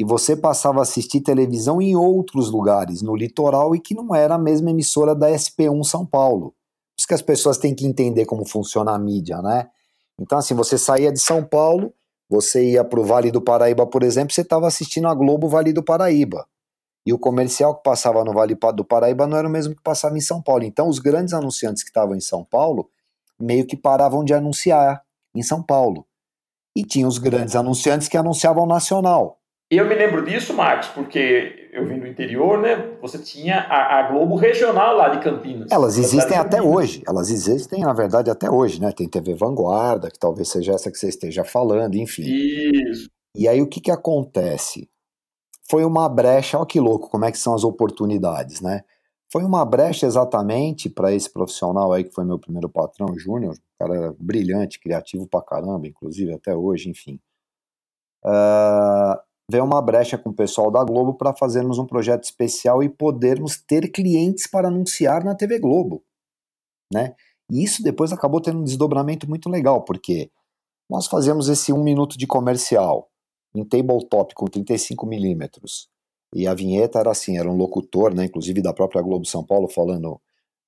E 0.00 0.04
você 0.04 0.34
passava 0.34 0.78
a 0.78 0.82
assistir 0.82 1.20
televisão 1.20 1.78
em 1.78 1.94
outros 1.94 2.50
lugares, 2.50 3.02
no 3.02 3.14
litoral, 3.14 3.76
e 3.76 3.78
que 3.78 3.94
não 3.94 4.14
era 4.14 4.36
a 4.36 4.38
mesma 4.38 4.70
emissora 4.70 5.14
da 5.14 5.28
SP1 5.28 5.84
São 5.84 6.06
Paulo. 6.06 6.52
Por 6.52 7.00
isso 7.00 7.06
que 7.06 7.12
as 7.12 7.20
pessoas 7.20 7.58
têm 7.58 7.74
que 7.74 7.86
entender 7.86 8.24
como 8.24 8.48
funciona 8.48 8.92
a 8.92 8.98
mídia, 8.98 9.42
né? 9.42 9.68
Então, 10.18 10.38
assim, 10.38 10.54
você 10.54 10.78
saía 10.78 11.12
de 11.12 11.20
São 11.20 11.44
Paulo, 11.44 11.92
você 12.30 12.70
ia 12.70 12.82
para 12.82 12.98
o 12.98 13.04
Vale 13.04 13.30
do 13.30 13.42
Paraíba, 13.42 13.86
por 13.86 14.02
exemplo, 14.02 14.32
você 14.32 14.40
estava 14.40 14.66
assistindo 14.66 15.06
a 15.06 15.12
Globo 15.12 15.48
Vale 15.48 15.70
do 15.70 15.82
Paraíba. 15.82 16.46
E 17.04 17.12
o 17.12 17.18
comercial 17.18 17.74
que 17.74 17.82
passava 17.82 18.24
no 18.24 18.32
Vale 18.32 18.56
do 18.74 18.84
Paraíba 18.86 19.26
não 19.26 19.36
era 19.36 19.46
o 19.46 19.50
mesmo 19.50 19.74
que 19.74 19.82
passava 19.82 20.16
em 20.16 20.22
São 20.22 20.40
Paulo. 20.40 20.64
Então, 20.64 20.88
os 20.88 20.98
grandes 20.98 21.34
anunciantes 21.34 21.82
que 21.82 21.90
estavam 21.90 22.16
em 22.16 22.20
São 22.22 22.42
Paulo 22.42 22.88
meio 23.38 23.66
que 23.66 23.76
paravam 23.76 24.24
de 24.24 24.32
anunciar 24.32 25.02
em 25.34 25.42
São 25.42 25.62
Paulo. 25.62 26.06
E 26.74 26.86
tinha 26.86 27.06
os 27.06 27.18
grandes 27.18 27.54
anunciantes 27.54 28.08
que 28.08 28.16
anunciavam 28.16 28.64
nacional. 28.64 29.39
E 29.70 29.76
eu 29.76 29.86
me 29.86 29.94
lembro 29.94 30.24
disso, 30.24 30.52
Marcos, 30.52 30.88
porque 30.88 31.68
eu 31.72 31.86
vim 31.86 32.00
do 32.00 32.06
interior, 32.06 32.58
né? 32.58 32.96
Você 33.00 33.18
tinha 33.18 33.60
a, 33.60 34.00
a 34.00 34.10
Globo 34.10 34.34
regional 34.34 34.96
lá 34.96 35.10
de 35.10 35.22
Campinas. 35.22 35.70
Elas 35.70 35.96
existem 35.96 36.36
até 36.36 36.60
hoje. 36.60 37.02
Elas 37.06 37.30
existem, 37.30 37.82
na 37.82 37.92
verdade, 37.92 38.30
até 38.30 38.50
hoje, 38.50 38.80
né? 38.80 38.90
Tem 38.90 39.08
TV 39.08 39.34
Vanguarda, 39.34 40.10
que 40.10 40.18
talvez 40.18 40.48
seja 40.48 40.72
essa 40.72 40.90
que 40.90 40.98
você 40.98 41.08
esteja 41.08 41.44
falando, 41.44 41.94
enfim. 41.94 42.24
Isso. 42.24 43.08
E 43.36 43.46
aí 43.46 43.62
o 43.62 43.68
que, 43.68 43.80
que 43.80 43.92
acontece? 43.92 44.88
foi 45.70 45.84
uma 45.84 46.08
brecha, 46.08 46.58
olha 46.58 46.66
que 46.66 46.80
louco, 46.80 47.08
como 47.08 47.24
é 47.24 47.30
que 47.30 47.38
são 47.38 47.54
as 47.54 47.62
oportunidades, 47.62 48.60
né? 48.60 48.82
Foi 49.32 49.44
uma 49.44 49.64
brecha 49.64 50.04
exatamente 50.04 50.90
para 50.90 51.12
esse 51.14 51.32
profissional 51.32 51.92
aí 51.92 52.02
que 52.02 52.12
foi 52.12 52.24
meu 52.24 52.40
primeiro 52.40 52.68
patrão, 52.68 53.16
Júnior, 53.16 53.56
cara 53.78 54.12
brilhante, 54.18 54.80
criativo 54.80 55.28
pra 55.28 55.40
caramba, 55.40 55.86
inclusive 55.86 56.34
até 56.34 56.56
hoje, 56.56 56.90
enfim. 56.90 57.20
Uh, 58.24 59.16
veio 59.50 59.64
uma 59.64 59.82
brecha 59.82 60.16
com 60.16 60.30
o 60.30 60.34
pessoal 60.34 60.70
da 60.70 60.84
Globo 60.84 61.14
para 61.14 61.34
fazermos 61.34 61.78
um 61.78 61.86
projeto 61.86 62.22
especial 62.24 62.82
e 62.82 62.88
podermos 62.88 63.60
ter 63.60 63.90
clientes 63.90 64.46
para 64.46 64.68
anunciar 64.68 65.24
na 65.24 65.34
TV 65.34 65.58
Globo, 65.58 66.04
né? 66.92 67.14
E 67.50 67.64
isso 67.64 67.82
depois 67.82 68.12
acabou 68.12 68.40
tendo 68.40 68.60
um 68.60 68.64
desdobramento 68.64 69.28
muito 69.28 69.48
legal, 69.48 69.82
porque 69.82 70.30
nós 70.88 71.08
fazíamos 71.08 71.48
esse 71.48 71.72
um 71.72 71.82
minuto 71.82 72.16
de 72.16 72.26
comercial, 72.26 73.10
em 73.52 73.64
tabletop 73.64 74.34
com 74.34 74.46
35 74.46 75.04
milímetros. 75.04 75.88
E 76.32 76.46
a 76.46 76.54
vinheta 76.54 77.00
era 77.00 77.10
assim, 77.10 77.36
era 77.36 77.50
um 77.50 77.56
locutor, 77.56 78.14
né, 78.14 78.26
inclusive 78.26 78.62
da 78.62 78.72
própria 78.72 79.02
Globo 79.02 79.24
São 79.26 79.44
Paulo, 79.44 79.68
falando. 79.68 80.20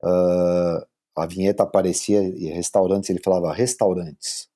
Uh, 0.03 0.85
a 1.17 1.27
vinheta 1.27 1.63
aparecia 1.63 2.21
em 2.21 2.49
restaurantes, 2.49 3.11
ele 3.11 3.21
falava 3.23 3.53
restaurantes, 3.53 4.49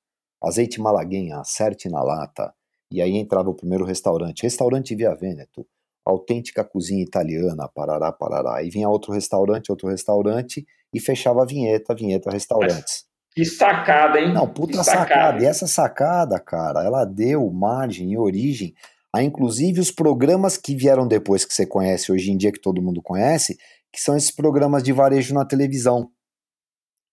azeite 0.43 0.81
malaguinha, 0.81 1.37
acerte 1.37 1.87
na 1.87 2.03
lata. 2.03 2.53
E 2.91 3.01
aí 3.01 3.17
entrava 3.17 3.49
o 3.49 3.55
primeiro 3.55 3.83
restaurante, 3.83 4.43
restaurante 4.43 4.95
Via 4.95 5.13
Veneto, 5.13 5.65
autêntica 6.05 6.63
cozinha 6.63 7.03
italiana, 7.03 7.67
parará, 7.67 8.11
parará. 8.11 8.63
E 8.63 8.69
vinha 8.69 8.89
outro 8.89 9.11
restaurante, 9.11 9.71
outro 9.71 9.89
restaurante, 9.89 10.65
e 10.93 10.99
fechava 10.99 11.43
a 11.43 11.45
vinheta, 11.45 11.93
vinheta 11.93 12.29
restaurantes. 12.31 13.05
Que 13.35 13.45
sacada, 13.45 14.19
hein? 14.19 14.33
Não, 14.33 14.47
puta 14.51 14.83
sacada. 14.83 15.07
sacada. 15.07 15.43
E 15.43 15.45
essa 15.45 15.67
sacada, 15.67 16.39
cara, 16.39 16.83
ela 16.83 17.05
deu 17.05 17.47
margem 17.51 18.13
e 18.13 18.17
origem 18.17 18.73
a 19.13 19.21
inclusive 19.21 19.79
os 19.79 19.91
programas 19.91 20.57
que 20.57 20.75
vieram 20.75 21.07
depois, 21.07 21.45
que 21.45 21.53
você 21.53 21.63
conhece 21.63 22.11
hoje 22.11 22.31
em 22.31 22.37
dia, 22.37 22.51
que 22.51 22.59
todo 22.59 22.81
mundo 22.81 22.99
conhece, 22.99 23.57
que 23.91 24.01
são 24.01 24.17
esses 24.17 24.31
programas 24.31 24.81
de 24.81 24.91
varejo 24.91 25.35
na 25.35 25.45
televisão. 25.45 26.09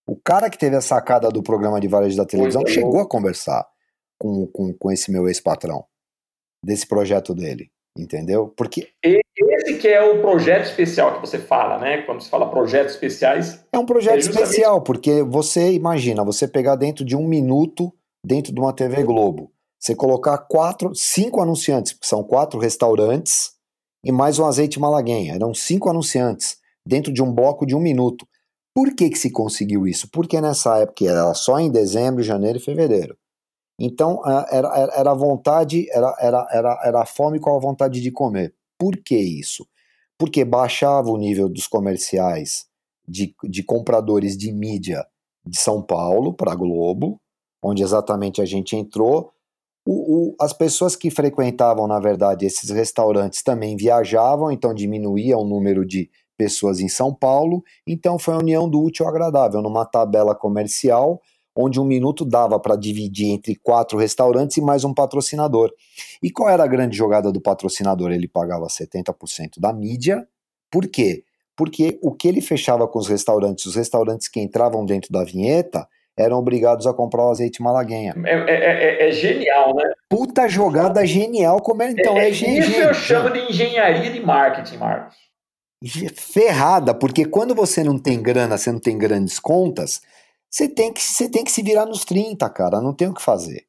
O 0.07 0.17
cara 0.17 0.49
que 0.49 0.59
teve 0.59 0.77
a 0.77 0.81
sacada 0.81 1.29
do 1.29 1.43
programa 1.43 1.79
de 1.79 1.89
varejo 1.89 2.17
da 2.17 2.25
televisão 2.25 2.63
é, 2.67 2.71
chegou 2.71 3.01
a 3.01 3.09
conversar 3.09 3.67
com, 4.19 4.47
com, 4.47 4.73
com 4.73 4.91
esse 4.91 5.11
meu 5.11 5.29
ex-patrão, 5.29 5.85
desse 6.65 6.87
projeto 6.87 7.35
dele, 7.35 7.71
entendeu? 7.97 8.53
Porque. 8.57 8.89
Esse 9.03 9.79
que 9.79 9.89
é 9.89 10.03
o 10.03 10.21
projeto 10.21 10.65
especial 10.65 11.15
que 11.15 11.21
você 11.21 11.39
fala, 11.39 11.79
né? 11.79 12.03
Quando 12.03 12.23
se 12.23 12.31
fala 12.31 12.51
projetos 12.51 12.95
especiais. 12.95 13.65
É 13.73 13.79
um 13.79 13.87
projeto 13.87 14.19
é 14.19 14.21
justamente... 14.21 14.45
especial, 14.45 14.83
porque 14.83 15.23
você 15.23 15.73
imagina, 15.73 16.25
você 16.25 16.47
pegar 16.47 16.77
dentro 16.77 17.05
de 17.05 17.17
um 17.17 17.27
minuto, 17.27 17.93
dentro 18.25 18.53
de 18.53 18.61
uma 18.61 18.73
TV 18.73 19.03
Globo, 19.03 19.51
você 19.81 19.95
colocar 19.95 20.39
quatro, 20.39 20.95
cinco 20.95 21.41
anunciantes, 21.41 21.93
porque 21.93 22.07
são 22.07 22.23
quatro 22.23 22.59
restaurantes 22.59 23.53
e 24.05 24.11
mais 24.11 24.39
um 24.39 24.47
azeite 24.47 24.81
malaguenha. 24.81 25.35
Eram 25.35 25.53
cinco 25.53 25.91
anunciantes 25.91 26.57
dentro 26.87 27.13
de 27.13 27.23
um 27.23 27.33
bloco 27.33 27.67
de 27.67 27.75
um 27.75 27.81
minuto. 27.81 28.27
Por 28.75 28.95
que, 28.95 29.09
que 29.09 29.19
se 29.19 29.31
conseguiu 29.31 29.87
isso? 29.87 30.09
Porque 30.11 30.41
nessa 30.41 30.79
época 30.79 31.05
era 31.09 31.33
só 31.35 31.59
em 31.61 31.71
dezembro, 31.71 32.23
janeiro 32.23 32.59
e 32.59 32.63
fevereiro. 32.63 33.17
Então 33.79 34.21
era, 34.51 34.91
era 34.95 35.11
a 35.11 35.15
vontade, 35.15 35.87
era, 35.91 36.15
era, 36.21 36.47
era, 36.51 36.81
era 36.85 37.03
a 37.03 37.07
fome 37.07 37.41
com 37.41 37.55
a 37.55 37.59
vontade 37.59 38.01
de 38.01 38.11
comer. 38.11 38.55
Por 38.79 38.97
que 38.97 39.17
isso? 39.17 39.67
Porque 40.19 40.45
baixava 40.45 41.11
o 41.11 41.17
nível 41.17 41.49
dos 41.49 41.67
comerciais 41.67 42.67
de, 43.07 43.35
de 43.45 43.63
compradores 43.63 44.37
de 44.37 44.53
mídia 44.53 45.05
de 45.45 45.59
São 45.59 45.83
Paulo 45.83 46.33
para 46.33 46.55
Globo, 46.55 47.21
onde 47.63 47.83
exatamente 47.83 48.41
a 48.41 48.45
gente 48.45 48.77
entrou. 48.77 49.33
O, 49.87 50.31
o, 50.31 50.37
as 50.41 50.53
pessoas 50.53 50.97
que 50.97 51.11
frequentavam, 51.11 51.87
na 51.87 51.99
verdade, 51.99 52.47
esses 52.47 52.71
restaurantes 52.71 53.43
também 53.43 53.77
viajavam, 53.77 54.51
então 54.51 54.73
diminuía 54.73 55.37
o 55.37 55.45
número 55.45 55.85
de 55.85 56.11
pessoas 56.39 56.81
em 56.81 56.89
São 56.89 57.13
Paulo. 57.13 57.63
Então 57.87 58.19
foi 58.19 58.35
a 58.35 58.39
união 58.39 58.69
do 58.69 58.83
útil 58.83 59.05
ao 59.05 59.11
agradável, 59.11 59.61
numa 59.61 59.85
tabela 59.85 60.35
comercial 60.35 61.21
onde 61.55 61.81
um 61.81 61.85
minuto 61.85 62.25
dava 62.25 62.59
para 62.59 62.77
dividir 62.77 63.31
entre 63.31 63.55
quatro 63.57 63.99
restaurantes 63.99 64.57
e 64.57 64.61
mais 64.61 64.85
um 64.85 64.93
patrocinador. 64.93 65.71
E 66.23 66.31
qual 66.31 66.49
era 66.49 66.65
a 66.65 66.67
grande 66.67 66.97
jogada 66.97 67.31
do 67.31 67.41
patrocinador? 67.41 68.11
Ele 68.11 68.27
pagava 68.27 68.67
70% 68.67 69.59
da 69.59 69.73
mídia. 69.73 70.27
Por 70.71 70.89
quê? 70.89 71.23
Porque 71.57 71.99
o 72.03 72.13
que 72.13 72.27
ele 72.27 72.41
fechava 72.41 72.89
com 72.89 72.99
os 72.99 73.07
restaurantes, 73.07 73.67
os 73.67 73.77
restaurantes 73.77 74.27
que 74.27 74.41
entravam 74.41 74.85
dentro 74.85 75.13
da 75.13 75.23
vinheta, 75.23 75.87
eram 76.17 76.39
obrigados 76.39 76.87
a 76.87 76.93
comprar 76.93 77.27
o 77.27 77.31
azeite 77.31 77.63
malaguenha. 77.63 78.15
É, 78.25 78.33
é, 78.33 79.07
é, 79.07 79.09
é 79.09 79.13
genial, 79.13 79.75
né? 79.75 79.93
Puta 80.09 80.49
jogada 80.49 81.05
genial, 81.05 81.61
como 81.61 81.83
é, 81.83 81.91
então 81.91 82.17
é, 82.17 82.31
é 82.31 82.33
genial. 82.33 82.69
Isso 82.69 82.81
eu 82.81 82.95
chamo 82.95 83.31
de 83.31 83.41
engenharia 83.41 84.11
de 84.11 84.21
marketing, 84.21 84.77
Marcos. 84.77 85.17
Ferrada, 86.15 86.95
porque 86.95 87.25
quando 87.25 87.55
você 87.55 87.85
não 87.85 87.99
tem 87.99 88.23
grana, 88.23 88.57
você 88.57 88.73
não 88.73 88.81
tem 88.81 88.97
grandes 88.97 89.39
contas, 89.39 90.01
você 90.55 90.69
tem 90.69 90.93
que, 90.93 91.03
você 91.03 91.29
tem 91.29 91.43
que 91.43 91.51
se 91.51 91.65
virar 91.65 91.85
nos 91.85 92.05
30, 92.05 92.49
cara, 92.51 92.81
não 92.81 92.95
tem 92.95 93.09
o 93.09 93.15
que 93.15 93.21
fazer. 93.21 93.67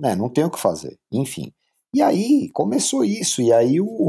Né? 0.00 0.14
Não 0.14 0.28
tem 0.28 0.44
o 0.44 0.50
que 0.50 0.60
fazer. 0.60 0.96
Enfim. 1.10 1.52
E 1.92 2.00
aí 2.00 2.48
começou 2.52 3.04
isso, 3.04 3.42
e 3.42 3.52
aí 3.52 3.80
o, 3.80 4.08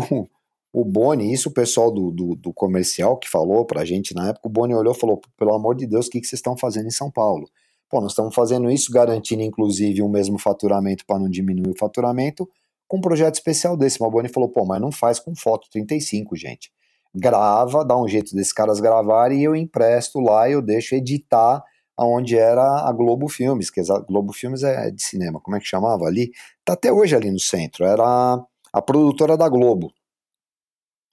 o 0.72 0.86
Boni, 0.86 1.34
isso 1.34 1.50
o 1.50 1.52
pessoal 1.52 1.90
do, 1.90 2.12
do, 2.12 2.36
do 2.36 2.54
comercial 2.54 3.18
que 3.18 3.28
falou 3.28 3.66
pra 3.66 3.86
gente 3.86 4.14
na 4.14 4.30
época, 4.30 4.48
o 4.48 4.52
Boni 4.52 4.76
olhou 4.76 4.94
e 4.94 5.00
falou, 5.00 5.20
pelo 5.36 5.52
amor 5.52 5.76
de 5.76 5.88
Deus, 5.88 6.06
o 6.06 6.12
que, 6.12 6.22
que 6.22 6.28
vocês 6.28 6.38
estão 6.38 6.56
fazendo 6.56 6.86
em 6.86 6.92
São 6.92 7.10
Paulo? 7.10 7.50
Pô, 7.90 8.00
nós 8.00 8.12
estamos 8.12 8.36
fazendo 8.36 8.70
isso, 8.70 8.92
garantindo 8.92 9.42
inclusive 9.42 10.04
o 10.04 10.10
mesmo 10.10 10.38
faturamento 10.38 11.04
para 11.08 11.18
não 11.18 11.28
diminuir 11.28 11.72
o 11.72 11.80
faturamento, 11.80 12.48
com 12.88 12.98
um 12.98 13.02
projeto 13.02 13.34
especial 13.34 13.76
desse. 13.76 14.00
Mas 14.00 14.10
o 14.10 14.12
Boni 14.12 14.30
falou, 14.30 14.50
pô, 14.50 14.64
mas 14.64 14.80
não 14.80 14.92
faz 14.92 15.20
com 15.20 15.36
foto 15.36 15.68
35, 15.72 16.36
gente. 16.36 16.72
Grava, 17.16 17.84
dá 17.84 18.00
um 18.00 18.08
jeito 18.08 18.36
desses 18.36 18.54
caras 18.54 18.80
gravarem 18.80 19.40
e 19.40 19.44
eu 19.44 19.56
empresto 19.56 20.20
lá, 20.20 20.48
eu 20.48 20.62
deixo 20.62 20.94
editar 20.94 21.64
aonde 22.00 22.38
era 22.38 22.88
a 22.88 22.92
Globo 22.94 23.28
Filmes, 23.28 23.70
que 23.70 23.82
a 23.82 24.00
Globo 24.00 24.32
Filmes 24.32 24.64
é 24.64 24.90
de 24.90 25.04
cinema, 25.04 25.42
como 25.42 25.58
é 25.58 25.60
que 25.60 25.66
chamava 25.66 26.06
ali? 26.06 26.32
Tá 26.64 26.74
até 26.74 26.92
hoje 26.92 27.14
ali 27.14 27.30
no 27.30 27.40
centro, 27.40 27.86
era 27.86 28.42
a 28.72 28.82
produtora 28.82 29.36
da 29.36 29.50
Globo. 29.50 29.92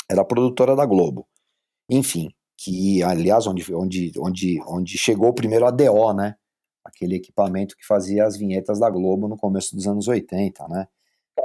Era 0.08 0.22
a 0.22 0.24
produtora 0.24 0.76
da 0.76 0.86
Globo. 0.86 1.26
Enfim, 1.90 2.30
que 2.56 3.02
aliás 3.02 3.48
onde 3.48 3.74
onde 3.74 4.12
onde 4.16 4.62
onde 4.66 4.96
chegou 4.96 5.32
primeiro 5.32 5.66
a 5.66 5.72
DO, 5.72 6.12
né? 6.12 6.36
Aquele 6.84 7.16
equipamento 7.16 7.76
que 7.76 7.84
fazia 7.84 8.24
as 8.24 8.36
vinhetas 8.36 8.78
da 8.78 8.88
Globo 8.88 9.26
no 9.26 9.36
começo 9.36 9.74
dos 9.74 9.88
anos 9.88 10.06
80, 10.06 10.68
né? 10.68 10.86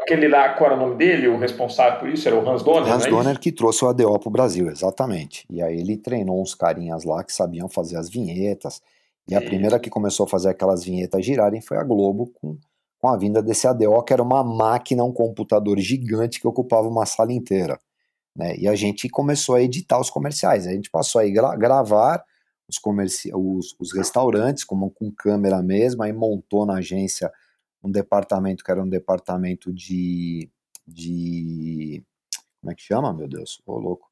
Aquele 0.03 0.27
lá, 0.27 0.53
qual 0.53 0.71
era 0.71 0.79
o 0.79 0.85
nome 0.85 0.97
dele? 0.97 1.27
O 1.27 1.37
responsável 1.37 1.99
por 1.99 2.09
isso 2.09 2.27
era 2.27 2.37
o 2.37 2.47
Hans 2.47 2.63
Donner, 2.63 2.93
Hans 2.93 3.05
é 3.05 3.09
Donner 3.09 3.39
que 3.39 3.51
trouxe 3.51 3.83
o 3.83 3.89
ADO 3.89 4.19
para 4.19 4.29
o 4.29 4.31
Brasil, 4.31 4.69
exatamente. 4.69 5.45
E 5.49 5.61
aí 5.61 5.79
ele 5.79 5.97
treinou 5.97 6.39
uns 6.41 6.53
carinhas 6.53 7.03
lá 7.03 7.23
que 7.23 7.33
sabiam 7.33 7.67
fazer 7.67 7.97
as 7.97 8.07
vinhetas. 8.07 8.81
E 9.27 9.35
a 9.35 9.41
primeira 9.41 9.79
que 9.79 9.89
começou 9.89 10.25
a 10.25 10.29
fazer 10.29 10.49
aquelas 10.49 10.83
vinhetas 10.83 11.25
girarem 11.25 11.61
foi 11.61 11.77
a 11.77 11.83
Globo, 11.83 12.31
com, 12.33 12.57
com 12.99 13.07
a 13.07 13.17
vinda 13.17 13.41
desse 13.41 13.67
ADO, 13.67 14.03
que 14.03 14.13
era 14.13 14.23
uma 14.23 14.43
máquina, 14.43 15.03
um 15.03 15.13
computador 15.13 15.79
gigante 15.79 16.39
que 16.39 16.47
ocupava 16.47 16.87
uma 16.87 17.05
sala 17.05 17.31
inteira. 17.31 17.79
Né? 18.35 18.55
E 18.57 18.67
a 18.67 18.75
gente 18.75 19.09
começou 19.09 19.55
a 19.55 19.61
editar 19.61 19.99
os 19.99 20.09
comerciais. 20.09 20.67
A 20.67 20.71
gente 20.71 20.89
passou 20.89 21.21
a 21.21 21.29
gra 21.29 21.55
gravar 21.55 22.23
os, 22.67 22.77
comerci 22.77 23.31
os, 23.33 23.75
os 23.79 23.93
restaurantes 23.93 24.63
como 24.63 24.89
com 24.89 25.11
câmera 25.11 25.61
mesmo, 25.61 26.03
aí 26.03 26.13
montou 26.13 26.65
na 26.65 26.75
agência 26.75 27.31
um 27.83 27.91
departamento 27.91 28.63
que 28.63 28.71
era 28.71 28.81
um 28.81 28.89
departamento 28.89 29.73
de. 29.73 30.49
de 30.87 32.03
como 32.59 32.71
é 32.71 32.75
que 32.75 32.83
chama, 32.83 33.13
meu 33.13 33.27
Deus? 33.27 33.61
Ô, 33.65 33.77
louco. 33.77 34.09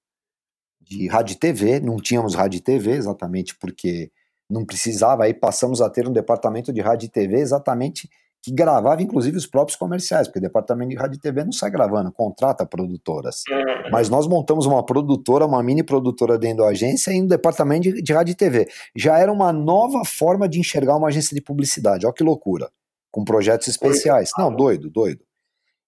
De 0.82 1.08
rádio 1.08 1.34
e 1.34 1.38
TV, 1.38 1.80
não 1.80 1.98
tínhamos 1.98 2.34
rádio 2.34 2.58
e 2.58 2.62
TV, 2.62 2.92
exatamente 2.92 3.56
porque 3.56 4.12
não 4.50 4.66
precisava, 4.66 5.26
aí 5.26 5.34
passamos 5.34 5.82
a 5.82 5.90
ter 5.90 6.08
um 6.08 6.12
departamento 6.12 6.74
de 6.74 6.82
rádio 6.82 7.06
e 7.06 7.10
TV 7.10 7.40
exatamente 7.40 8.10
que 8.42 8.52
gravava 8.52 9.02
inclusive 9.02 9.38
os 9.38 9.46
próprios 9.46 9.78
comerciais, 9.78 10.28
porque 10.28 10.40
o 10.40 10.42
departamento 10.42 10.92
de 10.92 10.96
rádio 10.96 11.18
e 11.18 11.20
TV 11.20 11.44
não 11.44 11.52
sai 11.52 11.70
gravando, 11.70 12.12
contrata 12.12 12.66
produtoras. 12.66 13.44
Uhum. 13.50 13.92
Mas 13.92 14.10
nós 14.10 14.28
montamos 14.28 14.66
uma 14.66 14.86
produtora, 14.86 15.46
uma 15.46 15.62
mini 15.62 15.84
produtora 15.84 16.38
dentro 16.38 16.64
da 16.64 16.70
agência 16.70 17.12
e 17.12 17.22
um 17.22 17.28
departamento 17.28 17.94
de, 17.94 18.02
de 18.02 18.14
rádio 18.14 18.32
e 18.32 18.36
TV. 18.36 18.68
Já 18.96 19.20
era 19.20 19.32
uma 19.32 19.52
nova 19.52 20.06
forma 20.06 20.48
de 20.48 20.60
enxergar 20.60 20.96
uma 20.96 21.10
agência 21.10 21.36
de 21.36 21.42
publicidade, 21.42 22.06
olha 22.06 22.14
que 22.14 22.24
loucura, 22.24 22.70
com 23.12 23.26
projetos 23.26 23.68
especiais. 23.68 24.32
Não, 24.38 24.56
doido, 24.56 24.90
doido. 24.90 25.24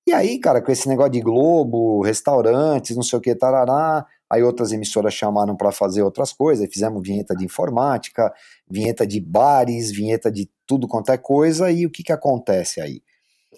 E 0.08 0.14
aí, 0.14 0.40
cara, 0.40 0.62
com 0.62 0.72
esse 0.72 0.90
negócio 0.90 1.12
de 1.12 1.22
Globo, 1.22 2.02
restaurantes, 2.02 2.96
não 2.96 3.04
sei 3.04 3.20
o 3.20 3.22
que, 3.22 3.34
tarará, 3.36 4.06
aí 4.32 4.42
outras 4.42 4.72
emissoras 4.72 5.14
chamaram 5.14 5.58
para 5.58 5.74
fazer 5.74 6.04
outras 6.04 6.32
coisas, 6.32 6.66
fizemos 6.72 7.06
vinheta 7.06 7.36
de 7.36 7.44
informática, 7.44 8.34
vinheta 8.66 9.06
de 9.06 9.20
bares, 9.20 9.92
vinheta 9.92 10.32
de 10.32 10.50
tudo 10.66 10.88
quanto 10.88 11.12
é 11.12 11.18
coisa, 11.18 11.70
e 11.70 11.86
o 11.86 11.90
que 11.92 12.02
que 12.02 12.14
acontece 12.14 12.80
aí? 12.80 13.04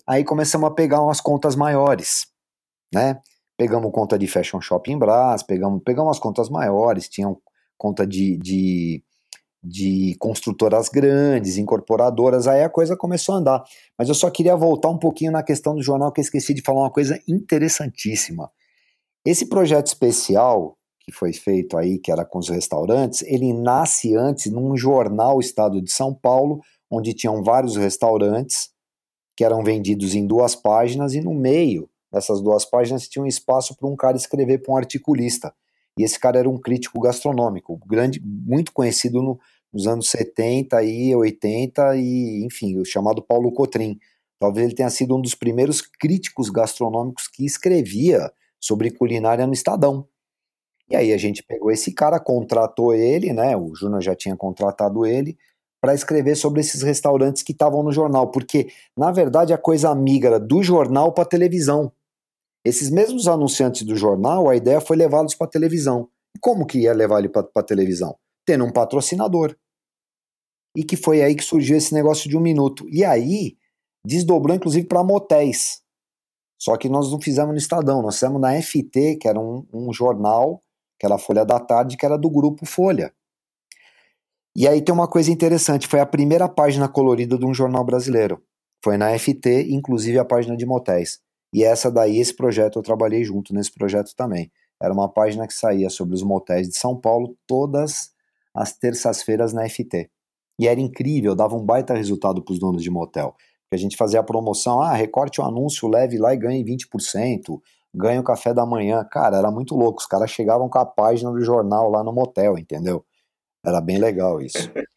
Aí 0.07 0.23
começamos 0.23 0.67
a 0.67 0.73
pegar 0.73 0.99
umas 0.99 1.21
contas 1.21 1.55
maiores, 1.55 2.25
né? 2.91 3.21
Pegamos 3.55 3.91
conta 3.91 4.17
de 4.17 4.25
Fashion 4.25 4.59
Shopping 4.59 4.97
Brás, 4.97 5.43
pegamos, 5.43 5.79
pegamos 5.85 6.17
as 6.17 6.19
contas 6.19 6.49
maiores, 6.49 7.07
tinham 7.07 7.39
conta 7.77 8.07
de, 8.07 8.35
de, 8.37 9.03
de 9.63 10.15
construtoras 10.17 10.89
grandes, 10.89 11.55
incorporadoras, 11.59 12.47
aí 12.47 12.63
a 12.63 12.69
coisa 12.69 12.97
começou 12.97 13.35
a 13.35 13.37
andar. 13.37 13.63
Mas 13.95 14.09
eu 14.09 14.15
só 14.15 14.27
queria 14.31 14.55
voltar 14.55 14.89
um 14.89 14.97
pouquinho 14.97 15.31
na 15.31 15.43
questão 15.43 15.75
do 15.75 15.83
jornal, 15.83 16.11
que 16.11 16.19
eu 16.19 16.23
esqueci 16.23 16.51
de 16.51 16.63
falar 16.63 16.81
uma 16.81 16.91
coisa 16.91 17.21
interessantíssima. 17.27 18.49
Esse 19.25 19.45
projeto 19.45 19.87
especial 19.87 20.77
que 21.05 21.11
foi 21.11 21.33
feito 21.33 21.77
aí, 21.77 21.99
que 21.99 22.11
era 22.11 22.25
com 22.25 22.39
os 22.39 22.49
restaurantes, 22.49 23.21
ele 23.23 23.53
nasce 23.53 24.15
antes 24.15 24.51
num 24.51 24.75
jornal 24.75 25.39
Estado 25.39 25.81
de 25.81 25.91
São 25.91 26.13
Paulo, 26.13 26.61
onde 26.89 27.13
tinham 27.13 27.43
vários 27.43 27.75
restaurantes 27.75 28.69
que 29.35 29.43
eram 29.43 29.63
vendidos 29.63 30.15
em 30.15 30.25
duas 30.25 30.55
páginas 30.55 31.13
e 31.13 31.21
no 31.21 31.33
meio 31.33 31.89
dessas 32.11 32.41
duas 32.41 32.63
páginas 32.63 33.07
tinha 33.07 33.23
um 33.23 33.27
espaço 33.27 33.75
para 33.75 33.89
um 33.89 33.95
cara 33.95 34.15
escrever 34.15 34.59
para 34.59 34.73
um 34.73 34.77
articulista. 34.77 35.53
E 35.97 36.03
esse 36.03 36.19
cara 36.19 36.39
era 36.39 36.49
um 36.49 36.59
crítico 36.59 36.99
gastronômico, 36.99 37.79
grande, 37.85 38.21
muito 38.23 38.71
conhecido 38.71 39.21
no, 39.21 39.39
nos 39.73 39.87
anos 39.87 40.09
70 40.09 40.83
e 40.83 41.15
80 41.15 41.95
e, 41.97 42.45
enfim, 42.45 42.77
o 42.77 42.85
chamado 42.85 43.21
Paulo 43.21 43.51
Cotrim. 43.51 43.97
Talvez 44.39 44.67
ele 44.67 44.75
tenha 44.75 44.89
sido 44.89 45.15
um 45.15 45.21
dos 45.21 45.35
primeiros 45.35 45.81
críticos 45.81 46.49
gastronômicos 46.49 47.27
que 47.27 47.45
escrevia 47.45 48.31
sobre 48.63 48.91
culinária 48.91 49.45
no 49.45 49.51
Estadão. 49.51 50.07
E 50.89 50.95
aí 50.95 51.11
a 51.11 51.17
gente 51.17 51.43
pegou 51.43 51.69
esse 51.69 51.91
cara, 51.93 52.17
contratou 52.17 52.93
ele, 52.93 53.33
né? 53.33 53.57
O 53.57 53.75
Júnior 53.75 54.01
já 54.01 54.15
tinha 54.15 54.37
contratado 54.37 55.05
ele 55.05 55.37
para 55.81 55.93
escrever 55.93 56.35
sobre 56.35 56.61
esses 56.61 56.81
restaurantes 56.81 57.43
que 57.43 57.51
estavam 57.51 57.83
no 57.83 57.91
jornal, 57.91 58.31
porque 58.31 58.71
na 58.97 59.11
verdade 59.11 59.51
a 59.51 59.57
coisa 59.57 59.93
migra 59.93 60.39
do 60.39 60.63
jornal 60.63 61.11
para 61.11 61.25
televisão. 61.25 61.91
Esses 62.65 62.89
mesmos 62.89 63.27
anunciantes 63.27 63.83
do 63.83 63.97
jornal, 63.97 64.47
a 64.47 64.55
ideia 64.55 64.79
foi 64.79 64.95
levá-los 64.95 65.35
para 65.35 65.47
televisão. 65.47 66.09
E 66.33 66.39
como 66.39 66.65
que 66.65 66.79
ia 66.79 66.93
levar 66.93 67.19
ele 67.19 67.27
para 67.27 67.63
televisão? 67.63 68.15
Tendo 68.45 68.63
um 68.63 68.71
patrocinador. 68.71 69.57
E 70.77 70.85
que 70.85 70.95
foi 70.95 71.21
aí 71.21 71.35
que 71.35 71.43
surgiu 71.43 71.75
esse 71.75 71.93
negócio 71.93 72.29
de 72.29 72.37
um 72.37 72.41
minuto. 72.41 72.87
E 72.89 73.03
aí 73.03 73.57
desdobrou 74.05 74.55
inclusive 74.55 74.87
para 74.87 75.03
motéis. 75.03 75.82
Só 76.63 76.77
que 76.77 76.87
nós 76.87 77.11
não 77.11 77.19
fizemos 77.19 77.51
no 77.51 77.57
Estadão, 77.57 78.01
nós 78.01 78.15
fizemos 78.15 78.39
na 78.39 78.53
FT, 78.61 79.17
que 79.17 79.27
era 79.27 79.37
um, 79.37 79.67
um 79.73 79.91
jornal, 79.91 80.63
que 80.97 81.05
era 81.05 81.15
a 81.15 81.17
Folha 81.17 81.45
da 81.45 81.59
Tarde, 81.59 81.97
que 81.97 82.05
era 82.05 82.17
do 82.17 82.29
grupo 82.29 82.65
Folha. 82.65 83.13
E 84.55 84.65
aí 84.65 84.81
tem 84.81 84.95
uma 84.95 85.05
coisa 85.05 85.29
interessante, 85.29 85.89
foi 85.89 85.99
a 85.99 86.05
primeira 86.05 86.47
página 86.47 86.87
colorida 86.87 87.37
de 87.37 87.45
um 87.45 87.53
jornal 87.53 87.83
brasileiro. 87.83 88.41
Foi 88.81 88.95
na 88.95 89.11
FT, 89.19 89.73
inclusive 89.73 90.17
a 90.17 90.23
página 90.23 90.55
de 90.55 90.65
motéis. 90.65 91.19
E 91.53 91.65
essa 91.65 91.91
daí, 91.91 92.17
esse 92.17 92.33
projeto, 92.33 92.79
eu 92.79 92.81
trabalhei 92.81 93.25
junto 93.25 93.53
nesse 93.53 93.73
projeto 93.73 94.15
também. 94.15 94.49
Era 94.81 94.93
uma 94.93 95.09
página 95.09 95.45
que 95.45 95.53
saía 95.53 95.89
sobre 95.89 96.15
os 96.15 96.23
motéis 96.23 96.69
de 96.69 96.77
São 96.77 96.95
Paulo 96.97 97.35
todas 97.45 98.13
as 98.55 98.71
terças-feiras 98.71 99.51
na 99.51 99.67
FT. 99.67 100.09
E 100.57 100.69
era 100.69 100.79
incrível, 100.79 101.35
dava 101.35 101.57
um 101.57 101.65
baita 101.65 101.93
resultado 101.93 102.41
para 102.41 102.53
os 102.53 102.59
donos 102.59 102.81
de 102.81 102.89
motel 102.89 103.35
que 103.73 103.75
a 103.75 103.79
gente 103.79 103.97
fazia 103.97 104.19
a 104.19 104.23
promoção, 104.23 104.81
ah, 104.81 104.93
recorte 104.93 105.41
o 105.41 105.43
anúncio, 105.43 105.89
leve 105.89 106.19
lá 106.19 106.33
e 106.33 106.37
ganhe 106.37 106.63
20%, 106.63 107.59
ganhe 107.93 108.19
o 108.19 108.23
café 108.23 108.53
da 108.53 108.65
manhã. 108.65 109.03
Cara, 109.03 109.37
era 109.37 109.49
muito 109.49 109.75
louco, 109.75 109.99
os 109.99 110.05
caras 110.05 110.29
chegavam 110.29 110.69
com 110.69 110.77
a 110.77 110.85
página 110.85 111.31
do 111.31 111.41
jornal 111.41 111.89
lá 111.89 112.03
no 112.03 112.13
motel, 112.13 112.57
entendeu? 112.57 113.03
Era 113.65 113.81
bem 113.81 113.97
legal 113.97 114.39
isso. 114.39 114.71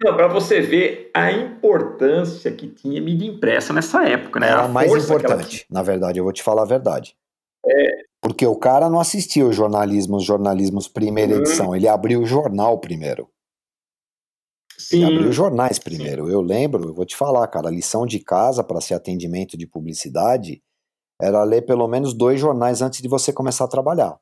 Para 0.00 0.28
você 0.28 0.60
ver 0.60 1.10
a 1.14 1.30
importância 1.30 2.50
que 2.50 2.68
tinha 2.68 3.00
mídia 3.00 3.28
impressa 3.28 3.72
nessa 3.72 4.06
época, 4.08 4.40
né? 4.40 4.48
Era 4.48 4.64
a 4.64 4.68
mais 4.68 4.92
importante, 4.92 5.66
na 5.70 5.82
verdade, 5.82 6.18
eu 6.18 6.24
vou 6.24 6.32
te 6.32 6.42
falar 6.42 6.62
a 6.62 6.66
verdade. 6.66 7.14
É. 7.66 8.06
Porque 8.22 8.46
o 8.46 8.56
cara 8.56 8.88
não 8.88 8.98
assistia 8.98 9.44
o 9.44 9.52
jornalismo, 9.52 10.16
os 10.16 10.24
jornalismos 10.24 10.88
primeira 10.88 11.34
uhum. 11.34 11.40
edição, 11.40 11.76
ele 11.76 11.86
abriu 11.86 12.20
o 12.20 12.26
jornal 12.26 12.78
primeiro. 12.78 13.28
Sim. 14.78 15.04
Abriu 15.04 15.32
jornais 15.32 15.78
primeiro. 15.78 16.26
Sim. 16.26 16.32
Eu 16.32 16.40
lembro, 16.40 16.88
eu 16.88 16.94
vou 16.94 17.04
te 17.04 17.16
falar, 17.16 17.46
cara, 17.48 17.68
a 17.68 17.72
lição 17.72 18.06
de 18.06 18.18
casa 18.18 18.62
para 18.62 18.80
ser 18.80 18.94
atendimento 18.94 19.56
de 19.56 19.66
publicidade 19.66 20.62
era 21.20 21.42
ler 21.44 21.62
pelo 21.62 21.88
menos 21.88 22.12
dois 22.12 22.38
jornais 22.38 22.82
antes 22.82 23.00
de 23.00 23.08
você 23.08 23.32
começar 23.32 23.64
a 23.64 23.68
trabalhar. 23.68 24.18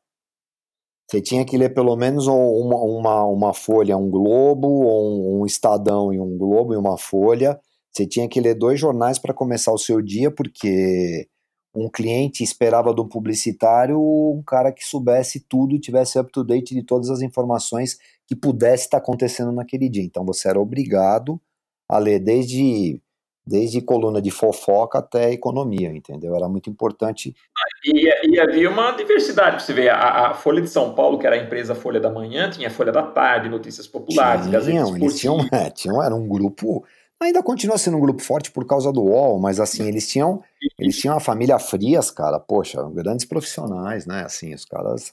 Você 1.10 1.20
tinha 1.20 1.44
que 1.44 1.56
ler 1.56 1.74
pelo 1.74 1.96
menos 1.96 2.26
uma, 2.26 2.76
uma, 2.76 3.24
uma 3.24 3.54
folha, 3.54 3.96
um 3.96 4.08
Globo, 4.08 4.68
ou 4.68 5.38
um, 5.38 5.40
um 5.40 5.46
Estadão 5.46 6.12
e 6.12 6.18
um 6.18 6.38
Globo 6.38 6.72
e 6.72 6.76
uma 6.76 6.96
folha. 6.96 7.60
Você 7.92 8.06
tinha 8.06 8.28
que 8.28 8.40
ler 8.40 8.54
dois 8.54 8.80
jornais 8.80 9.18
para 9.18 9.34
começar 9.34 9.72
o 9.72 9.78
seu 9.78 10.00
dia, 10.00 10.30
porque 10.30 11.28
um 11.74 11.90
cliente 11.90 12.42
esperava 12.42 12.94
do 12.94 13.06
publicitário 13.06 14.00
um 14.00 14.42
cara 14.46 14.72
que 14.72 14.84
soubesse 14.84 15.40
tudo, 15.40 15.78
tivesse 15.78 16.18
up 16.18 16.30
to 16.32 16.44
date 16.44 16.74
de 16.74 16.82
todas 16.82 17.10
as 17.10 17.20
informações 17.20 17.98
que 18.26 18.34
pudesse 18.34 18.84
estar 18.84 18.98
acontecendo 18.98 19.52
naquele 19.52 19.88
dia. 19.88 20.02
Então 20.02 20.24
você 20.24 20.48
era 20.48 20.60
obrigado 20.60 21.40
a 21.88 21.98
ler 21.98 22.18
desde 22.18 23.00
desde 23.46 23.82
coluna 23.82 24.22
de 24.22 24.30
fofoca 24.30 25.00
até 25.00 25.30
economia, 25.30 25.94
entendeu? 25.94 26.34
Era 26.34 26.48
muito 26.48 26.70
importante. 26.70 27.36
E, 27.84 28.08
e 28.30 28.40
havia 28.40 28.70
uma 28.70 28.92
diversidade, 28.92 29.62
você 29.62 29.74
vê, 29.74 29.90
a, 29.90 30.30
a, 30.30 30.34
Folha 30.34 30.62
de 30.62 30.68
São 30.70 30.94
Paulo, 30.94 31.18
que 31.18 31.26
era 31.26 31.36
a 31.36 31.38
empresa 31.38 31.74
Folha 31.74 32.00
da 32.00 32.08
Manhã, 32.08 32.48
tinha 32.48 32.70
Folha 32.70 32.90
da 32.90 33.02
Tarde, 33.02 33.50
Notícias 33.50 33.86
Populares, 33.86 34.46
tinham, 34.64 34.96
eles 34.96 35.20
tinham, 35.20 35.36
é, 35.52 35.68
tinham, 35.68 36.02
era 36.02 36.14
um 36.14 36.26
grupo, 36.26 36.86
Ainda 37.20 37.42
continua 37.42 37.78
sendo 37.78 37.96
um 37.96 38.00
grupo 38.00 38.22
forte 38.22 38.50
por 38.50 38.66
causa 38.66 38.92
do 38.92 39.02
UOL, 39.02 39.38
mas 39.38 39.60
assim, 39.60 39.86
eles 39.86 40.08
tinham, 40.08 40.42
eles 40.78 40.98
tinham 40.98 41.16
a 41.16 41.20
família 41.20 41.58
Frias, 41.58 42.10
cara, 42.10 42.40
poxa, 42.40 42.82
grandes 42.90 43.24
profissionais, 43.24 44.04
né? 44.04 44.24
Assim, 44.24 44.52
os 44.52 44.64
caras, 44.64 45.04
os 45.04 45.12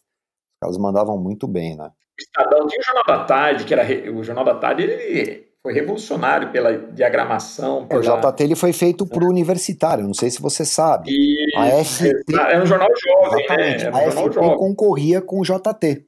caras 0.61 0.77
mandavam 0.77 1.17
muito 1.17 1.47
bem, 1.47 1.75
né? 1.77 1.91
Estadão 2.23 2.67
tinha 2.67 2.79
o 2.79 2.83
Jornal 2.83 3.03
da 3.05 3.25
Tarde, 3.25 3.63
que 3.63 3.73
era 3.73 4.11
o 4.11 4.23
Jornal 4.23 4.45
da 4.45 4.55
Tarde, 4.55 4.83
ele 4.83 5.51
foi 5.61 5.73
revolucionário 5.73 6.51
pela 6.51 6.75
diagramação. 6.75 7.85
É, 7.89 7.95
o 7.95 8.01
JT 8.01 8.43
ele 8.43 8.55
foi 8.55 8.73
feito 8.73 9.05
por 9.05 9.23
universitário, 9.23 10.03
não 10.03 10.13
sei 10.13 10.31
se 10.31 10.41
você 10.41 10.65
sabe. 10.65 11.11
E... 11.11 11.55
A 11.55 11.83
FT... 11.83 12.35
É 12.49 12.61
um 12.61 12.65
jornal 12.65 12.89
jovem, 12.89 13.45
né? 13.49 13.75
Exatamente. 13.75 13.83
né? 13.85 14.07
a 14.07 14.11
FT 14.11 14.33
jovem. 14.33 14.57
concorria 14.57 15.21
com 15.21 15.39
o 15.39 15.43
JT. 15.43 16.05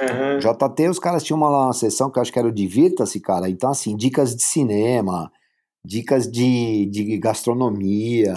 Uhum. 0.00 0.38
JT, 0.38 0.88
os 0.88 0.98
caras 0.98 1.22
tinham 1.22 1.36
uma, 1.36 1.66
uma 1.66 1.72
sessão 1.72 2.10
que 2.10 2.18
eu 2.18 2.22
acho 2.22 2.32
que 2.32 2.38
era 2.38 2.48
o 2.48 2.52
Divirta-se, 2.52 3.20
cara. 3.20 3.48
Então, 3.48 3.70
assim, 3.70 3.96
dicas 3.96 4.34
de 4.34 4.42
cinema, 4.42 5.30
dicas 5.84 6.28
de, 6.28 6.86
de 6.86 7.16
gastronomia, 7.18 8.34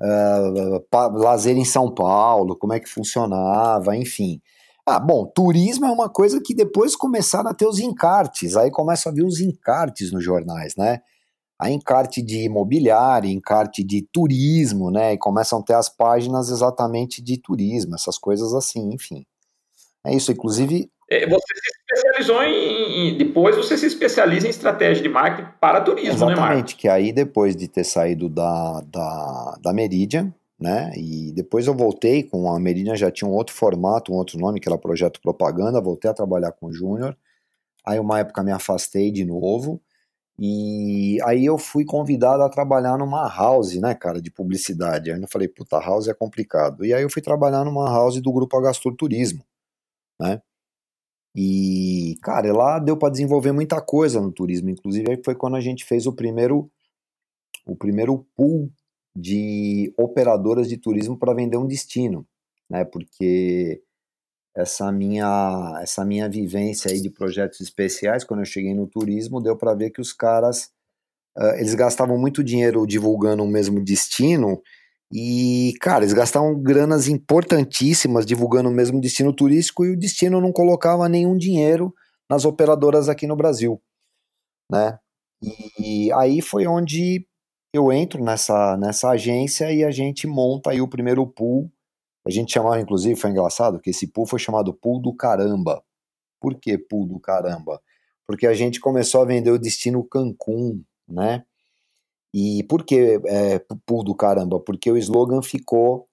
uh, 0.00 1.18
lazer 1.18 1.56
em 1.56 1.64
São 1.64 1.90
Paulo, 1.90 2.56
como 2.56 2.72
é 2.72 2.80
que 2.80 2.88
funcionava, 2.88 3.96
enfim. 3.96 4.40
Ah, 4.86 5.00
bom, 5.00 5.24
turismo 5.24 5.86
é 5.86 5.90
uma 5.90 6.10
coisa 6.10 6.40
que 6.44 6.54
depois 6.54 6.94
começaram 6.94 7.48
a 7.48 7.54
ter 7.54 7.66
os 7.66 7.78
encartes, 7.78 8.54
aí 8.54 8.70
começam 8.70 9.10
a 9.10 9.14
vir 9.14 9.24
os 9.24 9.40
encartes 9.40 10.12
nos 10.12 10.22
jornais, 10.22 10.76
né? 10.76 11.00
A 11.58 11.70
encarte 11.70 12.20
de 12.20 12.44
imobiliário, 12.44 13.30
encarte 13.30 13.82
de 13.82 14.06
turismo, 14.12 14.90
né? 14.90 15.14
E 15.14 15.18
começam 15.18 15.60
a 15.60 15.62
ter 15.62 15.74
as 15.74 15.88
páginas 15.88 16.50
exatamente 16.50 17.22
de 17.22 17.38
turismo, 17.38 17.94
essas 17.94 18.18
coisas 18.18 18.52
assim, 18.52 18.92
enfim. 18.92 19.24
É 20.04 20.14
isso, 20.14 20.30
inclusive. 20.30 20.90
É, 21.08 21.26
você 21.26 21.54
se 21.54 21.70
especializou 21.70 22.42
em, 22.42 23.16
Depois 23.16 23.56
você 23.56 23.78
se 23.78 23.86
especializa 23.86 24.46
em 24.46 24.50
estratégia 24.50 25.02
de 25.02 25.08
marketing 25.08 25.48
para 25.58 25.80
turismo, 25.80 26.12
Exatamente, 26.12 26.36
né, 26.36 26.44
Exatamente, 26.44 26.76
que 26.76 26.88
aí 26.88 27.10
depois 27.10 27.56
de 27.56 27.68
ter 27.68 27.84
saído 27.84 28.28
da, 28.28 28.82
da, 28.82 29.58
da 29.62 29.72
Meridian, 29.72 30.34
né? 30.64 30.92
E 30.96 31.30
depois 31.32 31.66
eu 31.66 31.74
voltei 31.74 32.22
com 32.22 32.50
a 32.50 32.58
Meridian, 32.58 32.96
já 32.96 33.10
tinha 33.10 33.28
um 33.28 33.34
outro 33.34 33.54
formato, 33.54 34.10
um 34.10 34.16
outro 34.16 34.38
nome, 34.38 34.58
que 34.58 34.66
era 34.66 34.78
Projeto 34.78 35.20
Propaganda, 35.20 35.78
voltei 35.78 36.10
a 36.10 36.14
trabalhar 36.14 36.52
com 36.52 36.68
o 36.68 36.72
Júnior. 36.72 37.14
Aí 37.86 37.98
uma 38.00 38.18
época 38.20 38.42
me 38.42 38.50
afastei 38.50 39.10
de 39.12 39.26
novo. 39.26 39.78
E 40.38 41.18
aí 41.24 41.44
eu 41.44 41.58
fui 41.58 41.84
convidado 41.84 42.42
a 42.42 42.48
trabalhar 42.48 42.96
numa 42.96 43.28
house, 43.28 43.76
né, 43.76 43.94
cara, 43.94 44.22
de 44.22 44.30
publicidade. 44.30 45.12
Aí 45.12 45.20
eu 45.20 45.28
falei, 45.28 45.48
puta, 45.48 45.78
house 45.78 46.08
é 46.08 46.14
complicado. 46.14 46.82
E 46.82 46.94
aí 46.94 47.02
eu 47.02 47.10
fui 47.10 47.20
trabalhar 47.20 47.62
numa 47.62 47.84
house 47.90 48.20
do 48.22 48.32
grupo 48.32 48.56
Agastur 48.56 48.96
Turismo, 48.96 49.44
né? 50.18 50.40
E, 51.36 52.16
cara, 52.22 52.52
lá 52.54 52.78
deu 52.78 52.96
para 52.96 53.10
desenvolver 53.10 53.52
muita 53.52 53.82
coisa 53.82 54.20
no 54.20 54.32
turismo. 54.32 54.70
Inclusive, 54.70 55.10
aí 55.10 55.20
foi 55.22 55.34
quando 55.34 55.56
a 55.56 55.60
gente 55.60 55.84
fez 55.84 56.06
o 56.06 56.12
primeiro 56.12 56.70
o 57.66 57.76
primeiro 57.76 58.26
pool 58.36 58.70
de 59.16 59.92
operadoras 59.96 60.68
de 60.68 60.76
turismo 60.76 61.18
para 61.18 61.34
vender 61.34 61.56
um 61.56 61.66
destino, 61.66 62.26
né? 62.68 62.84
Porque 62.84 63.82
essa 64.56 64.90
minha 64.92 65.78
essa 65.82 66.04
minha 66.04 66.28
vivência 66.28 66.90
aí 66.90 67.00
de 67.00 67.10
projetos 67.10 67.60
especiais 67.60 68.24
quando 68.24 68.40
eu 68.40 68.46
cheguei 68.46 68.74
no 68.74 68.86
turismo 68.86 69.42
deu 69.42 69.56
para 69.56 69.74
ver 69.74 69.90
que 69.90 70.00
os 70.00 70.12
caras 70.12 70.70
uh, 71.36 71.54
eles 71.56 71.74
gastavam 71.74 72.16
muito 72.18 72.44
dinheiro 72.44 72.86
divulgando 72.86 73.42
o 73.42 73.48
mesmo 73.48 73.82
destino 73.82 74.62
e 75.12 75.74
cara 75.80 76.04
eles 76.04 76.12
gastavam 76.14 76.60
granas 76.60 77.08
importantíssimas 77.08 78.24
divulgando 78.24 78.68
o 78.68 78.72
mesmo 78.72 79.00
destino 79.00 79.32
turístico 79.32 79.84
e 79.84 79.92
o 79.92 79.98
destino 79.98 80.40
não 80.40 80.52
colocava 80.52 81.08
nenhum 81.08 81.36
dinheiro 81.36 81.92
nas 82.30 82.44
operadoras 82.44 83.08
aqui 83.08 83.26
no 83.26 83.36
Brasil, 83.36 83.80
né? 84.70 84.98
E 85.78 86.10
aí 86.12 86.40
foi 86.40 86.66
onde 86.66 87.26
eu 87.74 87.92
entro 87.92 88.22
nessa, 88.22 88.76
nessa 88.76 89.10
agência 89.10 89.72
e 89.72 89.82
a 89.82 89.90
gente 89.90 90.28
monta 90.28 90.70
aí 90.70 90.80
o 90.80 90.86
primeiro 90.86 91.26
pool. 91.26 91.68
A 92.24 92.30
gente 92.30 92.52
chamava, 92.52 92.80
inclusive, 92.80 93.18
foi 93.18 93.30
engraçado, 93.30 93.80
que 93.80 93.90
esse 93.90 94.06
pool 94.06 94.26
foi 94.26 94.38
chamado 94.38 94.72
pool 94.72 95.02
do 95.02 95.12
caramba. 95.12 95.82
Por 96.40 96.54
que 96.54 96.78
pool 96.78 97.04
do 97.04 97.18
caramba? 97.18 97.82
Porque 98.28 98.46
a 98.46 98.54
gente 98.54 98.78
começou 98.78 99.22
a 99.22 99.24
vender 99.24 99.50
o 99.50 99.58
destino 99.58 100.04
Cancún, 100.04 100.84
né? 101.08 101.44
E 102.32 102.62
por 102.64 102.84
que 102.84 103.20
é, 103.26 103.58
pool 103.84 104.04
do 104.04 104.14
caramba? 104.14 104.60
Porque 104.60 104.90
o 104.90 104.96
slogan 104.96 105.42
ficou 105.42 106.08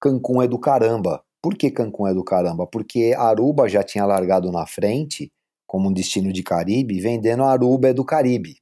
Cancún 0.00 0.40
é 0.40 0.48
do 0.48 0.58
caramba. 0.58 1.22
Por 1.42 1.54
que 1.56 1.70
Cancún 1.70 2.08
é 2.08 2.14
do 2.14 2.24
caramba? 2.24 2.66
Porque 2.66 3.14
Aruba 3.18 3.68
já 3.68 3.82
tinha 3.82 4.06
largado 4.06 4.50
na 4.50 4.66
frente 4.66 5.30
como 5.66 5.90
um 5.90 5.92
destino 5.92 6.32
de 6.32 6.42
Caribe, 6.42 7.00
vendendo 7.00 7.44
Aruba 7.44 7.88
é 7.88 7.92
do 7.92 8.04
Caribe. 8.04 8.61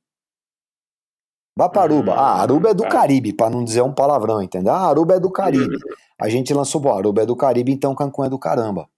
Vá 1.60 1.68
para 1.68 1.82
Aruba. 1.82 2.14
Ah, 2.14 2.40
Aruba 2.40 2.70
é 2.70 2.74
do 2.74 2.84
Caribe, 2.84 3.34
para 3.34 3.50
não 3.50 3.62
dizer 3.62 3.82
um 3.82 3.92
palavrão, 3.92 4.42
entendeu? 4.42 4.72
Ah, 4.72 4.88
Aruba 4.88 5.16
é 5.16 5.20
do 5.20 5.30
Caribe. 5.30 5.76
A 6.18 6.26
gente 6.26 6.54
lançou, 6.54 6.80
bom, 6.80 6.96
Aruba 6.96 7.20
é 7.20 7.26
do 7.26 7.36
Caribe, 7.36 7.70
então 7.70 7.94
Cancún 7.94 8.24
é 8.24 8.30
do 8.30 8.38
caramba. 8.38 8.88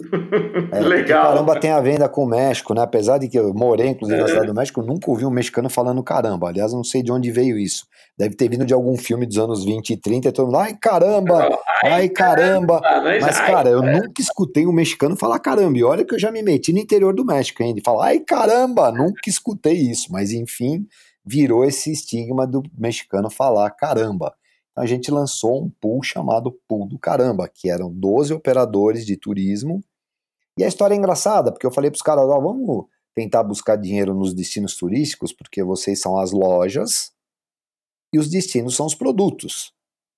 É, 0.72 0.80
Legal. 0.80 1.32
Caramba 1.32 1.58
tem 1.58 1.70
a 1.70 1.80
venda 1.80 2.06
com 2.06 2.24
o 2.24 2.26
México, 2.26 2.74
né? 2.74 2.82
Apesar 2.82 3.16
de 3.16 3.28
que 3.28 3.38
eu 3.38 3.54
morei, 3.54 3.88
inclusive, 3.88 4.18
é. 4.18 4.22
na 4.22 4.28
cidade 4.28 4.46
do 4.46 4.54
México, 4.54 4.82
nunca 4.82 5.10
ouvi 5.10 5.24
um 5.24 5.30
mexicano 5.30 5.70
falando 5.70 6.02
caramba. 6.02 6.48
Aliás, 6.48 6.72
não 6.72 6.84
sei 6.84 7.02
de 7.02 7.10
onde 7.10 7.30
veio 7.30 7.58
isso. 7.58 7.86
Deve 8.18 8.34
ter 8.34 8.48
vindo 8.50 8.66
de 8.66 8.74
algum 8.74 8.96
filme 8.96 9.24
dos 9.24 9.38
anos 9.38 9.64
20 9.64 9.90
e 9.90 9.96
30 9.96 10.28
e 10.28 10.32
todo 10.32 10.46
mundo, 10.46 10.58
ai 10.58 10.76
caramba, 10.78 11.48
ai, 11.82 11.92
ai 11.92 12.08
caramba. 12.10 12.80
caramba. 12.80 13.18
Mas, 13.22 13.40
cara, 13.40 13.70
eu 13.70 13.80
nunca 13.80 14.20
escutei 14.20 14.66
um 14.66 14.72
mexicano 14.72 15.16
falar 15.16 15.38
caramba. 15.38 15.78
E 15.78 15.84
olha 15.84 16.04
que 16.04 16.14
eu 16.14 16.18
já 16.18 16.30
me 16.30 16.42
meti 16.42 16.74
no 16.74 16.78
interior 16.78 17.14
do 17.14 17.24
México 17.24 17.62
ainda. 17.62 17.80
E 17.80 17.82
falar, 17.82 18.06
ai 18.06 18.20
caramba, 18.20 18.92
nunca 18.92 19.28
escutei 19.28 19.74
isso. 19.74 20.08
Mas, 20.10 20.30
enfim, 20.30 20.86
virou 21.26 21.64
esse 21.64 21.90
estigma 21.90 22.46
do 22.46 22.62
mexicano 22.76 23.28
falar 23.28 23.70
caramba. 23.70 24.34
Então 24.70 24.84
a 24.84 24.86
gente 24.86 25.10
lançou 25.10 25.64
um 25.64 25.70
pool 25.80 26.02
chamado 26.02 26.52
Pool 26.68 26.86
do 26.86 26.98
Caramba, 26.98 27.48
que 27.48 27.70
eram 27.70 27.90
12 27.92 28.34
operadores 28.34 29.04
de 29.04 29.16
turismo. 29.16 29.82
E 30.58 30.62
a 30.62 30.68
história 30.68 30.94
é 30.94 30.98
engraçada, 30.98 31.50
porque 31.50 31.66
eu 31.66 31.72
falei 31.72 31.90
para 31.90 31.96
os 31.96 32.02
caras, 32.02 32.24
ó, 32.24 32.40
vamos 32.40 32.86
tentar 33.14 33.42
buscar 33.42 33.76
dinheiro 33.76 34.14
nos 34.14 34.34
destinos 34.34 34.76
turísticos, 34.76 35.32
porque 35.32 35.62
vocês 35.62 36.00
são 36.00 36.18
as 36.18 36.30
lojas 36.30 37.10
e 38.12 38.18
os 38.18 38.28
destinos 38.28 38.76
são 38.76 38.86
os 38.86 38.94
produtos. 38.94 39.72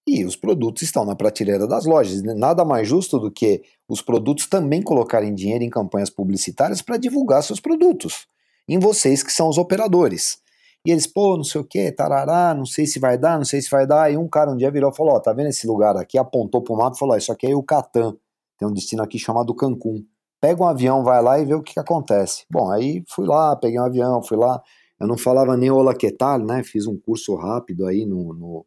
E 0.07 0.25
os 0.25 0.37
produtos 0.37 0.83
estão 0.83 1.05
na 1.05 1.15
prateleira 1.15 1.67
das 1.67 1.85
lojas. 1.85 2.23
Nada 2.23 2.65
mais 2.65 2.89
justo 2.89 3.19
do 3.19 3.31
que 3.31 3.63
os 3.89 4.03
produtos 4.03 4.47
também 4.47 4.83
colocarem 4.83 5.35
dinheiro 5.35 5.63
em 5.63 5.71
campanhas 5.71 6.11
publicitárias 6.11 6.83
para 6.83 6.97
divulgar 6.97 7.43
seus 7.43 7.61
produtos. 7.61 8.27
Em 8.67 8.79
vocês 8.79 9.23
que 9.23 9.33
são 9.33 9.49
os 9.49 9.59
operadores. 9.59 10.39
E 10.87 10.91
eles, 10.91 11.07
pô, 11.07 11.37
não 11.37 11.45
sei 11.45 11.61
o 11.61 11.65
que, 11.65 11.93
tarará, 11.93 12.55
não 12.55 12.65
sei 12.65 12.87
se 12.87 12.99
vai 12.99 13.19
dar, 13.19 13.37
não 13.37 13.45
sei 13.45 13.61
se 13.61 13.71
vai 13.71 13.87
dar. 13.87 14.13
E 14.13 14.17
um 14.17 14.29
cara 14.29 14.51
um 14.51 14.57
dia 14.57 14.71
virou 14.71 14.91
e 14.91 14.97
falou: 14.97 15.15
Ó, 15.15 15.21
tá 15.21 15.33
vendo 15.33 15.49
esse 15.49 15.67
lugar 15.67 15.97
aqui? 15.97 16.19
Apontou 16.19 16.63
pro 16.63 16.77
mapa 16.77 16.97
e 16.97 16.99
falou: 16.99 17.17
Isso 17.17 17.33
aqui 17.33 17.47
é 17.47 17.55
o 17.55 17.63
Catan. 17.63 18.17
Tem 18.59 18.67
um 18.67 18.73
destino 18.73 19.03
aqui 19.03 19.19
chamado 19.19 19.55
Cancún. 19.55 20.05
Pega 20.41 20.63
um 20.63 20.67
avião, 20.67 21.03
vai 21.03 21.23
lá 21.23 21.39
e 21.39 21.45
vê 21.45 21.55
o 21.55 21.63
que, 21.63 21.75
que 21.75 21.81
acontece. 21.81 22.45
Bom, 22.51 22.71
aí 22.71 23.05
fui 23.09 23.27
lá, 23.27 23.57
peguei 23.57 23.79
um 23.79 23.85
avião, 23.85 24.23
fui 24.23 24.37
lá. 24.37 24.63
Eu 25.01 25.07
não 25.07 25.19
falava 25.19 25.57
nem 25.57 25.71
Olá 25.71 25.95
que 25.95 26.11
tal, 26.11 26.39
né? 26.39 26.63
Fiz 26.65 26.87
um 26.87 26.99
curso 26.99 27.35
rápido 27.37 27.87
aí 27.87 28.05
no, 28.07 28.35
no, 28.35 28.67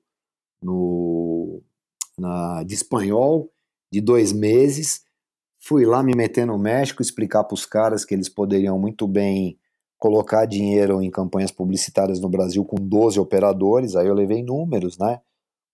no 0.61 1.61
na, 2.17 2.63
de 2.63 2.73
espanhol 2.73 3.49
de 3.91 4.01
dois 4.01 4.31
meses. 4.31 5.01
Fui 5.59 5.85
lá 5.85 6.01
me 6.01 6.15
meter 6.15 6.45
no 6.45 6.57
México, 6.57 7.01
explicar 7.01 7.43
para 7.43 7.55
os 7.55 7.65
caras 7.65 8.05
que 8.05 8.13
eles 8.13 8.29
poderiam 8.29 8.79
muito 8.79 9.07
bem 9.07 9.57
colocar 10.01 10.47
dinheiro 10.47 10.99
em 10.99 11.11
campanhas 11.11 11.51
publicitárias 11.51 12.19
no 12.19 12.27
Brasil 12.27 12.65
com 12.65 12.75
12 12.75 13.19
operadores, 13.19 13.95
aí 13.95 14.07
eu 14.07 14.15
levei 14.15 14.41
números, 14.41 14.97
né? 14.97 15.21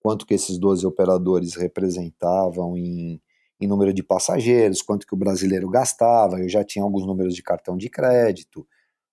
Quanto 0.02 0.26
que 0.26 0.34
esses 0.34 0.58
12 0.58 0.86
operadores 0.86 1.56
representavam 1.56 2.76
em, 2.76 3.22
em 3.58 3.68
número 3.68 3.94
de 3.94 4.04
passageiros, 4.04 4.82
quanto 4.82 5.08
que 5.08 5.14
o 5.14 5.18
brasileiro 5.18 5.70
gastava, 5.70 6.42
eu 6.42 6.50
já 6.50 6.62
tinha 6.62 6.84
alguns 6.84 7.08
números 7.08 7.34
de 7.34 7.42
cartão 7.42 7.78
de 7.78 7.90
crédito. 7.90 8.68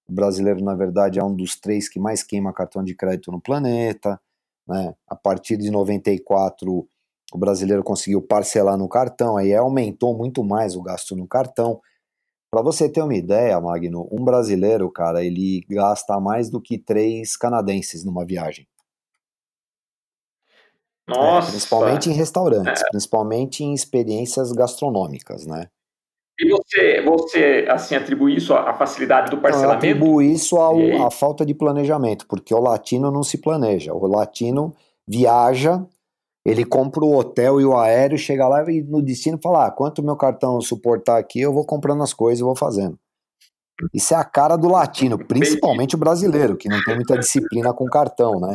O 0.09 0.13
brasileiro, 0.13 0.61
na 0.65 0.75
verdade, 0.75 1.21
é 1.21 1.25
um 1.25 1.33
dos 1.33 1.55
três 1.55 1.89
que 1.89 2.01
mais 2.01 2.25
queima 2.25 2.53
cartão 2.53 2.83
de 2.83 2.97
crédito 2.97 3.31
no 3.31 3.41
planeta. 3.41 4.21
Né? 4.67 4.97
A 5.07 5.15
partir 5.15 5.57
de 5.57 5.71
94, 5.71 6.89
o 7.33 7.39
brasileiro 7.39 7.85
conseguiu 7.85 8.21
parcelar 8.21 8.77
no 8.77 8.89
cartão, 8.89 9.37
aí 9.37 9.55
aumentou 9.55 10.19
muito 10.19 10.43
mais 10.43 10.75
o 10.75 10.83
gasto 10.83 11.15
no 11.15 11.29
cartão. 11.29 11.81
Para 12.55 12.63
você 12.63 12.89
ter 12.89 13.03
uma 13.03 13.17
ideia, 13.17 13.61
Magno, 13.61 14.09
um 14.13 14.25
brasileiro, 14.25 14.89
cara, 14.89 15.25
ele 15.25 15.67
gasta 15.69 16.21
mais 16.21 16.49
do 16.49 16.61
que 16.61 16.79
três 16.79 17.37
canadenses 17.37 18.05
numa 18.05 18.25
viagem. 18.25 18.65
Nossa! 21.09 21.49
É, 21.49 21.51
principalmente 21.51 22.11
em 22.11 22.13
restaurantes, 22.13 22.81
é. 22.81 22.91
principalmente 22.93 23.65
em 23.65 23.75
experiências 23.75 24.53
gastronômicas, 24.53 25.45
né? 25.45 25.67
E 26.39 26.49
você, 26.49 27.03
você 27.03 27.67
assim, 27.69 27.97
atribui 27.97 28.37
isso 28.37 28.55
à 28.55 28.73
facilidade 28.73 29.33
do 29.33 29.39
parcelamento? 29.39 29.85
Eu 29.85 29.91
atribuo 29.91 30.23
isso 30.23 30.57
ao, 30.57 30.79
à 31.05 31.11
falta 31.11 31.45
de 31.45 31.55
planejamento, 31.55 32.25
porque 32.29 32.55
o 32.55 32.61
latino 32.61 33.11
não 33.11 33.25
se 33.25 33.39
planeja. 33.39 33.93
O 33.93 34.07
latino 34.07 34.73
viaja 35.05 35.85
ele 36.45 36.65
compra 36.65 37.05
o 37.05 37.17
hotel 37.17 37.61
e 37.61 37.65
o 37.65 37.77
aéreo, 37.77 38.19
chega 38.19 38.47
lá 38.47 38.71
e 38.71 38.83
no 38.83 39.03
destino 39.03 39.39
fala: 39.43 39.67
ah, 39.67 39.71
quanto 39.71 40.03
meu 40.03 40.17
cartão 40.17 40.61
suportar 40.61 41.19
aqui, 41.19 41.41
eu 41.41 41.53
vou 41.53 41.65
comprando 41.65 42.03
as 42.03 42.13
coisas 42.13 42.41
e 42.41 42.45
vou 42.45 42.55
fazendo. 42.55 42.99
Isso 43.93 44.15
é 44.15 44.17
a 44.17 44.25
cara 44.25 44.57
do 44.57 44.69
latino, 44.69 45.19
principalmente 45.19 45.95
o 45.95 45.99
brasileiro, 45.99 46.57
que 46.57 46.69
não 46.69 46.83
tem 46.85 46.95
muita 46.95 47.19
disciplina 47.19 47.73
com 47.73 47.87
cartão, 47.87 48.39
né? 48.39 48.55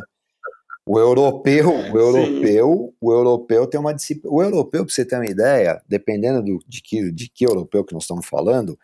O 0.86 0.98
europeu, 0.98 1.70
o 1.70 1.98
europeu, 1.98 2.88
Sim. 2.90 2.96
o 3.02 3.12
europeu 3.12 3.68
tem 3.68 3.80
uma 3.80 3.94
disciplina. 3.94 4.34
O 4.34 4.42
europeu, 4.42 4.86
para 4.86 4.94
você 4.94 5.06
ter 5.06 5.18
uma 5.18 5.26
ideia, 5.28 5.82
dependendo 5.88 6.42
do, 6.42 6.60
de, 6.68 6.82
que, 6.82 7.12
de 7.12 7.30
que 7.30 7.46
europeu 7.46 7.84
que 7.84 7.94
nós 7.94 8.04
estamos 8.04 8.26
falando, 8.26 8.78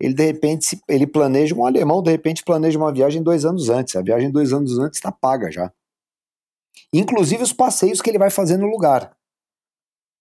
ele 0.00 0.14
de 0.14 0.24
repente 0.24 0.80
ele 0.88 1.06
planeja 1.06 1.54
um 1.54 1.66
alemão, 1.66 2.02
de 2.02 2.10
repente 2.10 2.42
planeja 2.42 2.78
uma 2.78 2.92
viagem 2.92 3.22
dois 3.22 3.44
anos 3.44 3.68
antes. 3.68 3.96
A 3.96 4.02
viagem 4.02 4.30
dois 4.30 4.52
anos 4.52 4.78
antes 4.78 4.98
está 4.98 5.12
paga 5.12 5.50
já. 5.50 5.70
Inclusive 6.92 7.42
os 7.42 7.52
passeios 7.52 8.00
que 8.00 8.10
ele 8.10 8.18
vai 8.18 8.30
fazer 8.30 8.56
no 8.56 8.66
lugar. 8.66 9.12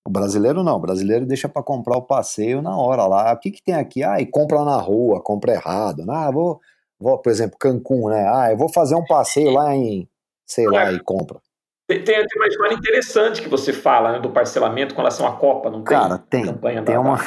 O 0.06 0.10
brasileiro 0.10 0.64
não, 0.64 0.78
o 0.78 0.80
brasileiro 0.80 1.26
deixa 1.26 1.48
para 1.48 1.62
comprar 1.62 1.98
o 1.98 2.02
passeio 2.02 2.62
na 2.62 2.76
hora 2.76 3.06
lá. 3.06 3.34
O 3.34 3.38
que, 3.38 3.52
que 3.52 3.64
tem 3.64 3.76
aqui? 3.76 4.04
Ah, 4.04 4.20
e 4.20 4.26
compra 4.26 4.64
na 4.64 4.78
rua, 4.78 5.22
compra 5.22 5.54
errado. 5.54 6.04
Ah, 6.10 6.32
vou, 6.32 6.60
vou, 7.00 7.20
por 7.20 7.30
exemplo, 7.30 7.58
Cancún, 7.60 8.10
né? 8.10 8.28
Ah, 8.28 8.52
eu 8.52 8.58
vou 8.58 8.68
fazer 8.68 8.96
um 8.96 9.06
passeio 9.06 9.52
lá 9.52 9.76
em, 9.76 10.10
sei 10.46 10.68
lá, 10.68 10.92
e 10.92 11.00
compra. 11.00 11.40
Tem, 11.88 12.04
tem, 12.04 12.26
uma 12.38 12.48
história 12.48 12.74
interessante 12.74 13.42
que 13.42 13.50
você 13.50 13.74
fala 13.74 14.14
né, 14.14 14.20
do 14.20 14.32
parcelamento 14.32 14.96
com 14.96 15.02
relação 15.02 15.28
à 15.28 15.36
Copa, 15.36 15.70
não 15.70 15.84
tem? 15.84 15.98
Cara, 15.98 16.18
tem. 16.18 16.46
Campanha 16.46 16.84
tem 16.84 16.96
da, 16.96 17.02
uma... 17.02 17.18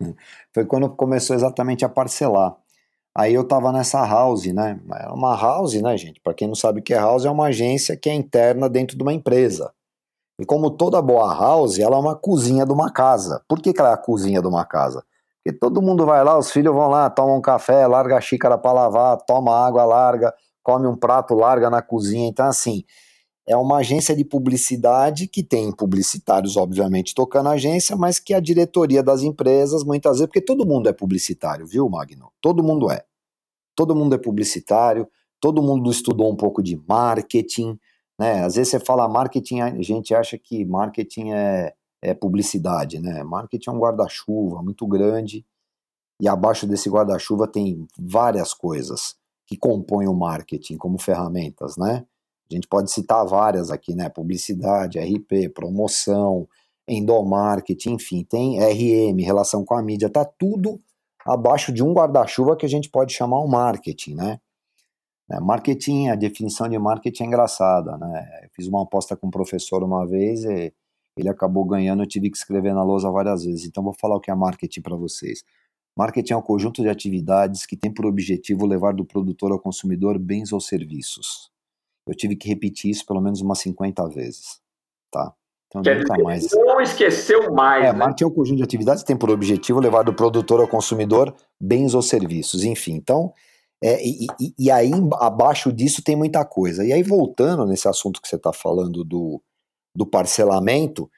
Foi 0.54 0.64
quando 0.64 0.88
começou 0.88 1.34
exatamente 1.34 1.84
a 1.84 1.88
parcelar. 1.88 2.56
Aí 3.16 3.32
eu 3.32 3.44
tava 3.46 3.70
nessa 3.70 4.04
house, 4.04 4.46
né? 4.46 4.80
Era 4.92 5.14
uma 5.14 5.36
house, 5.36 5.80
né, 5.80 5.96
gente? 5.96 6.20
Para 6.20 6.34
quem 6.34 6.48
não 6.48 6.54
sabe 6.54 6.80
o 6.80 6.82
que 6.82 6.92
é 6.92 6.98
house, 6.98 7.24
é 7.24 7.30
uma 7.30 7.46
agência 7.46 7.96
que 7.96 8.10
é 8.10 8.14
interna 8.14 8.68
dentro 8.68 8.96
de 8.96 9.02
uma 9.02 9.12
empresa. 9.12 9.72
E 10.40 10.44
como 10.44 10.70
toda 10.70 11.00
boa 11.00 11.32
house, 11.32 11.78
ela 11.78 11.96
é 11.96 12.00
uma 12.00 12.16
cozinha 12.16 12.66
de 12.66 12.72
uma 12.72 12.90
casa. 12.90 13.40
Por 13.48 13.60
que, 13.60 13.72
que 13.72 13.80
ela 13.80 13.90
é 13.90 13.94
a 13.94 13.96
cozinha 13.96 14.40
de 14.40 14.48
uma 14.48 14.64
casa? 14.64 15.04
Porque 15.44 15.56
todo 15.56 15.80
mundo 15.80 16.04
vai 16.04 16.24
lá, 16.24 16.36
os 16.36 16.50
filhos 16.50 16.74
vão 16.74 16.88
lá, 16.88 17.08
tomam 17.08 17.36
um 17.36 17.40
café, 17.40 17.86
larga 17.86 18.16
a 18.16 18.20
xícara 18.20 18.58
para 18.58 18.72
lavar, 18.72 19.18
toma 19.18 19.54
água, 19.64 19.84
larga, 19.84 20.34
come 20.62 20.88
um 20.88 20.96
prato, 20.96 21.34
larga 21.34 21.70
na 21.70 21.82
cozinha. 21.82 22.28
Então, 22.28 22.46
assim, 22.46 22.82
é 23.46 23.56
uma 23.56 23.78
agência 23.78 24.16
de 24.16 24.24
publicidade 24.24 25.28
que 25.28 25.42
tem 25.42 25.70
publicitários, 25.70 26.56
obviamente, 26.56 27.14
tocando 27.14 27.50
a 27.50 27.52
agência, 27.52 27.94
mas 27.94 28.18
que 28.18 28.32
a 28.32 28.40
diretoria 28.40 29.02
das 29.02 29.22
empresas, 29.22 29.84
muitas 29.84 30.12
vezes, 30.12 30.26
porque 30.26 30.40
todo 30.40 30.66
mundo 30.66 30.88
é 30.88 30.92
publicitário, 30.92 31.66
viu, 31.66 31.88
Magno? 31.88 32.32
Todo 32.40 32.62
mundo 32.62 32.90
é. 32.90 33.04
Todo 33.76 33.94
mundo 33.94 34.14
é 34.14 34.18
publicitário, 34.18 35.06
todo 35.40 35.62
mundo 35.62 35.90
estudou 35.90 36.32
um 36.32 36.36
pouco 36.36 36.62
de 36.62 36.80
marketing, 36.88 37.78
né? 38.18 38.44
Às 38.44 38.54
vezes 38.54 38.70
você 38.70 38.80
fala 38.80 39.08
marketing, 39.08 39.60
a 39.60 39.82
gente 39.82 40.14
acha 40.14 40.38
que 40.38 40.64
marketing 40.64 41.32
é, 41.32 41.74
é 42.00 42.14
publicidade, 42.14 42.98
né? 42.98 43.22
Marketing 43.24 43.70
é 43.70 43.72
um 43.72 43.78
guarda-chuva 43.78 44.62
muito 44.62 44.86
grande 44.86 45.44
e 46.20 46.28
abaixo 46.28 46.66
desse 46.66 46.88
guarda-chuva 46.88 47.46
tem 47.46 47.86
várias 47.98 48.54
coisas 48.54 49.16
que 49.46 49.56
compõem 49.56 50.08
o 50.08 50.14
marketing 50.14 50.76
como 50.76 50.98
ferramentas, 50.98 51.76
né? 51.76 52.06
A 52.50 52.54
gente 52.54 52.68
pode 52.68 52.90
citar 52.90 53.26
várias 53.26 53.70
aqui, 53.70 53.94
né? 53.94 54.08
Publicidade, 54.08 54.98
RP, 54.98 55.48
promoção, 55.54 56.48
endomarketing, 56.86 57.94
enfim, 57.94 58.24
tem 58.24 58.58
RM, 58.58 59.16
relação 59.24 59.64
com 59.64 59.74
a 59.74 59.82
mídia, 59.82 60.10
tá 60.10 60.24
tudo 60.24 60.80
abaixo 61.24 61.72
de 61.72 61.82
um 61.82 61.92
guarda-chuva 61.92 62.56
que 62.56 62.66
a 62.66 62.68
gente 62.68 62.90
pode 62.90 63.12
chamar 63.14 63.38
o 63.38 63.48
marketing, 63.48 64.14
né? 64.14 64.38
É, 65.30 65.40
marketing, 65.40 66.08
a 66.08 66.14
definição 66.14 66.68
de 66.68 66.78
marketing 66.78 67.22
é 67.22 67.26
engraçada, 67.26 67.96
né? 67.96 68.40
Eu 68.44 68.50
fiz 68.54 68.66
uma 68.68 68.82
aposta 68.82 69.16
com 69.16 69.28
um 69.28 69.30
professor 69.30 69.82
uma 69.82 70.06
vez 70.06 70.44
e 70.44 70.72
ele 71.16 71.28
acabou 71.28 71.64
ganhando, 71.64 72.02
eu 72.02 72.06
tive 72.06 72.30
que 72.30 72.36
escrever 72.36 72.74
na 72.74 72.82
lousa 72.82 73.10
várias 73.10 73.44
vezes. 73.44 73.64
Então 73.64 73.82
vou 73.82 73.94
falar 73.98 74.16
o 74.16 74.20
que 74.20 74.30
é 74.30 74.34
marketing 74.34 74.82
para 74.82 74.96
vocês. 74.96 75.42
Marketing 75.96 76.32
é 76.34 76.36
um 76.36 76.42
conjunto 76.42 76.82
de 76.82 76.88
atividades 76.88 77.64
que 77.64 77.76
tem 77.76 77.92
por 77.92 78.04
objetivo 78.04 78.66
levar 78.66 78.92
do 78.92 79.04
produtor 79.04 79.52
ao 79.52 79.60
consumidor 79.60 80.18
bens 80.18 80.52
ou 80.52 80.60
serviços. 80.60 81.53
Eu 82.06 82.14
tive 82.14 82.36
que 82.36 82.48
repetir 82.48 82.90
isso 82.90 83.06
pelo 83.06 83.20
menos 83.20 83.40
umas 83.40 83.58
50 83.60 84.08
vezes, 84.08 84.60
tá? 85.10 85.34
Então 85.68 85.82
Quer 85.82 85.98
nunca 85.98 86.22
mais. 86.22 86.48
Não 86.52 86.80
esqueceu 86.80 87.52
mais. 87.52 87.84
É, 87.84 87.92
né? 87.92 87.98
marketing 87.98 88.24
é 88.24 88.26
um 88.26 88.30
conjunto 88.30 88.58
de 88.58 88.62
atividades 88.62 89.02
que 89.02 89.06
tem 89.06 89.16
por 89.16 89.30
objetivo 89.30 89.80
levar 89.80 90.04
do 90.04 90.14
produtor 90.14 90.60
ao 90.60 90.68
consumidor 90.68 91.34
bens 91.60 91.94
ou 91.94 92.02
serviços, 92.02 92.62
enfim. 92.62 92.92
Então, 92.92 93.32
é, 93.82 94.00
e, 94.06 94.26
e, 94.40 94.54
e, 94.58 94.70
aí, 94.70 94.92
abaixo 95.14 95.72
disso, 95.72 96.02
tem 96.02 96.14
muita 96.14 96.44
coisa. 96.44 96.84
E 96.84 96.92
aí, 96.92 97.02
voltando 97.02 97.66
nesse 97.66 97.88
assunto 97.88 98.22
que 98.22 98.28
você 98.28 98.36
está 98.36 98.52
falando 98.52 99.02
do, 99.02 99.42
do 99.96 100.06
parcelamento, 100.06 101.10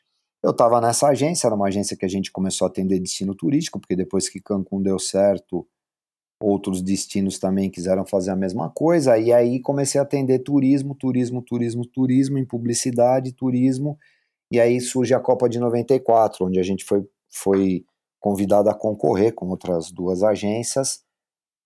eu 0.43 0.51
estava 0.51 0.81
nessa 0.81 1.09
agência, 1.09 1.47
era 1.47 1.55
uma 1.55 1.69
agência 1.69 1.97
que 1.97 2.05
a 2.05 2.09
gente 2.09 2.33
começou 2.33 2.67
a 2.67 2.69
atender 2.69 2.99
destino 2.99 3.35
turístico, 3.35 3.79
porque 3.79 3.95
depois 3.95 4.29
que 4.29 4.41
Cancún 4.41 4.83
deu 4.83 4.99
certo, 4.99 5.67
outros 6.41 6.83
destinos 6.83 7.39
também 7.39 7.71
quiseram 7.71 8.05
fazer 8.05 8.31
a 8.31 8.37
mesma 8.37 8.71
coisa, 8.71 9.19
e 9.19 9.33
aí 9.33 9.61
comecei 9.61 10.01
a 10.01 10.05
atender 10.05 10.41
turismo, 10.41 10.95
turismo, 10.95 11.43
turismo, 11.43 11.87
turismo, 11.87 12.39
em 12.39 12.45
publicidade, 12.45 13.33
turismo, 13.33 13.99
e 14.51 14.61
aí 14.61 14.81
surge 14.81 15.15
a 15.15 15.21
Copa 15.21 15.49
de 15.49 15.59
94, 15.59 16.47
onde 16.47 16.61
a 16.61 16.63
gente 16.63 16.85
foi, 16.85 17.07
foi 17.31 17.85
convidado 18.21 18.69
a 18.71 18.75
concorrer 18.75 19.35
com 19.35 19.49
outras 19.49 19.91
duas 19.91 20.23
agências, 20.23 21.05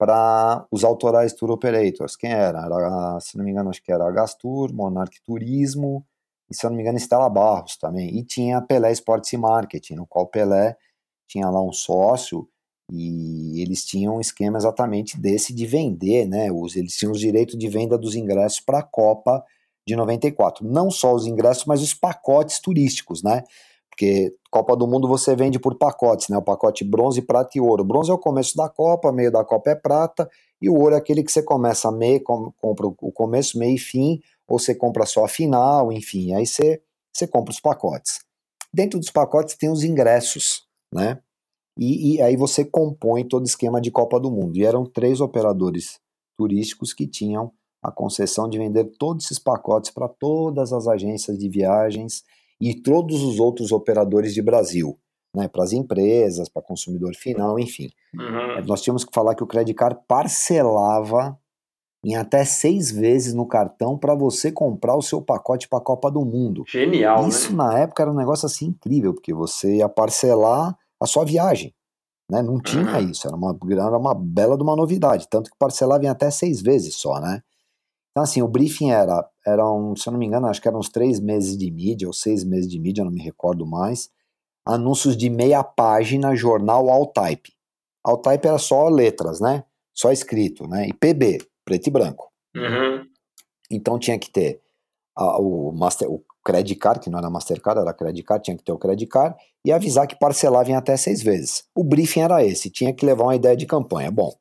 para 0.01 0.67
os 0.71 0.83
autorais 0.83 1.35
tour 1.35 1.51
operators. 1.51 2.17
Quem 2.17 2.33
era? 2.33 2.61
era? 2.61 3.21
Se 3.21 3.37
não 3.37 3.45
me 3.45 3.51
engano, 3.51 3.69
acho 3.69 3.83
que 3.83 3.93
era 3.93 4.09
a 4.09 4.11
Gastur, 4.11 4.73
Monarch 4.73 5.21
Turismo 5.23 6.07
e, 6.51 6.57
se 6.57 6.65
não 6.65 6.75
me 6.75 6.81
engano, 6.81 6.97
Estela 6.97 7.29
Barros 7.29 7.77
também. 7.77 8.17
E 8.19 8.25
tinha 8.25 8.57
a 8.57 8.63
Pelé 8.63 8.91
Sports 8.93 9.31
e 9.35 9.37
Marketing, 9.37 9.97
no 9.97 10.07
qual 10.07 10.27
Pelé 10.27 10.75
tinha 11.29 11.51
lá 11.51 11.63
um 11.63 11.71
sócio 11.71 12.49
e 12.93 13.63
eles 13.63 13.85
tinham 13.85 14.17
um 14.17 14.21
esquema 14.21 14.59
exatamente 14.59 15.19
desse 15.19 15.55
de 15.55 15.67
vender, 15.67 16.27
né? 16.27 16.49
Eles 16.75 16.97
tinham 16.97 17.13
os 17.13 17.21
direitos 17.21 17.57
de 17.57 17.69
venda 17.69 17.97
dos 17.97 18.15
ingressos 18.15 18.61
para 18.61 18.81
a 18.81 18.83
Copa 18.83 19.45
de 19.87 19.95
94. 19.95 20.67
Não 20.67 20.91
só 20.91 21.15
os 21.15 21.27
ingressos, 21.27 21.65
mas 21.65 21.83
os 21.83 21.95
pacotes 21.95 22.61
turísticos, 22.61 23.23
né? 23.23 23.45
Porque 23.89 24.35
Copa 24.51 24.77
do 24.77 24.87
Mundo 24.87 25.07
você 25.07 25.37
vende 25.37 25.59
por 25.59 25.77
pacotes, 25.77 26.29
né? 26.29 26.37
O 26.37 26.43
pacote 26.43 26.85
bronze, 26.85 27.23
prata 27.23 27.51
e 27.57 27.61
ouro. 27.61 27.83
O 27.83 27.87
bronze 27.87 28.11
é 28.11 28.15
o 28.15 28.19
começo 28.19 28.57
da 28.57 28.69
Copa, 28.69 29.13
meio 29.13 29.31
da 29.31 29.45
Copa 29.45 29.71
é 29.71 29.75
prata, 29.75 30.29
e 30.61 30.69
o 30.69 30.75
ouro 30.75 30.95
é 30.95 30.99
aquele 30.99 31.23
que 31.23 31.31
você 31.31 31.43
começa 31.43 31.91
meio, 31.93 32.21
compra 32.23 32.87
o 32.87 33.13
começo, 33.13 33.59
meio 33.59 33.75
e 33.75 33.79
fim, 33.79 34.21
ou 34.49 34.59
você 34.59 34.75
compra 34.75 35.07
só 35.07 35.25
a 35.25 35.29
final, 35.29 35.93
enfim, 35.93 36.35
aí 36.35 36.47
você, 36.47 36.83
você 37.13 37.27
compra 37.27 37.53
os 37.53 37.61
pacotes. 37.61 38.21
Dentro 38.73 38.99
dos 38.99 39.11
pacotes 39.11 39.57
tem 39.57 39.71
os 39.71 39.85
ingressos, 39.85 40.65
né? 40.93 41.19
E, 41.81 42.17
e 42.17 42.23
aí 42.23 42.37
você 42.37 42.63
compõe 42.63 43.25
todo 43.25 43.41
o 43.41 43.47
esquema 43.47 43.81
de 43.81 43.91
Copa 43.91 44.21
do 44.21 44.31
Mundo. 44.31 44.59
E 44.59 44.65
eram 44.67 44.85
três 44.85 45.19
operadores 45.19 45.99
turísticos 46.37 46.93
que 46.93 47.07
tinham 47.07 47.51
a 47.83 47.91
concessão 47.91 48.47
de 48.47 48.59
vender 48.59 48.85
todos 48.99 49.25
esses 49.25 49.39
pacotes 49.39 49.91
para 49.91 50.07
todas 50.07 50.75
as 50.75 50.87
agências 50.87 51.39
de 51.39 51.49
viagens 51.49 52.23
e 52.61 52.75
todos 52.75 53.23
os 53.23 53.41
outros 53.41 53.73
operadores 53.73 54.35
de 54.35 54.43
Brasil, 54.43 54.99
né, 55.35 55.49
para 55.49 55.65
as 55.65 55.73
empresas, 55.73 56.51
para 56.51 56.61
consumidor 56.61 57.15
final, 57.15 57.59
enfim. 57.59 57.89
Uhum. 58.15 58.67
Nós 58.67 58.83
tínhamos 58.83 59.03
que 59.03 59.15
falar 59.15 59.35
que 59.35 59.43
o 59.43 59.47
Credit 59.47 59.75
Card 59.75 59.99
parcelava 60.07 61.39
em 62.05 62.17
até 62.17 62.45
seis 62.45 62.91
vezes 62.91 63.33
no 63.33 63.47
cartão 63.47 63.97
para 63.97 64.15
você 64.15 64.53
comprar 64.53 64.97
o 64.97 65.03
seu 65.03 65.23
pacote 65.23 65.69
para 65.69 65.79
a 65.79 65.83
Copa 65.83 66.11
do 66.11 66.25
Mundo. 66.25 66.65
Genial, 66.67 67.27
Isso 67.29 67.51
né? 67.51 67.65
na 67.65 67.79
época 67.79 68.03
era 68.03 68.13
um 68.13 68.17
negócio 68.17 68.45
assim 68.45 68.67
incrível, 68.67 69.15
porque 69.15 69.33
você 69.33 69.77
ia 69.77 69.89
parcelar 69.89 70.77
a 71.01 71.07
sua 71.07 71.25
viagem. 71.25 71.75
Né? 72.31 72.43
Não 72.43 72.61
tinha 72.61 72.99
uhum. 72.99 73.11
isso, 73.11 73.27
era 73.27 73.37
uma, 73.37 73.59
era 73.73 73.99
uma 73.99 74.15
bela 74.15 74.57
de 74.57 74.63
uma 74.63 74.77
novidade, 74.77 75.29
tanto 75.29 75.51
que 75.51 75.59
parcelava 75.59 76.05
em 76.05 76.09
até 76.09 76.31
seis 76.31 76.61
vezes 76.61 76.95
só, 76.95 77.21
né? 77.21 77.43
Então, 78.11 78.25
assim, 78.25 78.43
o 78.43 78.49
briefing 78.49 78.91
era, 78.91 79.29
eram, 79.47 79.95
se 79.97 80.09
eu 80.09 80.13
não 80.13 80.19
me 80.19 80.27
engano, 80.27 80.47
acho 80.47 80.61
que 80.61 80.69
eram 80.69 80.81
uns 80.81 80.89
três 80.89 81.21
meses 81.21 81.57
de 81.57 81.71
mídia, 81.71 82.09
ou 82.09 82.13
seis 82.13 82.45
meses 82.45 82.69
de 82.69 82.79
mídia, 82.79 83.05
não 83.05 83.11
me 83.11 83.23
recordo 83.23 83.65
mais. 83.65 84.11
Anúncios 84.67 85.17
de 85.17 85.31
meia 85.31 85.63
página, 85.63 86.35
jornal 86.35 86.91
all 86.91 87.07
type. 87.07 87.53
All 88.05 88.19
type 88.19 88.47
era 88.47 88.59
só 88.59 88.89
letras, 88.89 89.41
né? 89.41 89.65
Só 89.95 90.11
escrito, 90.11 90.67
né? 90.67 90.89
E 90.89 90.93
PB, 90.93 91.39
preto 91.65 91.87
e 91.87 91.91
branco. 91.91 92.31
Uhum. 92.57 93.07
Então 93.71 93.99
tinha 93.99 94.19
que 94.19 94.31
ter 94.31 94.61
a, 95.17 95.39
o, 95.39 95.73
master, 95.73 96.11
o 96.11 96.25
credit 96.45 96.75
card, 96.77 97.01
que 97.01 97.11
não 97.11 97.19
era 97.19 97.31
Mastercard, 97.31 97.81
era 97.81 97.93
credit 97.93 98.23
card, 98.25 98.45
tinha 98.45 98.57
que 98.57 98.65
ter 98.65 98.73
o 98.73 98.79
credit 98.79 99.07
card, 99.07 99.37
e 99.65 99.73
avisar 99.73 100.07
que 100.07 100.19
parcelava 100.19 100.71
em 100.71 100.75
até 100.75 100.97
seis 100.97 101.23
vezes. 101.23 101.65
O 101.75 101.85
briefing 101.85 102.21
era 102.21 102.45
esse, 102.45 102.71
tinha 102.71 102.93
que 102.93 103.05
levar 103.05 103.25
uma 103.25 103.37
ideia 103.37 103.57
de 103.57 103.67
campanha. 103.67 104.11
Bom, 104.11 104.33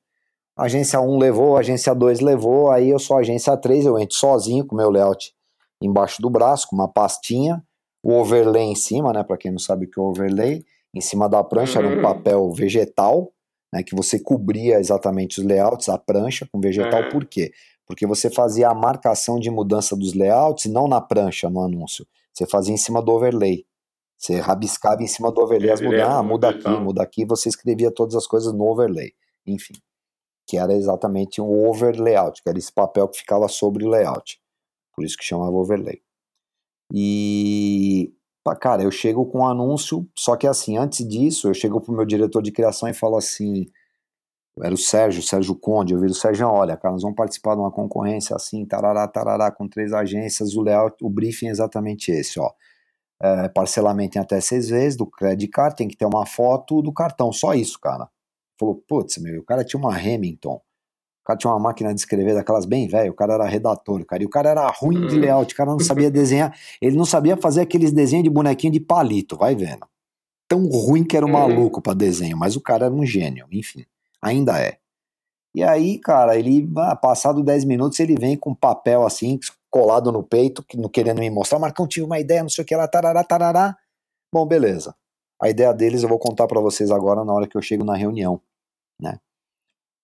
agência 0.58 1.00
1 1.00 1.18
levou, 1.18 1.58
agência 1.58 1.93
2 1.93 2.20
levou, 2.22 2.72
aí 2.72 2.89
eu 2.89 3.00
sou 3.00 3.18
agência 3.18 3.56
3, 3.56 3.86
eu 3.86 4.00
entro 4.00 4.16
sozinho 4.16 4.66
com 4.66 4.76
meu 4.76 4.89
layout 4.89 5.34
embaixo 5.82 6.22
do 6.22 6.30
braço, 6.30 6.68
com 6.68 6.76
uma 6.76 6.88
pastinha, 6.88 7.64
o 8.04 8.14
overlay 8.14 8.64
em 8.64 8.76
cima, 8.76 9.14
né, 9.14 9.24
para 9.24 9.38
quem 9.38 9.52
não 9.52 9.60
sabe 9.60 9.86
o 9.86 9.89
que 9.89 10.00
é 10.00 10.04
overlay, 10.04 10.64
em 10.93 11.02
cima 11.02 11.30
da 11.30 11.43
prancha 11.43 11.80
era 11.80 11.88
um 11.88 11.95
uhum. 11.95 12.02
papel 12.02 12.52
vegetal, 12.52 13.32
né, 13.74 13.84
que 13.84 13.95
você 13.95 14.20
cobria 14.20 14.80
exatamente 14.80 15.39
os 15.39 15.45
layouts, 15.45 15.89
a 15.89 15.97
prancha 15.97 16.47
com 16.52 16.60
vegetal, 16.60 17.04
uhum. 17.04 17.10
por 17.10 17.26
quê? 17.26 17.52
Porque 17.90 18.06
você 18.06 18.30
fazia 18.30 18.70
a 18.70 18.74
marcação 18.76 19.40
de 19.40 19.50
mudança 19.50 19.96
dos 19.98 20.14
layouts 20.14 20.72
não 20.72 20.88
na 20.88 21.02
prancha, 21.02 21.50
no 21.50 21.60
anúncio, 21.60 22.06
você 22.32 22.46
fazia 22.46 22.74
em 22.74 22.78
cima 22.78 23.02
do 23.02 23.12
overlay. 23.12 23.66
Você 24.16 24.40
rabiscava 24.40 25.02
em 25.02 25.08
cima 25.08 25.32
do 25.32 25.42
overlay 25.42 25.72
as 25.72 25.82
mudanças, 25.82 26.08
ah, 26.08 26.22
muda 26.22 26.50
aqui, 26.50 26.70
muda 26.70 27.02
aqui, 27.02 27.26
você 27.26 27.50
escrevia 27.50 27.90
todas 27.90 28.16
as 28.16 28.28
coisas 28.28 28.54
no 28.54 28.70
overlay, 28.70 29.12
enfim. 29.48 29.74
que 30.48 30.58
era 30.58 30.74
exatamente 30.74 31.42
um 31.42 31.68
over 31.68 32.00
layout, 32.00 32.44
que 32.44 32.50
era 32.50 32.58
esse 32.58 32.72
papel 32.72 33.08
que 33.08 33.20
ficava 33.20 33.48
sobre 33.48 33.86
o 33.86 33.90
layout. 33.90 34.40
Por 34.94 35.04
isso 35.06 35.18
que 35.18 35.24
chamava 35.24 35.52
overlay. 35.52 36.02
E, 36.94 38.12
cara, 38.60 38.84
eu 38.84 38.92
chego 38.92 39.26
com 39.26 39.40
um 39.40 39.48
anúncio, 39.48 40.08
só 40.18 40.36
que 40.36 40.46
assim, 40.46 40.78
antes 40.78 41.08
disso, 41.08 41.48
eu 41.48 41.54
chego 41.54 41.80
pro 41.80 41.94
meu 41.94 42.06
diretor 42.06 42.42
de 42.42 42.52
criação 42.52 42.90
e 42.90 42.94
falo 42.94 43.16
assim, 43.16 43.68
era 44.64 44.74
o 44.74 44.78
Sérgio, 44.78 45.22
o 45.22 45.24
Sérgio 45.24 45.55
Conde, 45.55 45.93
eu 45.93 45.99
vi 45.99 46.07
o 46.07 46.14
Sérgio, 46.14 46.47
olha, 46.47 46.76
cara, 46.76 46.93
nós 46.93 47.01
vamos 47.01 47.16
participar 47.16 47.55
de 47.55 47.62
uma 47.62 47.72
concorrência 47.72 48.36
assim, 48.36 48.66
tarará, 48.66 49.07
tarará, 49.07 49.51
com 49.51 49.68
três 49.68 49.93
agências, 49.93 50.55
o 50.55 50.62
layout, 50.62 50.95
o 51.01 51.10
briefing 51.10 51.47
é 51.47 51.51
exatamente 51.51 52.12
esse, 52.12 52.39
ó. 52.39 52.51
É, 53.22 53.49
parcelamento 53.49 54.18
em 54.18 54.22
até 54.22 54.39
seis 54.39 54.70
vezes 54.70 54.95
do 54.97 55.05
credit 55.05 55.51
card, 55.51 55.76
tem 55.76 55.88
que 55.88 55.97
ter 55.97 56.05
uma 56.05 56.26
foto 56.26 56.82
do 56.82 56.91
cartão, 56.91 57.32
só 57.34 57.53
isso, 57.53 57.80
cara. 57.80 58.10
Falou, 58.57 58.76
putz, 58.88 59.18
meu, 59.18 59.41
o 59.41 59.45
cara 59.45 59.64
tinha 59.64 59.80
uma 59.80 59.93
Remington, 59.93 60.55
o 60.55 61.26
cara 61.26 61.38
tinha 61.38 61.51
uma 61.51 61.60
máquina 61.60 61.93
de 61.93 61.99
escrever 61.99 62.34
daquelas 62.34 62.66
bem 62.66 62.88
velho, 62.88 63.12
o 63.12 63.16
cara 63.16 63.34
era 63.34 63.45
redator, 63.45 64.05
cara, 64.05 64.24
e 64.24 64.26
o 64.26 64.30
cara 64.30 64.49
era 64.49 64.68
ruim 64.70 65.07
de 65.07 65.18
hum. 65.18 65.20
layout, 65.20 65.53
o 65.53 65.57
cara 65.57 65.72
não 65.72 65.80
sabia 65.80 66.10
desenhar, 66.10 66.57
ele 66.82 66.97
não 66.97 67.05
sabia 67.05 67.38
fazer 67.38 67.62
aqueles 67.62 67.91
desenhos 67.91 68.24
de 68.24 68.30
bonequinho 68.30 68.74
de 68.74 68.80
palito, 68.80 69.38
vai 69.38 69.55
vendo. 69.55 69.86
Tão 70.47 70.66
ruim 70.68 71.03
que 71.03 71.16
era 71.16 71.26
um 71.26 71.30
uhum. 71.30 71.36
maluco 71.36 71.82
para 71.82 71.93
desenho, 71.93 72.36
mas 72.36 72.55
o 72.55 72.62
cara 72.62 72.86
era 72.86 72.93
um 72.93 73.05
gênio, 73.05 73.45
enfim. 73.51 73.86
Ainda 74.22 74.59
é. 74.61 74.78
E 75.55 75.63
aí, 75.63 75.99
cara, 75.99 76.38
ele, 76.38 76.70
ah, 76.78 76.95
passado 76.95 77.43
10 77.43 77.65
minutos, 77.65 77.99
ele 77.99 78.15
vem 78.15 78.38
com 78.38 78.53
papel 78.53 79.05
assim, 79.05 79.39
colado 79.70 80.11
no 80.11 80.24
peito, 80.24 80.63
querendo 80.91 81.20
me 81.20 81.30
mostrar. 81.30 81.59
Marcão, 81.59 81.88
tive 81.88 82.05
uma 82.05 82.20
ideia, 82.20 82.43
não 82.43 82.49
sei 82.49 82.63
o 82.63 82.67
que 82.67 82.76
lá, 82.76 82.88
tarará, 82.88 83.24
tarará. 83.24 83.78
Bom, 84.34 84.45
beleza. 84.45 84.95
A 85.41 85.49
ideia 85.49 85.74
deles 85.74 86.03
eu 86.03 86.09
vou 86.09 86.20
contar 86.20 86.47
para 86.47 86.59
vocês 86.61 86.91
agora 86.91 87.24
na 87.24 87.34
hora 87.34 87.47
que 87.47 87.57
eu 87.57 87.61
chego 87.61 87.84
na 87.84 87.95
reunião, 87.95 88.41
né? 89.01 89.20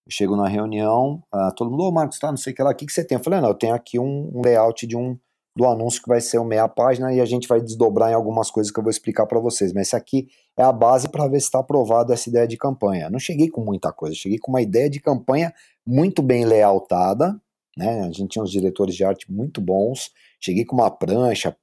Eu 0.08 0.12
chego 0.12 0.36
na 0.36 0.48
reunião, 0.48 1.24
uh, 1.34 1.54
todo 1.56 1.70
mundo, 1.70 1.84
ô 1.84 1.92
Marcos, 1.92 2.20
tá, 2.20 2.30
não 2.30 2.38
sei 2.38 2.54
o 2.54 2.56
que 2.56 2.64
lá, 2.64 2.72
o 2.72 2.76
que, 2.76 2.86
que 2.86 2.94
você 2.94 3.04
tem? 3.04 3.18
Eu 3.18 3.24
falei, 3.24 3.42
não, 3.42 3.50
eu 3.50 3.56
tenho 3.56 3.74
aqui 3.74 4.00
um, 4.00 4.32
um 4.34 4.42
layout 4.42 4.86
de 4.88 4.96
um, 4.96 5.20
do 5.56 5.66
anúncio 5.66 6.02
que 6.02 6.10
vai 6.10 6.20
ser 6.20 6.38
uma 6.38 6.50
meia 6.50 6.68
página 6.68 7.14
e 7.14 7.22
a 7.22 7.26
gente 7.26 7.48
vai 7.48 7.62
desdobrar 7.62 8.12
em 8.12 8.14
algumas 8.14 8.52
coisas 8.52 8.72
que 8.72 8.78
eu 8.78 8.84
vou 8.84 8.92
explicar 8.92 9.26
para 9.26 9.40
vocês. 9.40 9.72
Mas 9.72 9.88
esse 9.88 9.96
aqui 9.96 10.28
é 10.58 10.64
a 10.64 10.72
base 10.72 11.08
para 11.08 11.28
ver 11.28 11.40
se 11.40 11.46
está 11.46 11.60
aprovado 11.60 12.12
essa 12.12 12.28
ideia 12.28 12.46
de 12.46 12.58
campanha. 12.58 13.10
Não 13.10 13.20
cheguei 13.20 13.50
com 13.50 13.62
muita 13.62 13.92
coisa, 13.94 14.14
cheguei 14.16 14.38
com 14.38 14.52
uma 14.52 14.62
ideia 14.62 14.90
de 14.90 15.00
campanha 15.00 15.54
muito 15.88 16.22
bem 16.22 16.44
lealtada, 16.44 17.40
né? 17.78 18.02
A 18.02 18.12
gente 18.12 18.28
tinha 18.30 18.44
uns 18.44 18.52
diretores 18.52 18.96
de 18.96 19.06
arte 19.06 19.32
muito 19.32 19.62
bons. 19.62 20.12
Cheguei 20.42 20.66
com 20.66 20.76
uma 20.76 20.92
prancha, 20.92 21.56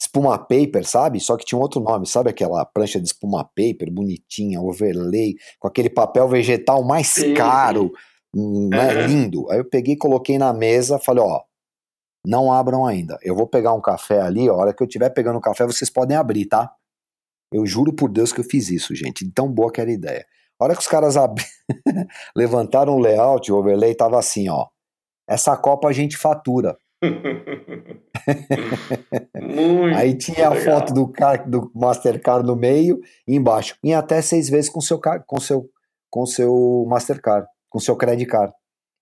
espuma 0.00 0.38
paper, 0.38 0.86
sabe? 0.86 1.18
Só 1.18 1.36
que 1.36 1.44
tinha 1.44 1.58
um 1.58 1.62
outro 1.62 1.80
nome, 1.80 2.06
sabe 2.06 2.30
aquela 2.30 2.64
prancha 2.64 3.00
de 3.00 3.06
espuma 3.06 3.44
paper 3.44 3.90
bonitinha, 3.90 4.60
overlay, 4.60 5.34
com 5.58 5.66
aquele 5.66 5.90
papel 5.90 6.28
vegetal 6.28 6.84
mais 6.84 7.14
caro, 7.36 7.92
hum, 8.34 8.68
né? 8.70 9.06
Lindo. 9.06 9.50
Aí 9.50 9.58
eu 9.58 9.64
peguei, 9.64 9.96
coloquei 9.96 10.38
na 10.38 10.52
mesa, 10.52 11.00
falei, 11.00 11.24
ó, 11.24 11.40
não 12.24 12.52
abram 12.52 12.86
ainda. 12.86 13.18
Eu 13.22 13.34
vou 13.34 13.46
pegar 13.46 13.72
um 13.72 13.80
café 13.80 14.20
ali, 14.20 14.48
a 14.48 14.54
hora 14.54 14.74
que 14.74 14.82
eu 14.82 14.86
estiver 14.86 15.10
pegando 15.10 15.38
o 15.38 15.40
café, 15.40 15.64
vocês 15.64 15.90
podem 15.90 16.16
abrir, 16.16 16.46
tá? 16.46 16.70
Eu 17.52 17.66
juro 17.66 17.92
por 17.92 18.08
Deus 18.08 18.32
que 18.32 18.40
eu 18.40 18.44
fiz 18.44 18.70
isso, 18.70 18.94
gente. 18.94 19.28
Tão 19.32 19.50
boa 19.50 19.72
que 19.72 19.80
era 19.80 19.90
a 19.90 19.94
ideia. 19.94 20.24
A 20.58 20.64
hora 20.64 20.74
que 20.74 20.80
os 20.80 20.86
caras 20.86 21.16
ab... 21.16 21.42
levantaram 22.36 22.94
o 22.94 22.98
layout, 22.98 23.50
o 23.50 23.56
overlay 23.56 23.94
tava 23.94 24.18
assim, 24.18 24.48
ó. 24.48 24.68
Essa 25.28 25.56
Copa 25.56 25.88
a 25.88 25.92
gente 25.92 26.16
fatura. 26.16 26.76
Aí 29.96 30.16
tinha 30.16 30.48
a 30.50 30.54
foto 30.54 30.92
do, 30.92 31.12
do 31.46 31.72
Mastercard 31.74 32.46
no 32.46 32.54
meio 32.54 33.00
e 33.26 33.34
embaixo. 33.34 33.76
Em 33.82 33.94
até 33.94 34.20
seis 34.20 34.50
vezes 34.50 34.70
com 34.70 34.80
seu, 34.80 35.00
com 35.26 35.40
seu, 35.40 35.70
com 36.10 36.26
seu 36.26 36.84
Mastercard, 36.88 37.48
com 37.70 37.80
seu 37.80 37.96
credit 37.96 38.30
card. 38.30 38.52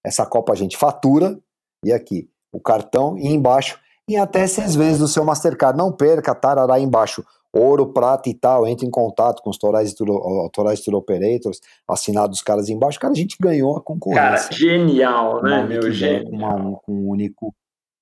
Essa 0.05 0.25
Copa 0.25 0.53
a 0.53 0.57
gente 0.57 0.77
fatura 0.77 1.37
e 1.85 1.93
aqui 1.93 2.31
o 2.53 2.61
cartão 2.61 3.17
e 3.19 3.29
embaixo 3.29 3.79
em 4.09 4.17
até 4.17 4.47
seis 4.47 4.75
vezes 4.75 4.99
do 4.99 5.07
seu 5.07 5.25
Mastercard. 5.25 5.77
Não 5.77 5.93
perca, 5.93 6.35
tarará 6.35 6.81
embaixo. 6.81 7.25
Ouro, 7.53 7.93
prata 7.93 8.29
e 8.29 8.35
tal, 8.35 8.67
entre 8.67 8.87
em 8.87 8.91
contato 8.91 9.43
com 9.43 9.51
os 9.51 9.57
Torais 9.57 9.95
Tour, 9.95 10.51
Tour 10.51 10.95
Operators, 10.95 11.61
assinados 11.89 12.39
os 12.39 12.43
caras 12.43 12.69
embaixo. 12.69 13.01
Cara, 13.01 13.13
a 13.13 13.17
gente 13.17 13.37
ganhou 13.41 13.77
a 13.77 13.81
concorrência. 13.81 14.49
Cara, 14.49 14.53
genial, 14.53 15.43
né, 15.43 15.65
meu 15.65 15.91
gênio. 15.91 16.31
Com, 16.31 16.75
com 16.75 16.93
um 16.93 17.09
único. 17.09 17.55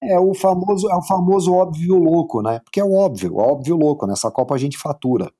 É 0.02 0.18
o 0.18 0.34
famoso, 0.34 0.88
é 0.90 0.96
o 0.96 1.02
famoso 1.02 1.52
óbvio 1.52 1.96
louco, 1.96 2.42
né? 2.42 2.60
Porque 2.64 2.80
é 2.80 2.84
o 2.84 2.92
óbvio, 2.92 3.36
óbvio 3.36 3.76
louco. 3.76 4.06
Nessa 4.06 4.30
Copa 4.30 4.54
a 4.54 4.58
gente 4.58 4.76
fatura. 4.76 5.30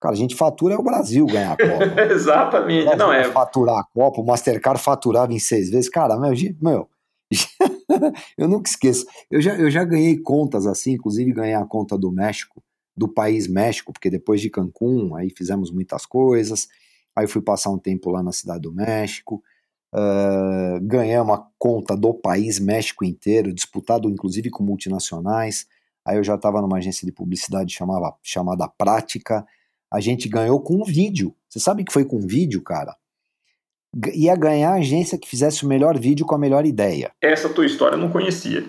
Cara, 0.00 0.14
a 0.14 0.18
gente 0.18 0.34
fatura 0.34 0.74
é 0.74 0.78
o 0.78 0.82
Brasil 0.82 1.26
ganhar 1.26 1.52
a 1.52 1.56
Copa. 1.56 2.00
Exatamente, 2.12 2.94
não 2.94 3.12
é. 3.12 3.24
Faturar 3.24 3.78
a 3.78 3.84
Copa, 3.84 4.20
o 4.20 4.26
Mastercard 4.26 4.80
faturava 4.80 5.32
em 5.32 5.38
seis 5.38 5.70
vezes. 5.70 5.88
Cara, 5.88 6.16
meu, 6.18 6.32
meu 6.60 6.88
eu 8.36 8.48
nunca 8.48 8.68
esqueço. 8.68 9.06
Eu 9.30 9.40
já, 9.40 9.56
eu 9.56 9.70
já 9.70 9.84
ganhei 9.84 10.18
contas 10.18 10.66
assim, 10.66 10.92
inclusive 10.92 11.32
ganhei 11.32 11.54
a 11.54 11.64
conta 11.64 11.96
do 11.98 12.10
México, 12.12 12.62
do 12.96 13.08
país 13.08 13.46
México, 13.48 13.92
porque 13.92 14.10
depois 14.10 14.40
de 14.40 14.50
Cancún, 14.50 15.14
aí 15.14 15.30
fizemos 15.30 15.70
muitas 15.70 16.06
coisas. 16.06 16.68
Aí 17.14 17.26
fui 17.26 17.42
passar 17.42 17.70
um 17.70 17.78
tempo 17.78 18.10
lá 18.10 18.22
na 18.22 18.32
cidade 18.32 18.62
do 18.62 18.72
México. 18.72 19.42
Uh, 19.94 20.80
ganhei 20.82 21.18
uma 21.18 21.48
conta 21.58 21.96
do 21.96 22.12
país 22.12 22.58
México 22.58 23.04
inteiro, 23.04 23.52
disputado 23.52 24.10
inclusive 24.10 24.50
com 24.50 24.62
multinacionais. 24.62 25.66
Aí 26.04 26.18
eu 26.18 26.24
já 26.24 26.34
estava 26.34 26.60
numa 26.60 26.76
agência 26.76 27.06
de 27.06 27.12
publicidade 27.12 27.72
chamava, 27.72 28.14
chamada 28.22 28.68
Prática. 28.68 29.46
A 29.90 30.00
gente 30.00 30.28
ganhou 30.28 30.60
com 30.60 30.76
um 30.76 30.84
vídeo. 30.84 31.34
Você 31.48 31.58
sabe 31.58 31.84
que 31.84 31.92
foi 31.92 32.04
com 32.04 32.20
vídeo, 32.20 32.62
cara? 32.62 32.94
Ia 34.14 34.36
ganhar 34.36 34.70
a 34.70 34.76
agência 34.76 35.18
que 35.18 35.28
fizesse 35.28 35.64
o 35.64 35.68
melhor 35.68 35.98
vídeo 35.98 36.26
com 36.26 36.34
a 36.34 36.38
melhor 36.38 36.66
ideia. 36.66 37.10
Essa 37.20 37.48
tua 37.48 37.66
história 37.66 37.96
eu 37.96 38.00
não 38.00 38.10
conhecia. 38.10 38.64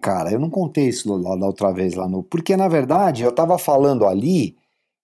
Cara, 0.00 0.32
eu 0.32 0.40
não 0.40 0.50
contei 0.50 0.88
isso 0.88 1.14
lá, 1.14 1.36
da 1.36 1.46
outra 1.46 1.72
vez 1.72 1.94
lá 1.94 2.08
no. 2.08 2.24
Porque, 2.24 2.56
na 2.56 2.66
verdade, 2.66 3.22
eu 3.22 3.30
estava 3.30 3.56
falando 3.56 4.04
ali 4.04 4.56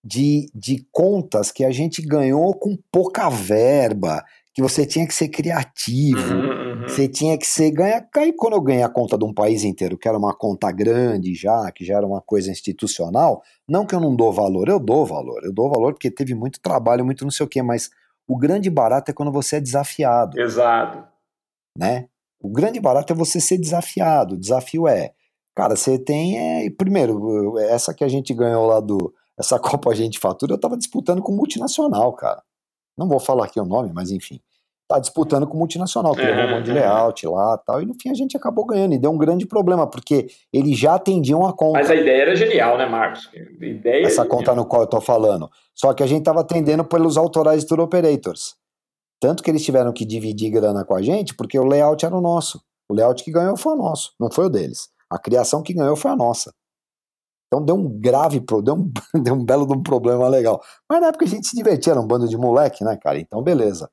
de, 0.04 0.50
de 0.52 0.84
contas 0.90 1.52
que 1.52 1.64
a 1.64 1.70
gente 1.70 2.02
ganhou 2.02 2.52
com 2.54 2.76
pouca 2.90 3.28
verba, 3.28 4.24
que 4.52 4.60
você 4.60 4.84
tinha 4.84 5.06
que 5.06 5.14
ser 5.14 5.28
criativo, 5.28 6.34
uhum, 6.34 6.80
uhum. 6.80 6.82
você 6.82 7.06
tinha 7.06 7.38
que 7.38 7.46
ser. 7.46 7.70
Ganha, 7.70 8.04
aí 8.16 8.32
quando 8.32 8.54
eu 8.54 8.60
ganhei 8.60 8.82
a 8.82 8.88
conta 8.88 9.16
de 9.16 9.24
um 9.24 9.32
país 9.32 9.62
inteiro, 9.62 9.96
que 9.96 10.08
era 10.08 10.18
uma 10.18 10.34
conta 10.34 10.72
grande 10.72 11.32
já, 11.32 11.70
que 11.70 11.84
já 11.84 11.96
era 11.96 12.06
uma 12.06 12.20
coisa 12.20 12.50
institucional, 12.50 13.40
não 13.68 13.86
que 13.86 13.94
eu 13.94 14.00
não 14.00 14.16
dou 14.16 14.32
valor, 14.32 14.68
eu 14.68 14.80
dou 14.80 15.06
valor, 15.06 15.44
eu 15.44 15.52
dou 15.52 15.70
valor 15.70 15.92
porque 15.92 16.10
teve 16.10 16.34
muito 16.34 16.60
trabalho, 16.60 17.04
muito 17.04 17.22
não 17.22 17.30
sei 17.30 17.46
o 17.46 17.48
quê, 17.48 17.62
mas 17.62 17.90
o 18.28 18.36
grande 18.36 18.68
barato 18.68 19.10
é 19.10 19.14
quando 19.14 19.32
você 19.32 19.56
é 19.56 19.60
desafiado. 19.60 20.38
Exato. 20.38 21.02
Né? 21.76 22.08
O 22.40 22.50
grande 22.50 22.78
barato 22.78 23.12
é 23.12 23.16
você 23.16 23.40
ser 23.40 23.58
desafiado. 23.58 24.34
O 24.34 24.38
desafio 24.38 24.86
é, 24.86 25.12
cara, 25.56 25.74
você 25.74 25.98
tem. 25.98 26.66
É, 26.66 26.70
primeiro, 26.70 27.58
essa 27.58 27.94
que 27.94 28.04
a 28.04 28.08
gente 28.08 28.34
ganhou 28.34 28.66
lá 28.66 28.80
do. 28.80 29.12
Essa 29.38 29.58
Copa 29.60 29.90
a 29.90 29.94
gente 29.94 30.18
fatura, 30.18 30.52
eu 30.52 30.60
tava 30.60 30.76
disputando 30.76 31.22
com 31.22 31.32
multinacional, 31.32 32.12
cara. 32.12 32.42
Não 32.96 33.08
vou 33.08 33.18
falar 33.18 33.46
aqui 33.46 33.58
o 33.58 33.64
nome, 33.64 33.90
mas 33.92 34.10
enfim 34.10 34.40
tá 34.88 34.98
disputando 34.98 35.46
com 35.46 35.58
multinacional, 35.58 36.14
que 36.14 36.22
levou 36.22 36.44
um 36.44 36.50
monte 36.56 36.64
de 36.64 36.72
layout 36.72 37.26
lá 37.26 37.58
tal, 37.58 37.82
e 37.82 37.86
no 37.86 37.94
fim 38.00 38.08
a 38.08 38.14
gente 38.14 38.34
acabou 38.36 38.64
ganhando, 38.64 38.94
e 38.94 38.98
deu 38.98 39.10
um 39.10 39.18
grande 39.18 39.46
problema, 39.46 39.86
porque 39.86 40.28
eles 40.50 40.78
já 40.78 40.94
atendiam 40.94 41.46
a 41.46 41.52
conta. 41.52 41.80
Mas 41.80 41.90
a 41.90 41.94
ideia 41.94 42.22
era 42.22 42.34
genial, 42.34 42.78
né, 42.78 42.86
Marcos? 42.86 43.30
Ideia 43.60 44.06
Essa 44.06 44.24
conta 44.24 44.54
no 44.54 44.64
qual 44.64 44.82
eu 44.82 44.88
tô 44.88 45.00
falando. 45.00 45.50
Só 45.74 45.92
que 45.92 46.02
a 46.02 46.06
gente 46.06 46.24
tava 46.24 46.40
atendendo 46.40 46.84
pelos 46.84 47.18
autorais 47.18 47.64
tour 47.64 47.80
operators. 47.80 48.56
Tanto 49.20 49.42
que 49.42 49.50
eles 49.50 49.64
tiveram 49.64 49.92
que 49.92 50.06
dividir 50.06 50.50
grana 50.50 50.84
com 50.84 50.94
a 50.94 51.02
gente, 51.02 51.34
porque 51.34 51.58
o 51.58 51.64
layout 51.64 52.04
era 52.06 52.16
o 52.16 52.20
nosso. 52.20 52.58
O 52.90 52.94
layout 52.94 53.22
que 53.22 53.30
ganhou 53.30 53.56
foi 53.58 53.74
o 53.74 53.76
nosso, 53.76 54.12
não 54.18 54.30
foi 54.30 54.46
o 54.46 54.48
deles. 54.48 54.88
A 55.10 55.18
criação 55.18 55.62
que 55.62 55.74
ganhou 55.74 55.96
foi 55.96 56.10
a 56.10 56.16
nossa. 56.16 56.54
Então 57.46 57.62
deu 57.62 57.74
um 57.74 58.00
grave, 58.00 58.40
deu 58.40 58.74
um, 58.74 58.90
deu 59.22 59.34
um 59.34 59.44
belo 59.44 59.66
de 59.66 59.74
um 59.74 59.82
problema 59.82 60.28
legal. 60.28 60.62
Mas 60.88 61.00
na 61.00 61.08
época 61.08 61.26
a 61.26 61.28
gente 61.28 61.46
se 61.46 61.56
divertia, 61.56 61.92
era 61.92 62.00
um 62.00 62.06
bando 62.06 62.26
de 62.26 62.36
moleque, 62.36 62.84
né, 62.84 62.96
cara? 62.96 63.18
Então 63.18 63.42
beleza. 63.42 63.90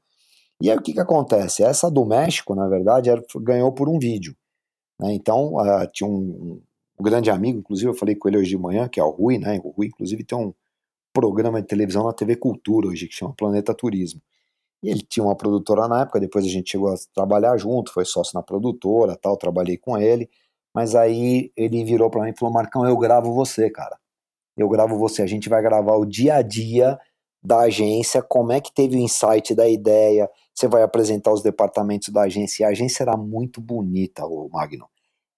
E 0.61 0.69
aí 0.69 0.77
o 0.77 0.81
que, 0.81 0.93
que 0.93 0.99
acontece? 0.99 1.63
Essa 1.63 1.91
do 1.91 2.05
México, 2.05 2.55
na 2.55 2.67
verdade, 2.67 3.09
era, 3.09 3.23
ganhou 3.41 3.71
por 3.71 3.89
um 3.89 3.99
vídeo. 3.99 4.35
Né? 4.99 5.13
Então, 5.13 5.55
uh, 5.55 5.87
tinha 5.91 6.09
um, 6.09 6.61
um, 6.99 7.03
grande 7.03 7.29
amigo, 7.29 7.59
inclusive 7.59 7.89
eu 7.89 7.93
falei 7.93 8.15
com 8.15 8.27
ele 8.27 8.37
hoje 8.37 8.49
de 8.49 8.57
manhã, 8.57 8.87
que 8.87 8.99
é 8.99 9.03
o 9.03 9.09
Rui, 9.09 9.37
né? 9.37 9.59
O 9.63 9.69
Rui, 9.69 9.87
inclusive, 9.87 10.23
tem 10.23 10.37
um 10.37 10.53
programa 11.13 11.61
de 11.61 11.67
televisão 11.67 12.03
na 12.03 12.13
TV 12.13 12.35
Cultura 12.35 12.87
hoje, 12.87 13.07
que 13.07 13.15
chama 13.15 13.33
Planeta 13.35 13.73
Turismo. 13.73 14.21
E 14.83 14.89
ele 14.89 15.01
tinha 15.01 15.23
uma 15.23 15.35
produtora 15.35 15.87
na 15.87 16.01
época, 16.01 16.19
depois 16.19 16.45
a 16.45 16.49
gente 16.49 16.71
chegou 16.71 16.89
a 16.93 16.95
trabalhar 17.13 17.57
junto, 17.57 17.91
foi 17.91 18.05
sócio 18.05 18.33
na 18.35 18.43
produtora 18.43 19.17
tal, 19.21 19.37
trabalhei 19.37 19.77
com 19.77 19.97
ele. 19.97 20.29
Mas 20.73 20.93
aí 20.93 21.51
ele 21.55 21.83
virou 21.85 22.09
para 22.09 22.23
mim 22.23 22.31
e 22.31 22.37
falou: 22.37 22.53
Marcão, 22.53 22.85
eu 22.85 22.97
gravo 22.97 23.33
você, 23.33 23.69
cara. 23.69 23.97
Eu 24.57 24.69
gravo 24.69 24.97
você. 24.97 25.21
A 25.21 25.27
gente 25.27 25.49
vai 25.49 25.61
gravar 25.61 25.95
o 25.95 26.05
dia 26.05 26.35
a 26.35 26.41
dia 26.41 26.99
da 27.43 27.61
agência, 27.61 28.21
como 28.21 28.51
é 28.51 28.59
que 28.59 28.73
teve 28.73 28.97
o 28.97 28.99
insight 28.99 29.55
da 29.55 29.67
ideia, 29.67 30.29
você 30.55 30.67
vai 30.67 30.83
apresentar 30.83 31.33
os 31.33 31.43
departamentos 31.43 32.09
da 32.09 32.21
agência. 32.21 32.63
E 32.63 32.65
a 32.65 32.69
agência 32.69 33.03
era 33.03 33.17
muito 33.17 33.59
bonita, 33.59 34.25
o 34.25 34.49
Magno. 34.49 34.87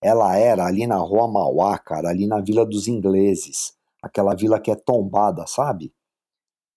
Ela 0.02 0.38
era 0.38 0.66
ali 0.66 0.86
na 0.86 0.98
Rua 0.98 1.28
Mauá, 1.28 1.78
cara, 1.80 2.10
ali 2.10 2.28
na 2.28 2.40
Vila 2.40 2.66
dos 2.66 2.88
Ingleses. 2.88 3.74
Aquela 4.02 4.36
vila 4.36 4.60
que 4.60 4.70
é 4.70 4.76
tombada, 4.76 5.48
sabe? 5.48 5.92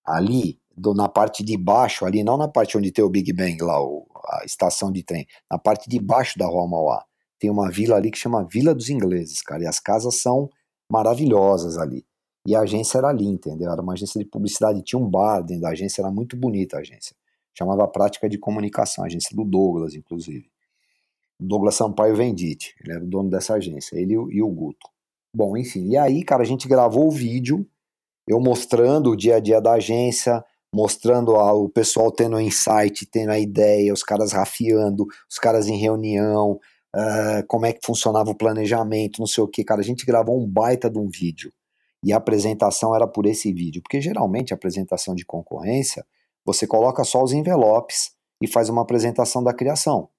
Ali, 0.03 0.59
do, 0.75 0.95
na 0.95 1.07
parte 1.07 1.43
de 1.43 1.55
baixo, 1.55 2.03
ali, 2.03 2.23
não 2.23 2.35
na 2.35 2.47
parte 2.47 2.75
onde 2.77 2.91
tem 2.91 3.05
o 3.05 3.09
Big 3.09 3.31
Bang, 3.31 3.61
lá, 3.61 3.79
o, 3.79 4.07
a 4.27 4.43
estação 4.43 4.91
de 4.91 5.03
trem, 5.03 5.27
na 5.49 5.59
parte 5.59 5.87
de 5.87 5.99
baixo 5.99 6.39
da 6.39 6.47
Rua 6.47 6.67
Mauá, 6.67 7.05
tem 7.39 7.51
uma 7.51 7.69
vila 7.69 7.95
ali 7.95 8.09
que 8.09 8.17
chama 8.17 8.47
Vila 8.51 8.73
dos 8.73 8.89
Ingleses, 8.89 9.41
cara, 9.41 9.63
e 9.63 9.67
as 9.67 9.79
casas 9.79 10.15
são 10.15 10.49
maravilhosas 10.91 11.77
ali. 11.77 12.03
E 12.47 12.55
a 12.55 12.61
agência 12.61 12.97
era 12.97 13.09
ali, 13.09 13.27
entendeu? 13.27 13.71
Era 13.71 13.81
uma 13.81 13.93
agência 13.93 14.19
de 14.19 14.27
publicidade, 14.27 14.81
tinha 14.81 14.99
um 14.99 15.07
bar 15.07 15.41
dentro 15.41 15.61
da 15.61 15.69
agência, 15.69 16.01
era 16.01 16.11
muito 16.11 16.35
bonita 16.35 16.77
a 16.77 16.79
agência. 16.79 17.15
Chamava 17.57 17.87
Prática 17.87 18.29
de 18.29 18.37
Comunicação, 18.37 19.03
agência 19.03 19.35
do 19.35 19.43
Douglas, 19.43 19.95
inclusive. 19.95 20.49
Douglas 21.39 21.75
Sampaio 21.75 22.15
Vendite, 22.15 22.75
ele 22.81 22.93
era 22.93 23.03
o 23.03 23.07
dono 23.07 23.29
dessa 23.29 23.55
agência, 23.55 23.97
ele 23.97 24.13
e 24.13 24.41
o 24.41 24.47
Guto. 24.49 24.87
Bom, 25.33 25.57
enfim, 25.57 25.89
e 25.89 25.97
aí, 25.97 26.23
cara, 26.23 26.43
a 26.43 26.45
gente 26.45 26.67
gravou 26.67 27.07
o 27.07 27.11
vídeo, 27.11 27.65
eu 28.27 28.39
mostrando 28.39 29.11
o 29.11 29.15
dia 29.15 29.37
a 29.37 29.39
dia 29.39 29.59
da 29.59 29.73
agência, 29.73 30.43
mostrando 30.73 31.33
o 31.33 31.69
pessoal 31.69 32.11
tendo 32.11 32.39
insight, 32.39 33.05
tendo 33.05 33.31
a 33.31 33.39
ideia, 33.39 33.93
os 33.93 34.03
caras 34.03 34.31
rafiando, 34.31 35.05
os 35.29 35.37
caras 35.37 35.67
em 35.67 35.77
reunião, 35.77 36.59
uh, 36.95 37.45
como 37.47 37.65
é 37.65 37.73
que 37.73 37.85
funcionava 37.85 38.29
o 38.29 38.37
planejamento, 38.37 39.19
não 39.19 39.27
sei 39.27 39.43
o 39.43 39.47
que, 39.47 39.63
cara. 39.63 39.81
A 39.81 39.83
gente 39.83 40.05
gravou 40.05 40.41
um 40.41 40.47
baita 40.47 40.89
de 40.89 40.97
um 40.97 41.09
vídeo. 41.09 41.51
E 42.03 42.13
a 42.13 42.17
apresentação 42.17 42.95
era 42.95 43.07
por 43.07 43.25
esse 43.25 43.53
vídeo, 43.53 43.81
porque 43.81 44.01
geralmente 44.01 44.53
a 44.53 44.55
apresentação 44.55 45.13
de 45.13 45.25
concorrência, 45.25 46.05
você 46.45 46.65
coloca 46.67 47.03
só 47.03 47.23
os 47.23 47.33
envelopes 47.33 48.11
e 48.41 48.47
faz 48.47 48.69
uma 48.69 48.81
apresentação 48.81 49.43
da 49.43 49.53
criação, 49.53 50.09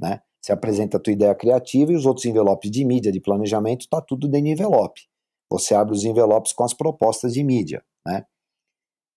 né? 0.00 0.22
Você 0.40 0.52
apresenta 0.52 0.96
a 0.96 1.00
tua 1.00 1.12
ideia 1.12 1.34
criativa 1.34 1.92
e 1.92 1.96
os 1.96 2.04
outros 2.04 2.26
envelopes 2.26 2.70
de 2.70 2.84
mídia, 2.84 3.12
de 3.12 3.20
planejamento, 3.20 3.88
tá 3.88 4.00
tudo 4.00 4.28
dentro 4.28 4.46
de 4.46 4.52
envelope. 4.52 5.02
Você 5.50 5.74
abre 5.74 5.94
os 5.94 6.04
envelopes 6.04 6.52
com 6.52 6.64
as 6.64 6.74
propostas 6.74 7.34
de 7.34 7.44
mídia, 7.44 7.84
né? 8.06 8.24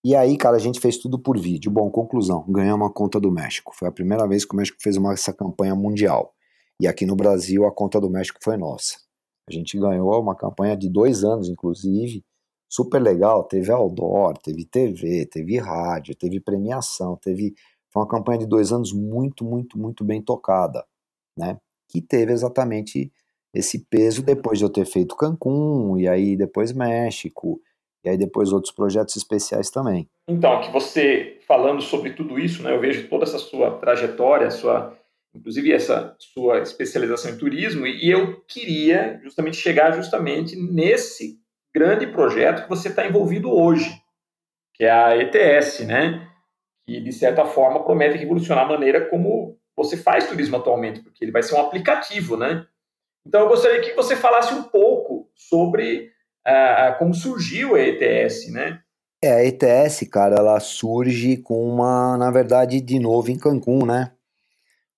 E 0.04 0.14
aí, 0.14 0.36
cara, 0.36 0.56
a 0.56 0.60
gente 0.60 0.78
fez 0.78 0.98
tudo 0.98 1.18
por 1.18 1.36
vídeo. 1.36 1.68
Bom, 1.68 1.90
conclusão, 1.90 2.44
ganhamos 2.48 2.88
a 2.88 2.92
conta 2.92 3.18
do 3.18 3.28
México. 3.32 3.74
Foi 3.74 3.88
a 3.88 3.92
primeira 3.92 4.24
vez 4.28 4.44
que 4.44 4.54
o 4.54 4.56
México 4.56 4.78
fez 4.80 4.96
uma, 4.96 5.12
essa 5.12 5.32
campanha 5.32 5.74
mundial. 5.74 6.32
E 6.80 6.86
aqui 6.86 7.04
no 7.04 7.16
Brasil, 7.16 7.66
a 7.66 7.72
conta 7.72 8.00
do 8.00 8.08
México 8.08 8.38
foi 8.40 8.56
nossa. 8.56 8.98
A 9.50 9.52
gente 9.52 9.76
ganhou 9.76 10.20
uma 10.20 10.36
campanha 10.36 10.76
de 10.76 10.88
dois 10.88 11.24
anos, 11.24 11.48
inclusive, 11.48 12.24
super 12.68 13.00
legal. 13.00 13.44
Teve 13.44 13.70
outdoor, 13.72 14.36
teve 14.38 14.64
TV, 14.64 15.26
teve 15.26 15.58
rádio, 15.58 16.14
teve 16.14 16.40
premiação, 16.40 17.16
teve. 17.16 17.54
Foi 17.92 18.02
uma 18.02 18.08
campanha 18.08 18.40
de 18.40 18.46
dois 18.46 18.72
anos 18.72 18.92
muito, 18.92 19.44
muito, 19.44 19.78
muito 19.78 20.04
bem 20.04 20.20
tocada 20.20 20.84
né? 21.36 21.58
Que 21.88 22.00
teve 22.00 22.32
exatamente 22.32 23.12
esse 23.54 23.86
peso 23.86 24.22
depois 24.22 24.58
de 24.58 24.64
eu 24.64 24.70
ter 24.70 24.84
feito 24.86 25.16
Cancún, 25.16 25.98
e 25.98 26.08
aí 26.08 26.36
depois 26.36 26.72
México, 26.72 27.60
e 28.04 28.08
aí 28.08 28.16
depois 28.16 28.52
outros 28.52 28.72
projetos 28.72 29.16
especiais 29.16 29.70
também. 29.70 30.08
Então, 30.28 30.60
que 30.60 30.70
você 30.70 31.38
falando 31.46 31.80
sobre 31.80 32.12
tudo 32.12 32.38
isso, 32.38 32.62
né, 32.62 32.74
eu 32.74 32.80
vejo 32.80 33.08
toda 33.08 33.24
essa 33.24 33.38
sua 33.38 33.78
trajetória, 33.78 34.50
sua, 34.50 34.96
inclusive 35.34 35.72
essa 35.72 36.14
sua 36.18 36.60
especialização 36.60 37.30
em 37.30 37.38
turismo, 37.38 37.86
e 37.86 38.10
eu 38.10 38.40
queria 38.42 39.20
justamente 39.22 39.56
chegar 39.56 39.92
justamente 39.92 40.56
nesse 40.56 41.38
grande 41.76 42.06
projeto 42.06 42.62
que 42.62 42.68
você 42.70 42.88
está 42.88 43.06
envolvido 43.06 43.52
hoje, 43.52 44.00
que 44.72 44.84
é 44.84 44.90
a 44.90 45.14
ETS, 45.14 45.80
né? 45.80 46.26
Que 46.86 46.98
de 47.02 47.12
certa 47.12 47.44
forma 47.44 47.84
promete 47.84 48.16
revolucionar 48.16 48.64
a 48.64 48.68
maneira 48.68 49.10
como 49.10 49.58
você 49.76 49.94
faz 49.94 50.26
turismo 50.26 50.56
atualmente, 50.56 51.02
porque 51.02 51.22
ele 51.22 51.32
vai 51.32 51.42
ser 51.42 51.54
um 51.54 51.60
aplicativo, 51.60 52.34
né? 52.34 52.66
Então, 53.26 53.42
eu 53.42 53.48
gostaria 53.48 53.82
que 53.82 53.92
você 53.92 54.16
falasse 54.16 54.54
um 54.54 54.62
pouco 54.62 55.28
sobre 55.34 56.10
uh, 56.48 56.98
como 56.98 57.12
surgiu 57.12 57.74
a 57.74 57.80
ETS, 57.80 58.50
né? 58.50 58.80
É, 59.22 59.32
a 59.32 59.44
ETS, 59.44 60.08
cara, 60.10 60.36
ela 60.36 60.58
surge 60.60 61.36
com 61.36 61.68
uma, 61.68 62.16
na 62.16 62.30
verdade, 62.30 62.80
de 62.80 62.98
novo 62.98 63.30
em 63.30 63.38
Cancún, 63.38 63.84
né? 63.84 64.12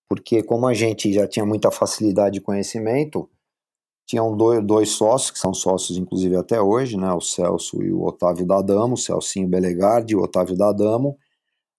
Porque 0.09 0.45
como 0.45 0.69
a 0.69 0.75
gente 0.75 1.13
já 1.13 1.27
tinha 1.27 1.45
muita 1.45 1.73
facilidade 1.73 2.35
de 2.35 2.41
conhecimento, 2.41 3.29
tinham 4.09 4.37
dois, 4.37 4.65
dois 4.65 4.89
sócios, 4.91 5.31
que 5.31 5.39
são 5.39 5.55
sócios 5.55 5.97
inclusive 5.99 6.35
até 6.35 6.61
hoje, 6.61 6.97
né? 6.97 7.13
O 7.13 7.21
Celso 7.21 7.81
e 7.83 7.93
o 7.93 8.03
Otávio 8.03 8.47
D'Adamo, 8.47 8.95
o 8.95 8.99
Celcinho 8.99 9.47
Belegardi 9.47 10.15
e 10.15 10.17
o 10.17 10.23
Otávio 10.23 10.57
D'Adamo 10.57 11.17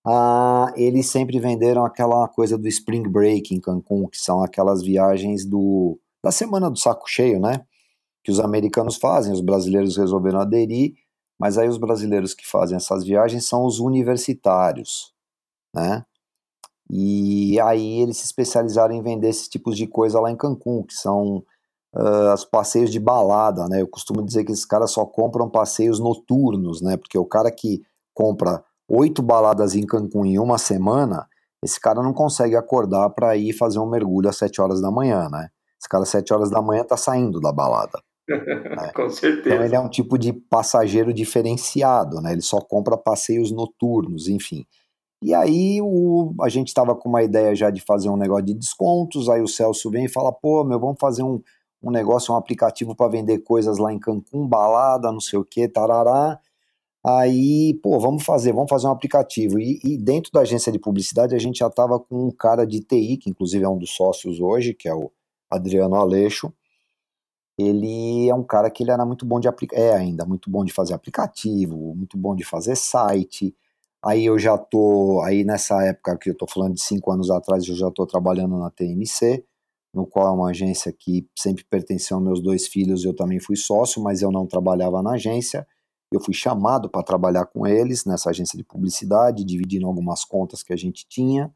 ah, 0.05 0.71
eles 0.75 1.07
sempre 1.07 1.39
venderam 1.39 1.86
aquela 1.86 2.27
coisa 2.27 2.57
do 2.57 2.67
Spring 2.67 3.07
Break 3.07 3.53
em 3.53 3.59
Cancún, 3.59 4.07
que 4.07 4.17
são 4.17 4.41
aquelas 4.43 4.82
viagens 4.82 5.45
do, 5.45 5.99
da 6.23 6.32
semana 6.32 6.69
do 6.69 6.80
saco 6.80 7.07
cheio, 7.07 7.39
né? 7.39 7.65
Que 8.23 8.32
os 8.32 8.39
americanos 8.39 8.97
fazem, 8.97 9.34
os 9.34 9.41
brasileiros 9.41 9.97
resolveram 9.97 10.39
aderir, 10.39 10.95
mas 11.39 11.57
aí 11.57 11.67
os 11.67 11.77
brasileiros 11.77 12.34
que 12.34 12.47
fazem 12.47 12.77
essas 12.77 13.03
viagens 13.03 13.45
são 13.45 13.65
os 13.65 13.80
universitários, 13.80 15.13
né? 15.75 16.05
E 16.89 17.59
aí 17.61 18.01
eles 18.01 18.17
se 18.17 18.25
especializaram 18.25 18.95
em 18.95 19.03
vender 19.03 19.30
esses 19.30 19.47
tipos 19.47 19.77
de 19.77 19.86
coisa 19.86 20.19
lá 20.19 20.32
em 20.32 20.36
Cancún, 20.36 20.84
que 20.84 20.93
são 20.95 21.43
uh, 21.95 22.33
os 22.33 22.45
passeios 22.45 22.91
de 22.91 22.99
balada, 22.99 23.67
né? 23.67 23.81
Eu 23.81 23.87
costumo 23.87 24.23
dizer 24.23 24.43
que 24.43 24.51
esses 24.51 24.65
caras 24.65 24.91
só 24.91 25.05
compram 25.05 25.49
passeios 25.49 25.99
noturnos, 25.99 26.81
né? 26.81 26.97
Porque 26.97 27.17
o 27.17 27.25
cara 27.25 27.51
que 27.51 27.81
compra 28.13 28.63
oito 28.87 29.21
baladas 29.21 29.75
em 29.75 29.85
Cancún 29.85 30.25
em 30.25 30.39
uma 30.39 30.57
semana, 30.57 31.27
esse 31.63 31.79
cara 31.79 32.01
não 32.01 32.13
consegue 32.13 32.55
acordar 32.55 33.09
para 33.11 33.35
ir 33.35 33.53
fazer 33.53 33.79
um 33.79 33.89
mergulho 33.89 34.29
às 34.29 34.37
sete 34.37 34.61
horas 34.61 34.81
da 34.81 34.91
manhã, 34.91 35.29
né? 35.29 35.49
Esse 35.79 35.87
cara 35.87 36.03
às 36.03 36.09
sete 36.09 36.33
horas 36.33 36.49
da 36.49 36.61
manhã 36.61 36.83
tá 36.83 36.97
saindo 36.97 37.39
da 37.39 37.51
balada. 37.51 38.01
Né? 38.27 38.91
Com 38.95 39.09
certeza. 39.09 39.55
Então 39.55 39.65
ele 39.65 39.75
é 39.75 39.79
um 39.79 39.89
tipo 39.89 40.17
de 40.17 40.33
passageiro 40.33 41.13
diferenciado, 41.13 42.21
né? 42.21 42.31
Ele 42.31 42.41
só 42.41 42.59
compra 42.59 42.97
passeios 42.97 43.51
noturnos, 43.51 44.27
enfim. 44.27 44.65
E 45.21 45.33
aí 45.33 45.81
o, 45.81 46.33
a 46.41 46.47
gente 46.47 46.69
estava 46.69 46.95
com 46.95 47.09
uma 47.09 47.21
ideia 47.21 47.53
já 47.53 47.69
de 47.69 47.81
fazer 47.81 48.09
um 48.09 48.15
negócio 48.15 48.45
de 48.45 48.53
descontos, 48.53 49.27
aí 49.27 49.41
o 49.41 49.47
Celso 49.47 49.91
vem 49.91 50.05
e 50.05 50.09
fala, 50.09 50.31
pô, 50.31 50.63
meu, 50.63 50.79
vamos 50.79 50.97
fazer 50.97 51.23
um, 51.23 51.41
um 51.82 51.91
negócio, 51.91 52.34
um 52.34 52.38
aplicativo 52.38 52.95
para 52.95 53.09
vender 53.09 53.39
coisas 53.39 53.77
lá 53.77 53.93
em 53.93 53.99
Cancún, 53.99 54.47
balada, 54.47 55.11
não 55.11 55.19
sei 55.21 55.39
o 55.39 55.45
que, 55.45 55.67
tarará. 55.67 56.39
Aí, 57.05 57.80
pô, 57.82 57.99
vamos 57.99 58.23
fazer, 58.23 58.51
vamos 58.53 58.69
fazer 58.69 58.88
um 58.88 58.91
aplicativo. 58.91 59.59
E, 59.59 59.80
e 59.84 59.97
dentro 59.97 60.32
da 60.32 60.41
agência 60.41 60.71
de 60.71 60.80
publicidade, 60.80 61.34
a 61.36 61.39
gente 61.39 61.59
já 61.59 61.67
estava 61.67 61.99
com 61.99 62.27
um 62.27 62.32
cara 62.32 62.65
de 62.65 62.82
TI, 62.82 63.17
que 63.17 63.30
inclusive 63.30 63.63
é 63.63 63.69
um 63.69 63.77
dos 63.77 63.91
sócios 63.91 64.39
hoje, 64.41 64.73
que 64.73 64.88
é 64.89 64.93
o 64.93 65.11
Adriano 65.49 65.95
Aleixo. 65.95 66.53
Ele 67.57 68.30
é 68.30 68.36
um 68.36 68.43
cara 68.43 68.69
que 68.69 68.84
ele 68.84 68.91
era 68.91 69.05
muito 69.05 69.25
bom 69.25 69.39
de 69.39 69.47
aplicar, 69.47 69.77
é 69.77 69.93
ainda 69.95 70.25
muito 70.25 70.49
bom 70.49 70.63
de 70.63 70.71
fazer 70.73 70.93
aplicativo, 70.93 71.93
muito 71.95 72.17
bom 72.17 72.36
de 72.36 72.43
fazer 72.43 72.75
site. 72.75 73.55
Aí 74.03 74.25
eu 74.25 74.39
já 74.39 74.57
tô, 74.57 75.21
aí 75.25 75.43
nessa 75.43 75.84
época 75.84 76.17
que 76.17 76.30
eu 76.30 76.38
tô 76.38 76.47
falando 76.47 76.75
de 76.75 76.82
cinco 76.82 77.11
anos 77.11 77.30
atrás, 77.30 77.67
eu 77.67 77.75
já 77.75 77.91
tô 77.91 78.05
trabalhando 78.07 78.57
na 78.57 78.69
TMC, 78.69 79.43
no 79.93 80.05
qual 80.05 80.27
é 80.27 80.31
uma 80.31 80.49
agência 80.49 80.93
que 80.97 81.27
sempre 81.37 81.63
pertenceu 81.63 82.17
aos 82.17 82.23
meus 82.23 82.41
dois 82.41 82.67
filhos, 82.67 83.03
eu 83.03 83.15
também 83.15 83.39
fui 83.39 83.55
sócio, 83.55 84.01
mas 84.01 84.21
eu 84.21 84.31
não 84.31 84.45
trabalhava 84.45 85.01
na 85.01 85.11
agência. 85.11 85.67
Eu 86.11 86.19
fui 86.19 86.33
chamado 86.33 86.89
para 86.89 87.03
trabalhar 87.03 87.45
com 87.45 87.67
eles 87.67 88.05
nessa 88.05 88.29
agência 88.29 88.57
de 88.57 88.63
publicidade, 88.63 89.43
dividindo 89.43 89.87
algumas 89.87 90.23
contas 90.23 90.63
que 90.63 90.73
a 90.73 90.75
gente 90.75 91.05
tinha. 91.07 91.51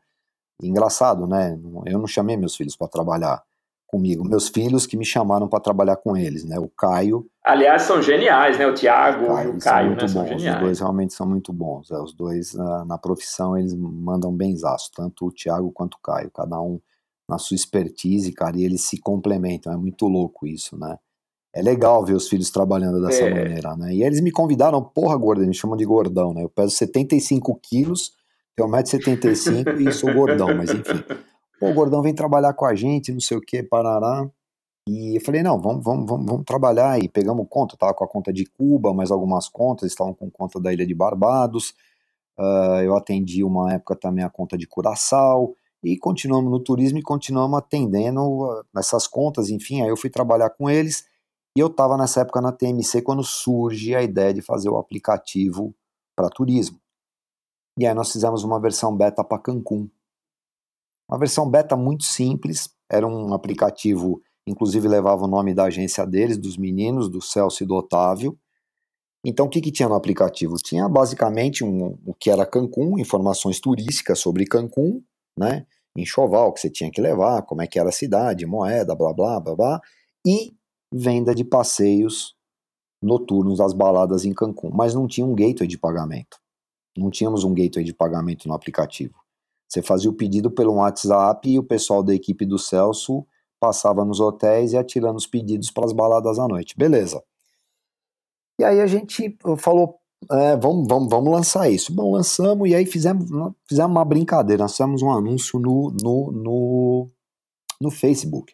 E 0.62 0.68
engraçado, 0.68 1.28
né? 1.28 1.60
Eu 1.86 2.00
não 2.00 2.08
chamei 2.08 2.38
meus 2.38 2.56
filhos 2.56 2.76
para 2.76 2.88
trabalhar 2.88 3.44
comigo, 3.88 4.28
meus 4.28 4.48
filhos 4.48 4.88
que 4.88 4.98
me 4.98 5.06
chamaram 5.06 5.48
para 5.48 5.60
trabalhar 5.60 5.98
com 5.98 6.18
eles, 6.18 6.44
né? 6.44 6.58
O 6.58 6.68
Caio. 6.68 7.28
Aliás, 7.46 7.84
são 7.84 8.02
geniais, 8.02 8.58
né? 8.58 8.66
O 8.66 8.74
Tiago 8.74 9.26
e 9.26 9.48
o 9.50 9.60
Caio, 9.60 9.62
são 9.62 9.86
muito 9.86 10.02
né? 10.02 10.08
São 10.08 10.22
bons. 10.24 10.30
geniais. 10.30 10.56
Os 10.56 10.64
dois 10.64 10.80
realmente 10.80 11.14
são 11.14 11.28
muito 11.28 11.54
bons. 11.54 11.92
É, 11.92 12.00
os 12.00 12.14
dois 12.14 12.54
na, 12.56 12.86
na 12.86 12.98
profissão 12.98 13.56
eles 13.56 13.76
mandam 13.76 14.32
benzaço, 14.32 14.92
tanto 14.96 15.28
o 15.28 15.32
Tiago 15.32 15.72
quanto 15.72 15.96
o 15.96 16.00
Caio, 16.02 16.32
cada 16.32 16.60
um 16.60 16.80
na 17.28 17.38
sua 17.38 17.56
expertise, 17.56 18.32
cara, 18.32 18.58
e 18.58 18.64
eles 18.64 18.82
se 18.82 18.98
complementam. 19.00 19.72
É 19.72 19.78
muito 19.78 20.08
louco 20.08 20.46
isso, 20.48 20.78
né? 20.78 20.98
é 21.54 21.62
legal 21.62 22.04
ver 22.04 22.16
os 22.16 22.28
filhos 22.28 22.50
trabalhando 22.50 23.00
dessa 23.00 23.24
é. 23.24 23.30
maneira, 23.30 23.76
né? 23.78 23.94
E 23.94 24.04
eles 24.04 24.20
me 24.20 24.32
convidaram, 24.32 24.82
porra, 24.82 25.16
gordo, 25.16 25.40
eles 25.40 25.50
me 25.50 25.54
chamam 25.54 25.78
de 25.78 25.86
gordão, 25.86 26.34
né? 26.34 26.44
Eu 26.44 26.50
peso 26.50 26.72
75 26.72 27.60
quilos, 27.62 28.14
tenho 28.56 28.68
1,75m 28.68 29.88
e 29.88 29.92
sou 29.92 30.12
gordão, 30.12 30.56
mas 30.58 30.72
enfim. 30.72 31.04
Pô, 31.60 31.70
o 31.70 31.74
gordão 31.74 32.02
vem 32.02 32.14
trabalhar 32.14 32.54
com 32.54 32.66
a 32.66 32.74
gente, 32.74 33.14
não 33.14 33.20
sei 33.20 33.38
o 33.38 33.42
que, 33.42 33.62
parará. 33.62 34.28
E 34.90 35.16
eu 35.16 35.22
falei, 35.22 35.44
não, 35.44 35.62
vamos, 35.62 35.84
vamos, 35.84 36.10
vamos, 36.10 36.26
vamos 36.26 36.44
trabalhar. 36.44 37.00
E 37.00 37.08
pegamos 37.08 37.46
conta, 37.48 37.76
eu 37.76 37.78
tava 37.78 37.94
com 37.94 38.04
a 38.04 38.08
conta 38.08 38.34
de 38.34 38.46
Cuba, 38.46 38.92
mais 38.92 39.12
algumas 39.12 39.48
contas, 39.48 39.92
estavam 39.92 40.14
com 40.14 40.30
conta 40.32 40.60
da 40.60 40.74
Ilha 40.74 40.88
de 40.88 40.96
Barbados. 40.96 41.76
Uh, 42.38 42.82
eu 42.84 42.98
atendi 42.98 43.44
uma 43.44 43.72
época 43.74 43.96
também 43.96 44.24
a 44.26 44.30
conta 44.30 44.58
de 44.58 44.66
Curaçao. 44.66 45.56
E 45.84 45.98
continuamos 45.98 46.50
no 46.50 46.60
turismo 46.60 46.98
e 46.98 47.04
continuamos 47.04 47.60
atendendo 47.60 48.22
uh, 48.22 48.64
essas 48.78 49.08
contas, 49.08 49.50
enfim. 49.50 49.82
Aí 49.82 49.90
eu 49.90 49.98
fui 49.98 50.10
trabalhar 50.10 50.50
com 50.52 50.70
eles 50.70 51.06
e 51.56 51.60
eu 51.60 51.68
estava 51.68 51.98
nessa 51.98 52.22
época 52.22 52.42
na 52.42 52.52
TMC 52.52 53.02
quando 53.02 53.24
surge 53.24 53.94
a 53.94 54.02
ideia 54.02 54.34
de 54.34 54.42
fazer 54.42 54.70
o 54.70 54.78
aplicativo 54.78 55.76
para 56.16 56.30
turismo. 56.30 56.80
E 57.78 57.86
aí 57.86 57.94
nós 57.94 58.12
fizemos 58.12 58.44
uma 58.44 58.60
versão 58.60 58.96
beta 58.96 59.24
para 59.24 59.42
Cancún. 59.42 59.90
Uma 61.10 61.20
versão 61.20 61.50
beta 61.50 61.76
muito 61.76 62.04
simples, 62.06 62.70
era 62.90 63.06
um 63.06 63.34
aplicativo, 63.34 64.22
inclusive 64.48 64.88
levava 64.88 65.26
o 65.26 65.28
nome 65.28 65.54
da 65.54 65.66
agência 65.66 66.06
deles, 66.06 66.38
dos 66.38 66.58
meninos, 66.58 67.10
do 67.10 67.22
Celso 67.22 67.64
e 67.64 67.68
do 67.68 67.76
Otávio, 67.76 68.38
Então, 69.26 69.46
o 69.46 69.50
que, 69.50 69.62
que 69.62 69.72
tinha 69.72 69.88
no 69.88 69.96
aplicativo? 69.96 70.56
Tinha 70.58 70.88
basicamente 70.90 71.64
um, 71.64 71.98
o 72.06 72.14
que 72.14 72.30
era 72.30 72.46
Cancún, 72.46 73.00
informações 73.00 73.60
turísticas 73.60 74.20
sobre 74.20 74.46
Cancún, 74.46 75.02
né? 75.38 75.66
Enxoval 75.96 76.52
que 76.54 76.60
você 76.60 76.70
tinha 76.70 76.90
que 76.90 77.02
levar, 77.02 77.44
como 77.44 77.62
é 77.62 77.68
que 77.68 77.80
era 77.80 77.90
a 77.90 77.92
cidade, 77.92 78.46
moeda, 78.46 78.96
blá 78.96 79.14
blá 79.14 79.40
blá 79.40 79.56
blá, 79.56 79.82
e 80.26 80.56
venda 80.92 81.34
de 81.36 81.44
passeios 81.44 82.36
noturnos 83.02 83.58
das 83.58 83.74
baladas 83.74 84.26
em 84.26 84.34
Cancún. 84.34 84.72
Mas 84.74 84.94
não 84.94 85.08
tinha 85.08 85.26
um 85.26 85.36
gateway 85.36 85.68
de 85.68 85.78
pagamento. 85.78 86.38
Não 86.98 87.10
tínhamos 87.10 87.44
um 87.44 87.54
gateway 87.54 87.84
de 87.84 87.94
pagamento 87.94 88.48
no 88.48 88.54
aplicativo. 88.54 89.16
Você 89.68 89.82
fazia 89.82 90.10
o 90.10 90.14
pedido 90.14 90.52
pelo 90.52 90.76
WhatsApp 90.76 91.50
e 91.50 91.58
o 91.58 91.64
pessoal 91.64 92.04
da 92.04 92.14
equipe 92.14 92.46
do 92.46 92.60
Celso 92.60 93.26
passava 93.60 94.06
nos 94.06 94.20
hotéis 94.20 94.74
e 94.74 94.78
atirando 94.78 95.18
os 95.18 95.26
pedidos 95.26 95.72
para 95.72 95.86
as 95.86 95.94
baladas 95.94 96.38
à 96.38 96.48
noite. 96.48 96.76
Beleza. 96.78 97.24
E 98.60 98.64
aí 98.64 98.80
a 98.80 98.86
gente 98.86 99.36
falou, 99.58 100.00
é, 100.32 100.58
vamos, 100.58 100.88
vamos, 100.88 101.10
vamos 101.10 101.32
lançar 101.32 101.70
isso. 101.70 101.94
Bom, 101.94 102.12
lançamos 102.12 102.70
e 102.70 102.76
aí 102.76 102.86
fizemos, 102.86 103.26
fizemos 103.68 103.92
uma 103.92 104.06
brincadeira. 104.06 104.64
Nós 104.64 104.72
fizemos 104.72 105.02
um 105.02 105.12
anúncio 105.12 105.60
no, 105.60 105.96
no, 106.02 106.32
no, 106.32 107.10
no 107.82 107.92
Facebook. 107.92 108.54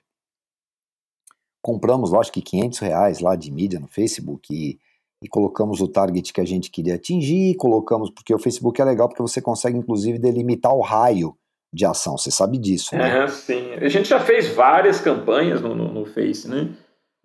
Compramos, 1.62 2.12
lógico 2.12 2.36
que 2.36 2.42
500 2.42 2.80
reais 2.80 3.20
lá 3.20 3.36
de 3.36 3.52
mídia 3.52 3.80
no 3.80 3.88
Facebook 3.88 4.54
e, 4.54 4.80
e 5.24 5.28
colocamos 5.28 5.82
o 5.82 5.88
target 5.88 6.32
que 6.32 6.42
a 6.42 6.46
gente 6.46 6.72
queria 6.72 6.96
atingir, 6.96 7.56
colocamos, 7.56 8.10
porque 8.10 8.34
o 8.34 8.40
Facebook 8.40 8.82
é 8.82 8.86
legal 8.86 9.10
porque 9.10 9.22
você 9.22 9.42
consegue 9.42 9.78
inclusive 9.78 10.18
delimitar 10.18 10.74
o 10.74 10.82
raio 10.82 11.36
de 11.74 11.86
ação, 11.86 12.18
você 12.18 12.32
sabe 12.32 12.58
disso, 12.58 12.96
né? 12.96 13.24
É, 13.24 13.28
sim. 13.28 13.74
A 13.74 13.90
gente 13.90 14.10
já 14.10 14.20
fez 14.20 14.48
várias 14.48 15.00
campanhas 15.00 15.62
no, 15.62 15.76
no, 15.76 15.94
no 15.94 16.06
Face, 16.06 16.48
né? 16.48 16.70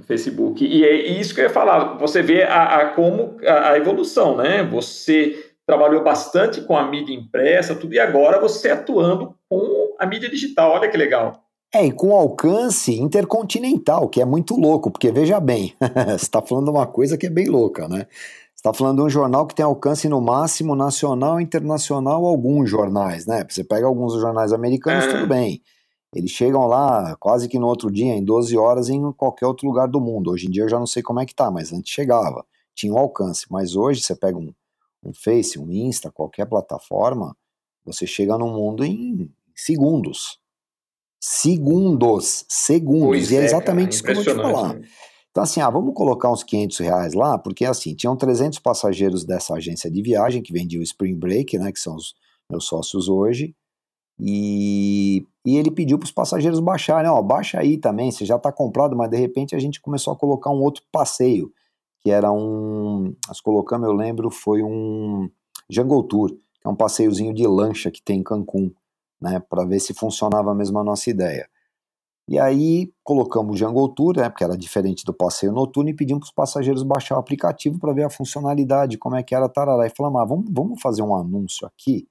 Facebook. 0.07 0.65
E 0.65 0.85
é 0.85 0.95
isso 0.95 1.35
que 1.35 1.41
eu 1.41 1.45
ia 1.45 1.51
falar. 1.51 1.97
Você 1.99 2.23
vê 2.23 2.43
a, 2.43 2.77
a 2.77 2.89
como 2.91 3.37
a, 3.45 3.71
a, 3.71 3.79
evolução, 3.79 4.37
né? 4.37 4.63
Você 4.65 5.53
trabalhou 5.67 6.03
bastante 6.03 6.61
com 6.61 6.77
a 6.77 6.87
mídia 6.87 7.15
impressa, 7.15 7.75
tudo, 7.75 7.95
e 7.95 7.99
agora 7.99 8.41
você 8.41 8.71
atuando 8.71 9.35
com 9.49 9.95
a 9.99 10.07
mídia 10.07 10.29
digital. 10.29 10.73
Olha 10.73 10.89
que 10.89 10.97
legal. 10.97 11.43
É, 11.75 11.85
e 11.85 11.91
com 11.91 12.15
alcance 12.15 12.95
intercontinental, 12.95 14.09
que 14.09 14.21
é 14.21 14.25
muito 14.25 14.55
louco, 14.55 14.91
porque 14.91 15.11
veja 15.11 15.41
bem, 15.41 15.75
você 16.07 16.15
está 16.25 16.41
falando 16.41 16.71
uma 16.71 16.87
coisa 16.87 17.19
que 17.19 17.27
é 17.27 17.31
bem 17.31 17.49
louca, 17.49 17.89
né? 17.89 18.07
está 18.65 18.73
falando 18.73 18.97
de 18.97 19.03
um 19.03 19.11
jornal 19.11 19.47
que 19.47 19.55
tem 19.55 19.65
alcance 19.65 20.09
no 20.09 20.23
máximo 20.23 20.75
nacional 20.75 21.39
e 21.39 21.43
internacional, 21.43 22.25
alguns 22.25 22.71
jornais, 22.71 23.27
né? 23.27 23.45
Você 23.47 23.63
pega 23.63 23.87
alguns 23.87 24.15
jornais 24.15 24.55
americanos, 24.55 25.07
tudo 25.07 25.27
bem. 25.27 25.61
Eles 26.15 26.31
chegam 26.31 26.67
lá 26.67 27.17
quase 27.17 27.49
que 27.49 27.59
no 27.59 27.67
outro 27.67 27.91
dia, 27.91 28.15
em 28.15 28.25
12 28.25 28.57
horas, 28.57 28.89
em 28.89 29.13
qualquer 29.13 29.47
outro 29.47 29.67
lugar 29.67 29.89
do 29.89 30.01
mundo. 30.01 30.31
Hoje 30.31 30.47
em 30.47 30.51
dia 30.51 30.63
eu 30.63 30.69
já 30.69 30.79
não 30.79 30.87
sei 30.87 31.03
como 31.03 31.21
é 31.21 31.27
que 31.27 31.35
tá, 31.35 31.51
mas 31.51 31.73
antes 31.73 31.93
chegava. 31.93 32.45
Tinha 32.75 32.93
um 32.93 32.99
alcance. 32.99 33.47
Mas 33.51 33.75
hoje 33.75 34.01
você 34.01 34.15
pega 34.15 34.39
um, 34.39 34.53
um 35.05 35.13
Face, 35.13 35.59
um 35.59 35.71
Insta, 35.71 36.11
qualquer 36.11 36.47
plataforma, 36.47 37.37
você 37.85 38.07
chega 38.07 38.39
no 38.39 38.47
mundo 38.49 38.85
em 38.85 39.31
segundos. 39.55 40.39
Segundos. 41.21 42.45
Segundos. 42.49 43.09
Pois 43.09 43.31
e 43.31 43.37
é, 43.37 43.41
é 43.41 43.45
exatamente 43.45 44.03
cara, 44.03 44.13
isso 44.13 44.25
que 44.25 44.31
eu 44.31 44.37
vou 44.37 44.45
te 44.45 44.53
falar. 44.53 44.75
Né? 44.75 44.89
Então, 45.31 45.43
assim, 45.43 45.61
ah, 45.61 45.69
vamos 45.69 45.95
colocar 45.95 46.31
uns 46.31 46.45
500 46.45 46.79
reais 46.79 47.13
lá, 47.13 47.37
porque 47.37 47.65
assim, 47.65 47.93
tinham 47.93 48.17
300 48.17 48.61
passageiros 48.61 49.25
dessa 49.25 49.55
agência 49.55 49.91
de 49.91 50.01
viagem 50.01 50.41
que 50.41 50.53
vendia 50.53 50.79
o 50.79 50.83
Spring 50.83 51.19
Break, 51.19 51.59
né, 51.59 51.73
que 51.73 51.81
são 51.81 51.97
os 51.97 52.15
meus 52.49 52.67
sócios 52.67 53.09
hoje, 53.09 53.53
e, 54.21 55.27
e 55.45 55.57
ele 55.59 55.71
pediu 55.71 55.99
para 55.99 56.07
os 56.07 56.13
passageiros 56.13 56.59
baixarem, 56.59 57.11
ó, 57.11 57.21
baixa 57.21 57.61
aí 57.61 57.77
também, 57.77 58.11
você 58.11 58.25
já 58.25 58.37
está 58.37 58.51
comprado, 58.51 58.97
mas 58.97 59.11
de 59.11 59.17
repente 59.17 59.55
a 59.55 59.59
gente 59.59 59.81
começou 59.81 60.13
a 60.13 60.17
colocar 60.17 60.51
um 60.51 60.63
outro 60.63 60.83
passeio, 60.91 61.53
que 62.01 62.11
era 62.11 62.33
um, 62.33 63.15
nós 63.29 63.41
colocamos, 63.41 63.87
eu 63.87 63.93
lembro, 63.93 64.31
foi 64.31 64.63
um 64.63 65.29
Jungle 65.69 66.03
Tour, 66.05 66.31
que 66.31 66.67
é 66.67 66.69
um 66.69 66.75
passeiozinho 66.75 67.35
de 67.35 67.47
lancha 67.47 67.91
que 67.91 68.03
tem 68.03 68.21
em 68.21 68.23
Cancún, 68.23 68.73
né, 69.21 69.39
para 69.39 69.67
ver 69.67 69.81
se 69.81 69.93
funcionava 69.93 70.55
mesmo 70.55 70.79
a 70.79 70.85
nossa 70.85 71.11
ideia. 71.11 71.47
E 72.27 72.39
aí 72.39 72.91
colocamos 73.03 73.55
o 73.55 73.59
Jungle 73.59 73.89
Tour, 73.91 74.17
né, 74.17 74.31
porque 74.31 74.45
era 74.45 74.57
diferente 74.57 75.05
do 75.05 75.13
passeio 75.13 75.53
noturno, 75.53 75.91
e 75.91 75.95
pedimos 75.95 76.31
para 76.31 76.45
os 76.45 76.51
passageiros 76.53 76.83
baixar 76.83 77.17
o 77.17 77.19
aplicativo 77.19 77.79
para 77.79 77.93
ver 77.93 78.05
a 78.05 78.11
funcionalidade, 78.11 78.97
como 78.97 79.15
é 79.17 79.23
que 79.23 79.35
era, 79.35 79.47
tarará. 79.47 79.87
E 79.87 79.91
falamos, 79.91 80.23
ah, 80.23 80.25
vamos, 80.25 80.47
vamos 80.51 80.81
fazer 80.81 81.03
um 81.03 81.15
anúncio 81.15 81.67
aqui 81.67 82.09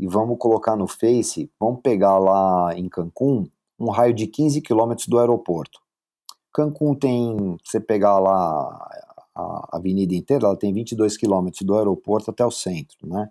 e 0.00 0.06
vamos 0.06 0.38
colocar 0.38 0.76
no 0.76 0.86
Face, 0.86 1.50
vamos 1.58 1.80
pegar 1.80 2.18
lá 2.18 2.74
em 2.76 2.88
Cancún 2.88 3.46
um 3.78 3.90
raio 3.90 4.14
de 4.14 4.26
15 4.26 4.60
quilômetros 4.60 5.06
do 5.08 5.18
aeroporto. 5.18 5.80
Cancún 6.52 6.94
tem, 6.94 7.56
você 7.64 7.80
pegar 7.80 8.18
lá 8.18 8.88
a 9.34 9.76
avenida 9.76 10.14
inteira, 10.14 10.46
ela 10.46 10.56
tem 10.56 10.72
22 10.72 11.16
quilômetros 11.16 11.62
do 11.62 11.76
aeroporto 11.76 12.30
até 12.30 12.46
o 12.46 12.50
centro, 12.50 13.08
né? 13.08 13.28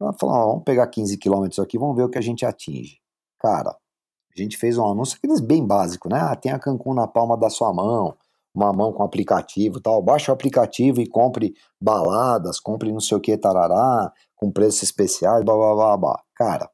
Ela 0.00 0.12
falou, 0.12 0.52
vamos 0.52 0.64
pegar 0.64 0.86
15 0.86 1.18
quilômetros 1.18 1.58
aqui, 1.58 1.76
vamos 1.76 1.96
ver 1.96 2.04
o 2.04 2.08
que 2.08 2.18
a 2.18 2.22
gente 2.22 2.46
atinge. 2.46 3.00
Cara, 3.38 3.70
a 3.70 4.42
gente 4.42 4.56
fez 4.56 4.78
um 4.78 4.86
anúncio 4.88 5.16
aqueles 5.18 5.40
bem 5.40 5.66
básico, 5.66 6.08
né? 6.08 6.20
Ah, 6.20 6.36
tem 6.36 6.52
a 6.52 6.58
Cancún 6.58 6.94
na 6.94 7.06
palma 7.06 7.36
da 7.36 7.50
sua 7.50 7.72
mão, 7.72 8.16
uma 8.54 8.72
mão 8.72 8.92
com 8.92 9.02
aplicativo 9.02 9.80
tal. 9.80 10.00
Baixe 10.02 10.30
o 10.30 10.34
aplicativo 10.34 11.00
e 11.00 11.06
compre 11.06 11.54
baladas, 11.80 12.60
compre 12.60 12.92
não 12.92 13.00
sei 13.00 13.16
o 13.16 13.20
que, 13.20 13.36
tarará, 13.36 14.12
com 14.34 14.50
preços 14.50 14.82
especiais, 14.82 15.44
blá 15.44 15.54
blá 15.54 15.74
blá 15.74 15.96
blá. 15.96 16.20
Cara, 16.34 16.68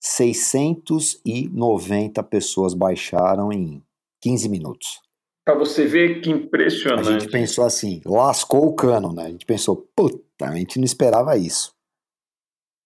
690 0.00 2.22
pessoas 2.24 2.74
baixaram 2.74 3.52
em 3.52 3.82
15 4.22 4.48
minutos. 4.48 5.00
Pra 5.44 5.54
você 5.54 5.86
ver 5.86 6.20
que 6.20 6.30
impressionante. 6.30 7.08
A 7.08 7.18
gente 7.18 7.30
pensou 7.30 7.64
assim, 7.64 8.00
lascou 8.04 8.66
o 8.66 8.74
cano, 8.74 9.12
né? 9.12 9.24
A 9.24 9.30
gente 9.30 9.46
pensou, 9.46 9.88
puta, 9.96 10.20
a 10.42 10.56
gente 10.56 10.78
não 10.78 10.84
esperava 10.84 11.36
isso. 11.36 11.74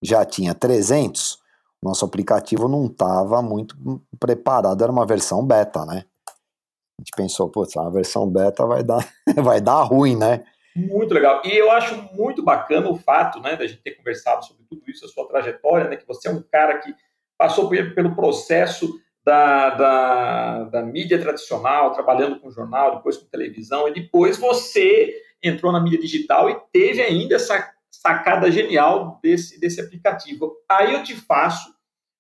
Já 0.03 0.25
tinha 0.25 0.55
300, 0.55 1.39
nosso 1.83 2.05
aplicativo 2.05 2.69
não 2.69 2.87
estava 2.87 3.43
muito 3.43 3.77
preparado, 4.19 4.83
era 4.83 4.93
uma 4.93 5.07
versão 5.07 5.45
beta, 5.45 5.85
né? 5.85 6.05
A 6.99 7.03
gente 7.03 7.13
pensou, 7.17 7.49
putz, 7.49 7.77
a 7.77 7.89
versão 7.91 8.29
beta 8.29 8.67
vai 8.67 8.83
dar, 8.83 9.07
vai 9.43 9.61
dar 9.61 9.83
ruim, 9.83 10.17
né? 10.17 10.45
Muito 10.77 11.15
legal. 11.15 11.43
E 11.45 11.57
eu 11.57 11.71
acho 11.71 11.97
muito 12.15 12.43
bacana 12.43 12.89
o 12.89 12.97
fato, 12.97 13.41
né, 13.41 13.57
da 13.57 13.67
gente 13.67 13.83
ter 13.83 13.93
conversado 13.93 14.45
sobre 14.45 14.65
tudo 14.69 14.83
isso, 14.89 15.05
a 15.05 15.09
sua 15.09 15.29
trajetória, 15.29 15.89
né, 15.89 15.97
que 15.97 16.07
você 16.07 16.29
é 16.29 16.33
um 16.33 16.43
cara 16.43 16.79
que 16.79 16.93
passou 17.39 17.69
pelo 17.69 18.15
processo 18.15 19.01
da, 19.25 19.71
da, 19.71 20.65
da 20.65 20.83
mídia 20.83 21.19
tradicional, 21.19 21.93
trabalhando 21.93 22.39
com 22.41 22.51
jornal, 22.51 22.97
depois 22.97 23.17
com 23.17 23.27
televisão, 23.27 23.89
e 23.89 23.95
depois 23.95 24.37
você 24.37 25.15
entrou 25.43 25.73
na 25.73 25.81
mídia 25.81 25.99
digital 25.99 26.51
e 26.51 26.61
teve 26.73 27.01
ainda 27.01 27.37
essa 27.37 27.73
sacada 27.91 28.51
genial 28.51 29.19
desse, 29.23 29.59
desse 29.59 29.81
aplicativo. 29.81 30.55
Aí 30.69 30.93
eu 30.93 31.03
te 31.03 31.15
faço 31.15 31.73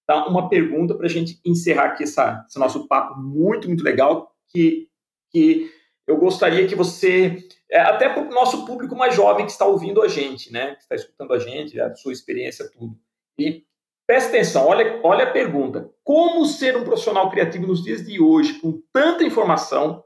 tá, 0.07 0.27
uma 0.27 0.49
pergunta 0.49 0.95
para 0.95 1.07
a 1.07 1.11
gente 1.11 1.41
encerrar 1.45 1.87
aqui 1.87 2.05
essa, 2.05 2.45
esse 2.49 2.59
nosso 2.59 2.87
papo 2.87 3.19
muito, 3.19 3.69
muito 3.69 3.85
legal, 3.85 4.34
que, 4.55 4.89
que 5.31 5.71
eu 6.07 6.17
gostaria 6.17 6.67
que 6.67 6.75
você, 6.75 7.47
é, 7.71 7.81
até 7.81 8.09
para 8.09 8.23
o 8.23 8.31
nosso 8.31 8.65
público 8.65 8.95
mais 8.95 9.15
jovem 9.15 9.45
que 9.45 9.53
está 9.53 9.67
ouvindo 9.67 10.03
a 10.03 10.09
gente, 10.09 10.53
né, 10.53 10.75
que 10.75 10.83
está 10.83 10.95
escutando 10.95 11.33
a 11.33 11.39
gente, 11.39 11.81
a 11.81 11.95
sua 11.95 12.13
experiência, 12.13 12.71
tudo. 12.71 12.97
E 13.39 13.65
presta 14.07 14.29
atenção, 14.31 14.67
olha, 14.67 15.01
olha 15.03 15.25
a 15.25 15.33
pergunta. 15.33 15.91
Como 16.05 16.47
ser 16.47 16.77
um 16.77 16.85
profissional 16.85 17.31
criativo 17.31 17.67
nos 17.67 17.83
dias 17.83 18.05
de 18.05 18.21
hoje, 18.21 18.61
com 18.61 18.81
tanta 18.93 19.25
informação 19.25 20.05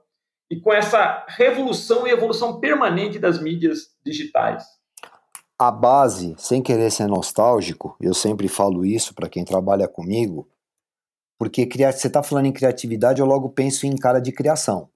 e 0.50 0.58
com 0.58 0.72
essa 0.72 1.26
revolução 1.28 2.06
e 2.06 2.10
evolução 2.10 2.58
permanente 2.58 3.18
das 3.18 3.40
mídias 3.40 3.94
digitais? 4.04 4.64
a 5.58 5.72
base, 5.72 6.36
sem 6.38 6.62
querer 6.62 6.90
ser 6.92 7.08
nostálgico, 7.08 7.96
eu 8.00 8.14
sempre 8.14 8.46
falo 8.46 8.86
isso 8.86 9.12
para 9.12 9.28
quem 9.28 9.44
trabalha 9.44 9.88
comigo, 9.88 10.48
porque 11.38 11.66
você 11.66 12.08
está 12.08 12.22
falando 12.22 12.46
em 12.46 12.52
criatividade, 12.52 13.20
eu 13.20 13.26
logo 13.26 13.50
penso 13.50 13.86
em 13.86 13.96
cara 13.96 14.18
de 14.18 14.32
criação. 14.32 14.90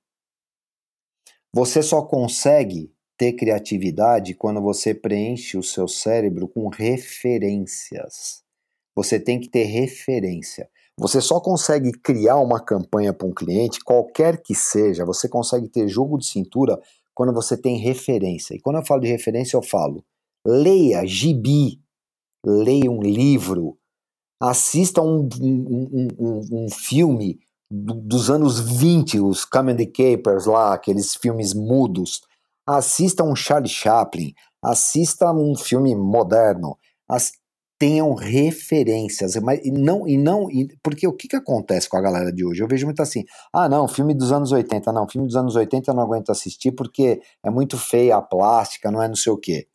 Você 1.54 1.82
só 1.82 2.02
consegue 2.02 2.92
ter 3.16 3.34
criatividade 3.34 4.34
quando 4.34 4.60
você 4.60 4.94
preenche 4.94 5.56
o 5.56 5.62
seu 5.62 5.86
cérebro 5.86 6.48
com 6.48 6.68
referências. 6.68 8.42
Você 8.96 9.20
tem 9.20 9.38
que 9.38 9.48
ter 9.48 9.64
referência. 9.64 10.68
Você 10.98 11.20
só 11.20 11.40
consegue 11.40 11.92
criar 11.92 12.38
uma 12.38 12.62
campanha 12.62 13.12
para 13.12 13.26
um 13.26 13.32
cliente, 13.32 13.80
qualquer 13.84 14.42
que 14.42 14.54
seja, 14.54 15.04
você 15.04 15.28
consegue 15.28 15.68
ter 15.68 15.88
jogo 15.88 16.18
de 16.18 16.26
cintura 16.26 16.78
quando 17.14 17.32
você 17.32 17.56
tem 17.56 17.78
referência. 17.78 18.54
E 18.54 18.60
quando 18.60 18.76
eu 18.76 18.86
falo 18.86 19.00
de 19.00 19.08
referência, 19.08 19.56
eu 19.56 19.62
falo 19.62 20.04
leia 20.46 21.06
gibi, 21.06 21.80
leia 22.44 22.90
um 22.90 23.00
livro, 23.00 23.78
assista 24.42 25.00
um, 25.00 25.28
um, 25.40 26.08
um, 26.18 26.64
um 26.64 26.66
filme 26.68 27.38
dos 27.70 28.28
anos 28.28 28.58
20, 28.58 29.20
os 29.20 29.44
Comedy 29.44 29.86
Capers 29.86 30.46
lá, 30.46 30.74
aqueles 30.74 31.14
filmes 31.14 31.54
mudos. 31.54 32.22
Assista 32.66 33.22
um 33.22 33.36
Charlie 33.36 33.68
Chaplin, 33.68 34.34
assista 34.62 35.32
um 35.32 35.54
filme 35.56 35.94
moderno. 35.94 36.76
As, 37.08 37.32
tenham 37.78 38.14
referências, 38.14 39.36
mas 39.36 39.60
e 39.64 39.70
não 39.70 40.06
e 40.06 40.16
não 40.16 40.50
e, 40.50 40.68
porque 40.82 41.06
o 41.06 41.12
que, 41.12 41.26
que 41.26 41.36
acontece 41.36 41.88
com 41.88 41.96
a 41.96 42.00
galera 42.00 42.32
de 42.32 42.44
hoje? 42.44 42.62
Eu 42.62 42.68
vejo 42.68 42.86
muito 42.86 43.02
assim: 43.02 43.24
"Ah, 43.52 43.68
não, 43.68 43.88
filme 43.88 44.14
dos 44.14 44.30
anos 44.32 44.52
80, 44.52 44.92
não, 44.92 45.08
filme 45.08 45.26
dos 45.26 45.36
anos 45.36 45.56
80 45.56 45.90
eu 45.90 45.94
não 45.94 46.02
aguento 46.04 46.30
assistir 46.30 46.72
porque 46.72 47.20
é 47.44 47.50
muito 47.50 47.76
feia 47.78 48.16
a 48.16 48.22
plástica, 48.22 48.90
não 48.90 49.02
é 49.02 49.08
não 49.08 49.16
sei 49.16 49.32
o 49.32 49.36
quê". 49.38 49.66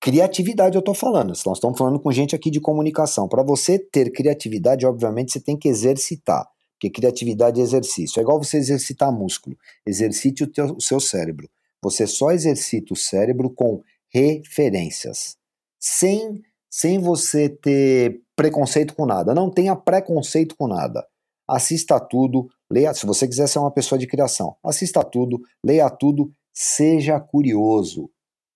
Criatividade 0.00 0.76
eu 0.76 0.82
tô 0.82 0.94
falando, 0.94 1.28
nós 1.28 1.58
estamos 1.58 1.76
falando 1.76 2.00
com 2.00 2.10
gente 2.10 2.34
aqui 2.34 2.50
de 2.50 2.60
comunicação. 2.60 3.28
Para 3.28 3.42
você 3.42 3.78
ter 3.78 4.10
criatividade, 4.10 4.86
obviamente 4.86 5.32
você 5.32 5.40
tem 5.40 5.58
que 5.58 5.68
exercitar, 5.68 6.48
porque 6.72 6.88
criatividade 6.88 7.60
é 7.60 7.62
exercício. 7.62 8.18
É 8.18 8.22
igual 8.22 8.42
você 8.42 8.56
exercitar 8.56 9.12
músculo. 9.12 9.56
Exercite 9.86 10.44
o, 10.44 10.46
teu, 10.46 10.76
o 10.76 10.80
seu 10.80 10.98
cérebro. 11.00 11.50
Você 11.82 12.06
só 12.06 12.30
exercita 12.30 12.94
o 12.94 12.96
cérebro 12.96 13.50
com 13.50 13.82
referências, 14.12 15.36
sem 15.78 16.42
sem 16.70 17.00
você 17.00 17.48
ter 17.48 18.22
preconceito 18.36 18.94
com 18.94 19.04
nada. 19.04 19.34
Não 19.34 19.50
tenha 19.50 19.74
preconceito 19.74 20.56
com 20.56 20.68
nada. 20.68 21.04
Assista 21.48 21.98
tudo, 21.98 22.48
leia. 22.70 22.94
Se 22.94 23.04
você 23.04 23.26
quiser 23.26 23.48
ser 23.48 23.58
uma 23.58 23.72
pessoa 23.72 23.98
de 23.98 24.06
criação, 24.06 24.56
assista 24.64 25.02
tudo, 25.02 25.40
leia 25.64 25.90
tudo, 25.90 26.32
seja 26.54 27.18
curioso, 27.18 28.08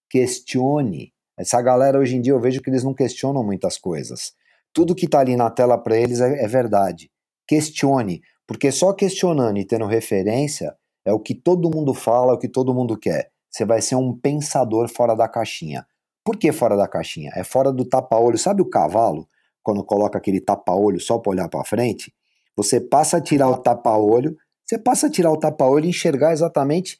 questione. 0.08 1.13
Essa 1.36 1.60
galera 1.60 1.98
hoje 1.98 2.16
em 2.16 2.20
dia 2.20 2.32
eu 2.32 2.40
vejo 2.40 2.60
que 2.60 2.70
eles 2.70 2.84
não 2.84 2.94
questionam 2.94 3.42
muitas 3.42 3.76
coisas. 3.76 4.32
Tudo 4.72 4.94
que 4.94 5.06
está 5.06 5.20
ali 5.20 5.36
na 5.36 5.50
tela 5.50 5.76
para 5.76 5.96
eles 5.96 6.20
é, 6.20 6.44
é 6.44 6.48
verdade. 6.48 7.10
Questione, 7.46 8.22
porque 8.46 8.70
só 8.70 8.92
questionando 8.92 9.58
e 9.58 9.66
tendo 9.66 9.86
referência 9.86 10.74
é 11.04 11.12
o 11.12 11.20
que 11.20 11.34
todo 11.34 11.70
mundo 11.70 11.92
fala, 11.92 12.32
é 12.32 12.34
o 12.34 12.38
que 12.38 12.48
todo 12.48 12.74
mundo 12.74 12.96
quer. 12.98 13.30
Você 13.50 13.64
vai 13.64 13.80
ser 13.80 13.96
um 13.96 14.18
pensador 14.18 14.88
fora 14.88 15.14
da 15.14 15.28
caixinha. 15.28 15.86
Por 16.24 16.36
que 16.36 16.50
fora 16.50 16.76
da 16.76 16.88
caixinha? 16.88 17.30
É 17.34 17.44
fora 17.44 17.70
do 17.70 17.84
tapa-olho. 17.84 18.38
Sabe 18.38 18.62
o 18.62 18.68
cavalo, 18.68 19.28
quando 19.62 19.84
coloca 19.84 20.18
aquele 20.18 20.40
tapa-olho 20.40 20.98
só 20.98 21.18
para 21.18 21.30
olhar 21.30 21.48
para 21.48 21.64
frente? 21.64 22.12
Você 22.56 22.80
passa 22.80 23.18
a 23.18 23.20
tirar 23.20 23.50
o 23.50 23.58
tapa-olho, 23.58 24.36
você 24.64 24.78
passa 24.78 25.08
a 25.08 25.10
tirar 25.10 25.30
o 25.30 25.36
tapa-olho 25.36 25.84
e 25.84 25.90
enxergar 25.90 26.32
exatamente 26.32 26.98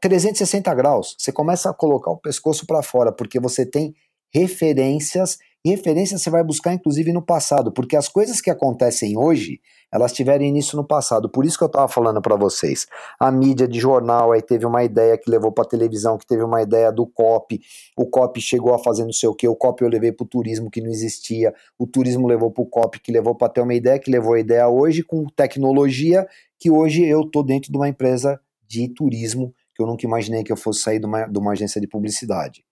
360 0.00 0.74
graus. 0.74 1.16
Você 1.18 1.32
começa 1.32 1.70
a 1.70 1.74
colocar 1.74 2.10
o 2.10 2.18
pescoço 2.18 2.66
para 2.66 2.82
fora, 2.82 3.10
porque 3.10 3.40
você 3.40 3.64
tem 3.64 3.94
referências, 4.32 5.38
e 5.64 5.70
referências 5.70 6.20
você 6.20 6.28
vai 6.28 6.44
buscar 6.44 6.74
inclusive 6.74 7.12
no 7.12 7.22
passado, 7.22 7.72
porque 7.72 7.96
as 7.96 8.08
coisas 8.08 8.40
que 8.40 8.50
acontecem 8.50 9.16
hoje, 9.16 9.60
elas 9.90 10.12
tiveram 10.12 10.44
início 10.44 10.76
no 10.76 10.84
passado. 10.84 11.30
Por 11.30 11.46
isso 11.46 11.56
que 11.56 11.64
eu 11.64 11.68
estava 11.68 11.88
falando 11.88 12.20
para 12.20 12.36
vocês. 12.36 12.86
A 13.18 13.30
mídia 13.30 13.66
de 13.66 13.78
jornal 13.78 14.32
aí 14.32 14.42
teve 14.42 14.66
uma 14.66 14.84
ideia 14.84 15.16
que 15.16 15.30
levou 15.30 15.52
para 15.52 15.64
televisão, 15.64 16.18
que 16.18 16.26
teve 16.26 16.42
uma 16.42 16.60
ideia 16.60 16.92
do 16.92 17.06
COP. 17.06 17.60
O 17.96 18.04
COP 18.04 18.40
chegou 18.40 18.74
a 18.74 18.78
fazer 18.78 19.04
não 19.04 19.12
sei 19.12 19.28
o 19.28 19.34
que. 19.34 19.48
O 19.48 19.56
COP 19.56 19.82
eu 19.82 19.88
levei 19.88 20.12
para 20.12 20.24
o 20.24 20.28
turismo 20.28 20.70
que 20.70 20.82
não 20.82 20.90
existia. 20.90 21.54
O 21.78 21.86
turismo 21.86 22.26
levou 22.26 22.50
para 22.50 22.62
o 22.62 22.66
COP 22.66 23.00
que 23.00 23.12
levou 23.12 23.34
para 23.34 23.48
ter 23.48 23.62
uma 23.62 23.74
ideia 23.74 23.98
que 23.98 24.10
levou 24.10 24.34
a 24.34 24.40
ideia 24.40 24.68
hoje 24.68 25.02
com 25.02 25.24
tecnologia 25.26 26.26
que 26.58 26.70
hoje 26.70 27.06
eu 27.06 27.24
tô 27.30 27.42
dentro 27.42 27.70
de 27.70 27.78
uma 27.78 27.88
empresa 27.88 28.40
de 28.74 28.94
turismo 28.94 29.54
que 29.74 29.82
eu 29.82 29.86
nunca 29.86 30.06
imaginei 30.06 30.44
que 30.44 30.52
eu 30.52 30.56
fosse 30.56 30.80
sair 30.80 31.00
de 31.00 31.06
uma, 31.06 31.26
de 31.26 31.38
uma 31.38 31.52
agência 31.52 31.80
de 31.80 31.88
publicidade. 31.88 32.64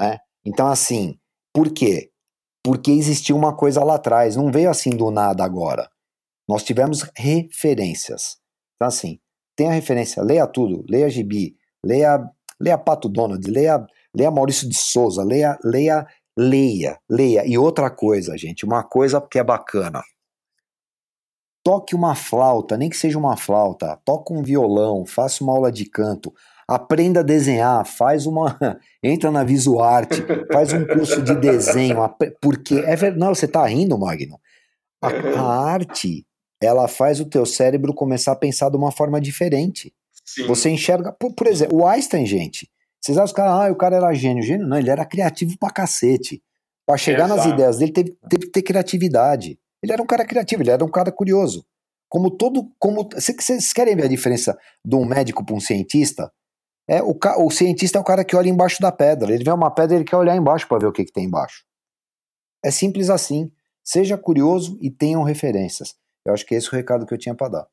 Né? 0.00 0.18
Então 0.44 0.66
assim, 0.66 1.18
por 1.52 1.72
quê? 1.72 2.10
Porque 2.64 2.90
existiu 2.90 3.36
uma 3.36 3.54
coisa 3.54 3.84
lá 3.84 3.96
atrás, 3.96 4.36
não 4.36 4.50
veio 4.50 4.70
assim 4.70 4.90
do 4.90 5.10
nada 5.10 5.44
agora. 5.44 5.88
Nós 6.48 6.62
tivemos 6.62 7.02
referências. 7.16 8.38
Então, 8.76 8.88
assim, 8.88 9.18
tenha 9.56 9.70
referência, 9.72 10.22
leia 10.22 10.46
tudo, 10.46 10.84
leia 10.88 11.08
Gibi, 11.08 11.56
leia, 11.84 12.18
leia 12.60 12.78
Pato 12.78 13.08
Donald, 13.08 13.48
leia, 13.50 13.84
leia 14.14 14.30
Maurício 14.30 14.68
de 14.68 14.76
Souza, 14.76 15.22
leia, 15.22 15.58
leia, 15.64 16.06
leia, 16.36 16.98
leia. 17.08 17.46
E 17.46 17.56
outra 17.56 17.90
coisa, 17.90 18.36
gente, 18.36 18.64
uma 18.64 18.82
coisa 18.82 19.20
que 19.20 19.38
é 19.38 19.44
bacana. 19.44 20.02
Toque 21.64 21.94
uma 21.94 22.14
flauta, 22.14 22.76
nem 22.76 22.90
que 22.90 22.96
seja 22.96 23.18
uma 23.18 23.38
flauta, 23.38 23.98
toque 24.04 24.34
um 24.34 24.42
violão, 24.42 25.06
faça 25.06 25.42
uma 25.42 25.54
aula 25.54 25.72
de 25.72 25.86
canto, 25.86 26.30
aprenda 26.68 27.20
a 27.20 27.22
desenhar, 27.22 27.86
faz 27.86 28.26
uma. 28.26 28.58
entra 29.02 29.30
na 29.30 29.42
VisuArt, 29.42 30.10
faz 30.52 30.74
um 30.74 30.86
curso 30.86 31.22
de 31.22 31.34
desenho, 31.34 31.96
porque 32.40 32.74
é 32.74 32.94
verdade. 32.94 33.18
Não, 33.18 33.34
você 33.34 33.46
está 33.46 33.66
rindo, 33.66 33.98
Magno. 33.98 34.38
A, 35.02 35.08
a, 35.08 35.70
arte 35.70 36.26
ela 36.62 36.86
faz 36.86 37.18
o 37.20 37.26
teu 37.26 37.44
cérebro 37.44 37.94
começar 37.94 38.32
a 38.32 38.36
pensar 38.36 38.70
de 38.70 38.76
uma 38.76 38.92
forma 38.92 39.20
diferente. 39.20 39.92
Sim. 40.24 40.46
Você 40.46 40.70
enxerga, 40.70 41.12
por, 41.12 41.34
por, 41.34 41.46
exemplo, 41.46 41.78
o 41.78 41.86
Einstein, 41.86 42.26
gente. 42.26 42.70
Vocês 43.00 43.18
acham 43.18 43.34
que 43.34 43.40
ah, 43.40 43.70
o 43.70 43.76
cara 43.76 43.96
era 43.96 44.14
gênio? 44.14 44.42
Gênio 44.42 44.66
não, 44.66 44.78
ele 44.78 44.88
era 44.88 45.04
criativo 45.04 45.58
pra 45.58 45.70
cacete. 45.70 46.42
Pra 46.86 46.96
chegar 46.96 47.26
Exato. 47.26 47.36
nas 47.36 47.46
ideias 47.46 47.78
dele, 47.78 47.92
teve, 47.92 48.18
teve 48.28 48.46
que 48.46 48.52
ter 48.52 48.62
criatividade. 48.62 49.58
Ele 49.84 49.92
era 49.92 50.02
um 50.02 50.06
cara 50.06 50.24
criativo, 50.24 50.62
ele 50.62 50.70
era 50.70 50.82
um 50.82 50.90
cara 50.90 51.12
curioso. 51.12 51.62
Como 52.08 52.30
todo. 52.30 52.72
como 52.78 53.06
Vocês 53.12 53.70
querem 53.70 53.94
ver 53.94 54.04
a 54.04 54.08
diferença 54.08 54.58
de 54.82 54.96
um 54.96 55.04
médico 55.04 55.44
para 55.44 55.54
um 55.54 55.60
cientista? 55.60 56.32
É, 56.88 57.02
o, 57.02 57.14
o 57.44 57.50
cientista 57.50 57.98
é 57.98 58.00
o 58.00 58.04
cara 58.04 58.24
que 58.24 58.34
olha 58.34 58.48
embaixo 58.48 58.80
da 58.80 58.90
pedra. 58.90 59.34
Ele 59.34 59.44
vê 59.44 59.50
uma 59.50 59.70
pedra 59.70 59.94
ele 59.94 60.06
quer 60.06 60.16
olhar 60.16 60.34
embaixo 60.34 60.66
para 60.66 60.78
ver 60.78 60.86
o 60.86 60.92
que, 60.92 61.04
que 61.04 61.12
tem 61.12 61.26
embaixo. 61.26 61.64
É 62.64 62.70
simples 62.70 63.10
assim. 63.10 63.52
Seja 63.84 64.16
curioso 64.16 64.78
e 64.80 64.90
tenham 64.90 65.22
referências. 65.22 65.94
Eu 66.24 66.32
acho 66.32 66.46
que 66.46 66.54
esse 66.54 66.68
é 66.68 66.70
o 66.70 66.74
recado 66.76 67.04
que 67.04 67.12
eu 67.12 67.18
tinha 67.18 67.34
para 67.34 67.50
dar. 67.50 67.66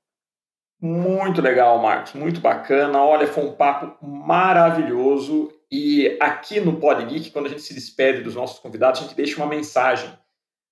Muito 0.82 1.42
legal, 1.42 1.82
Marcos, 1.82 2.14
muito 2.14 2.42
bacana. 2.42 3.02
Olha, 3.02 3.28
foi 3.28 3.46
um 3.46 3.54
papo 3.54 4.06
maravilhoso. 4.06 5.50
E 5.72 6.18
aqui 6.20 6.60
no 6.60 6.78
PodGeek, 6.78 7.32
quando 7.32 7.46
a 7.46 7.50
gente 7.50 7.62
se 7.62 7.74
despede 7.74 8.22
dos 8.22 8.36
nossos 8.36 8.60
convidados, 8.60 9.00
a 9.00 9.04
gente 9.04 9.16
deixa 9.16 9.38
uma 9.38 9.48
mensagem, 9.48 10.12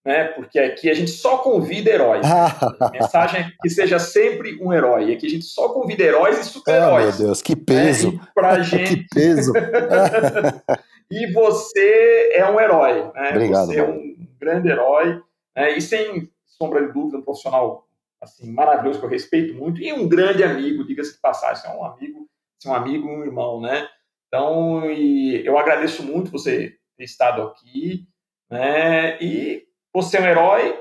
né? 0.09 0.23
Porque 0.23 0.57
aqui 0.57 0.89
a 0.89 0.93
gente 0.95 1.11
só 1.11 1.37
convida 1.37 1.91
heróis. 1.91 2.27
Né? 2.27 2.89
mensagem 2.93 3.41
é 3.41 3.51
que 3.61 3.69
seja 3.69 3.99
sempre 3.99 4.57
um 4.59 4.73
herói. 4.73 5.13
Aqui 5.13 5.27
a 5.27 5.29
gente 5.29 5.45
só 5.45 5.69
convida 5.69 6.01
heróis 6.01 6.39
e 6.39 6.43
super-heróis. 6.45 7.05
Oh, 7.05 7.17
meu 7.19 7.27
Deus, 7.27 7.43
que 7.43 7.55
peso! 7.55 8.13
Né? 8.13 8.19
Pra 8.33 8.57
gente... 8.63 8.95
que 8.95 9.07
peso! 9.13 9.53
e 11.11 11.31
você 11.31 12.31
é 12.33 12.49
um 12.49 12.59
herói, 12.59 13.03
né? 13.13 13.29
Obrigado. 13.29 13.67
Você 13.67 13.79
mano. 13.79 13.93
é 13.93 13.95
um 13.95 14.27
grande 14.39 14.69
herói. 14.69 15.21
Né? 15.55 15.77
E 15.77 15.81
sem 15.81 16.27
sombra 16.57 16.87
de 16.87 16.91
dúvida, 16.91 17.19
um 17.19 17.21
profissional 17.21 17.85
assim, 18.19 18.51
maravilhoso, 18.51 18.97
que 18.99 19.05
eu 19.05 19.09
respeito 19.09 19.53
muito, 19.53 19.79
e 19.79 19.93
um 19.93 20.09
grande 20.09 20.43
amigo, 20.43 20.87
diga-se 20.87 21.13
de 21.13 21.21
passagem, 21.21 21.69
é 21.69 21.73
um 21.73 21.85
amigo, 21.85 22.27
um 22.65 22.73
amigo 22.73 23.07
um 23.07 23.23
irmão, 23.23 23.61
né? 23.61 23.87
Então, 24.27 24.83
eu 24.85 25.57
agradeço 25.57 26.01
muito 26.01 26.31
você 26.31 26.75
ter 26.97 27.03
estado 27.03 27.43
aqui, 27.43 28.07
né? 28.49 29.21
E 29.21 29.68
você 29.93 30.17
é 30.17 30.21
um 30.21 30.25
herói, 30.25 30.79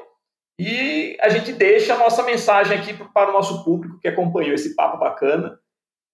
e 0.60 1.16
a 1.20 1.28
gente 1.28 1.52
deixa 1.52 1.94
a 1.94 1.98
nossa 1.98 2.22
mensagem 2.24 2.76
aqui 2.76 2.92
para 2.92 3.30
o 3.30 3.32
nosso 3.32 3.64
público 3.64 3.98
que 4.00 4.08
acompanhou 4.08 4.54
esse 4.54 4.74
papo 4.74 4.98
bacana. 4.98 5.58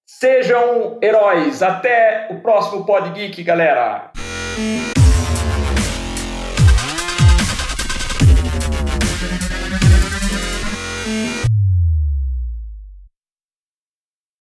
Sejam 0.06 0.98
heróis. 1.02 1.62
Até 1.62 2.28
o 2.30 2.42
próximo 2.42 2.84
Pod 2.84 3.10
Geek, 3.10 3.42
galera. 3.42 4.12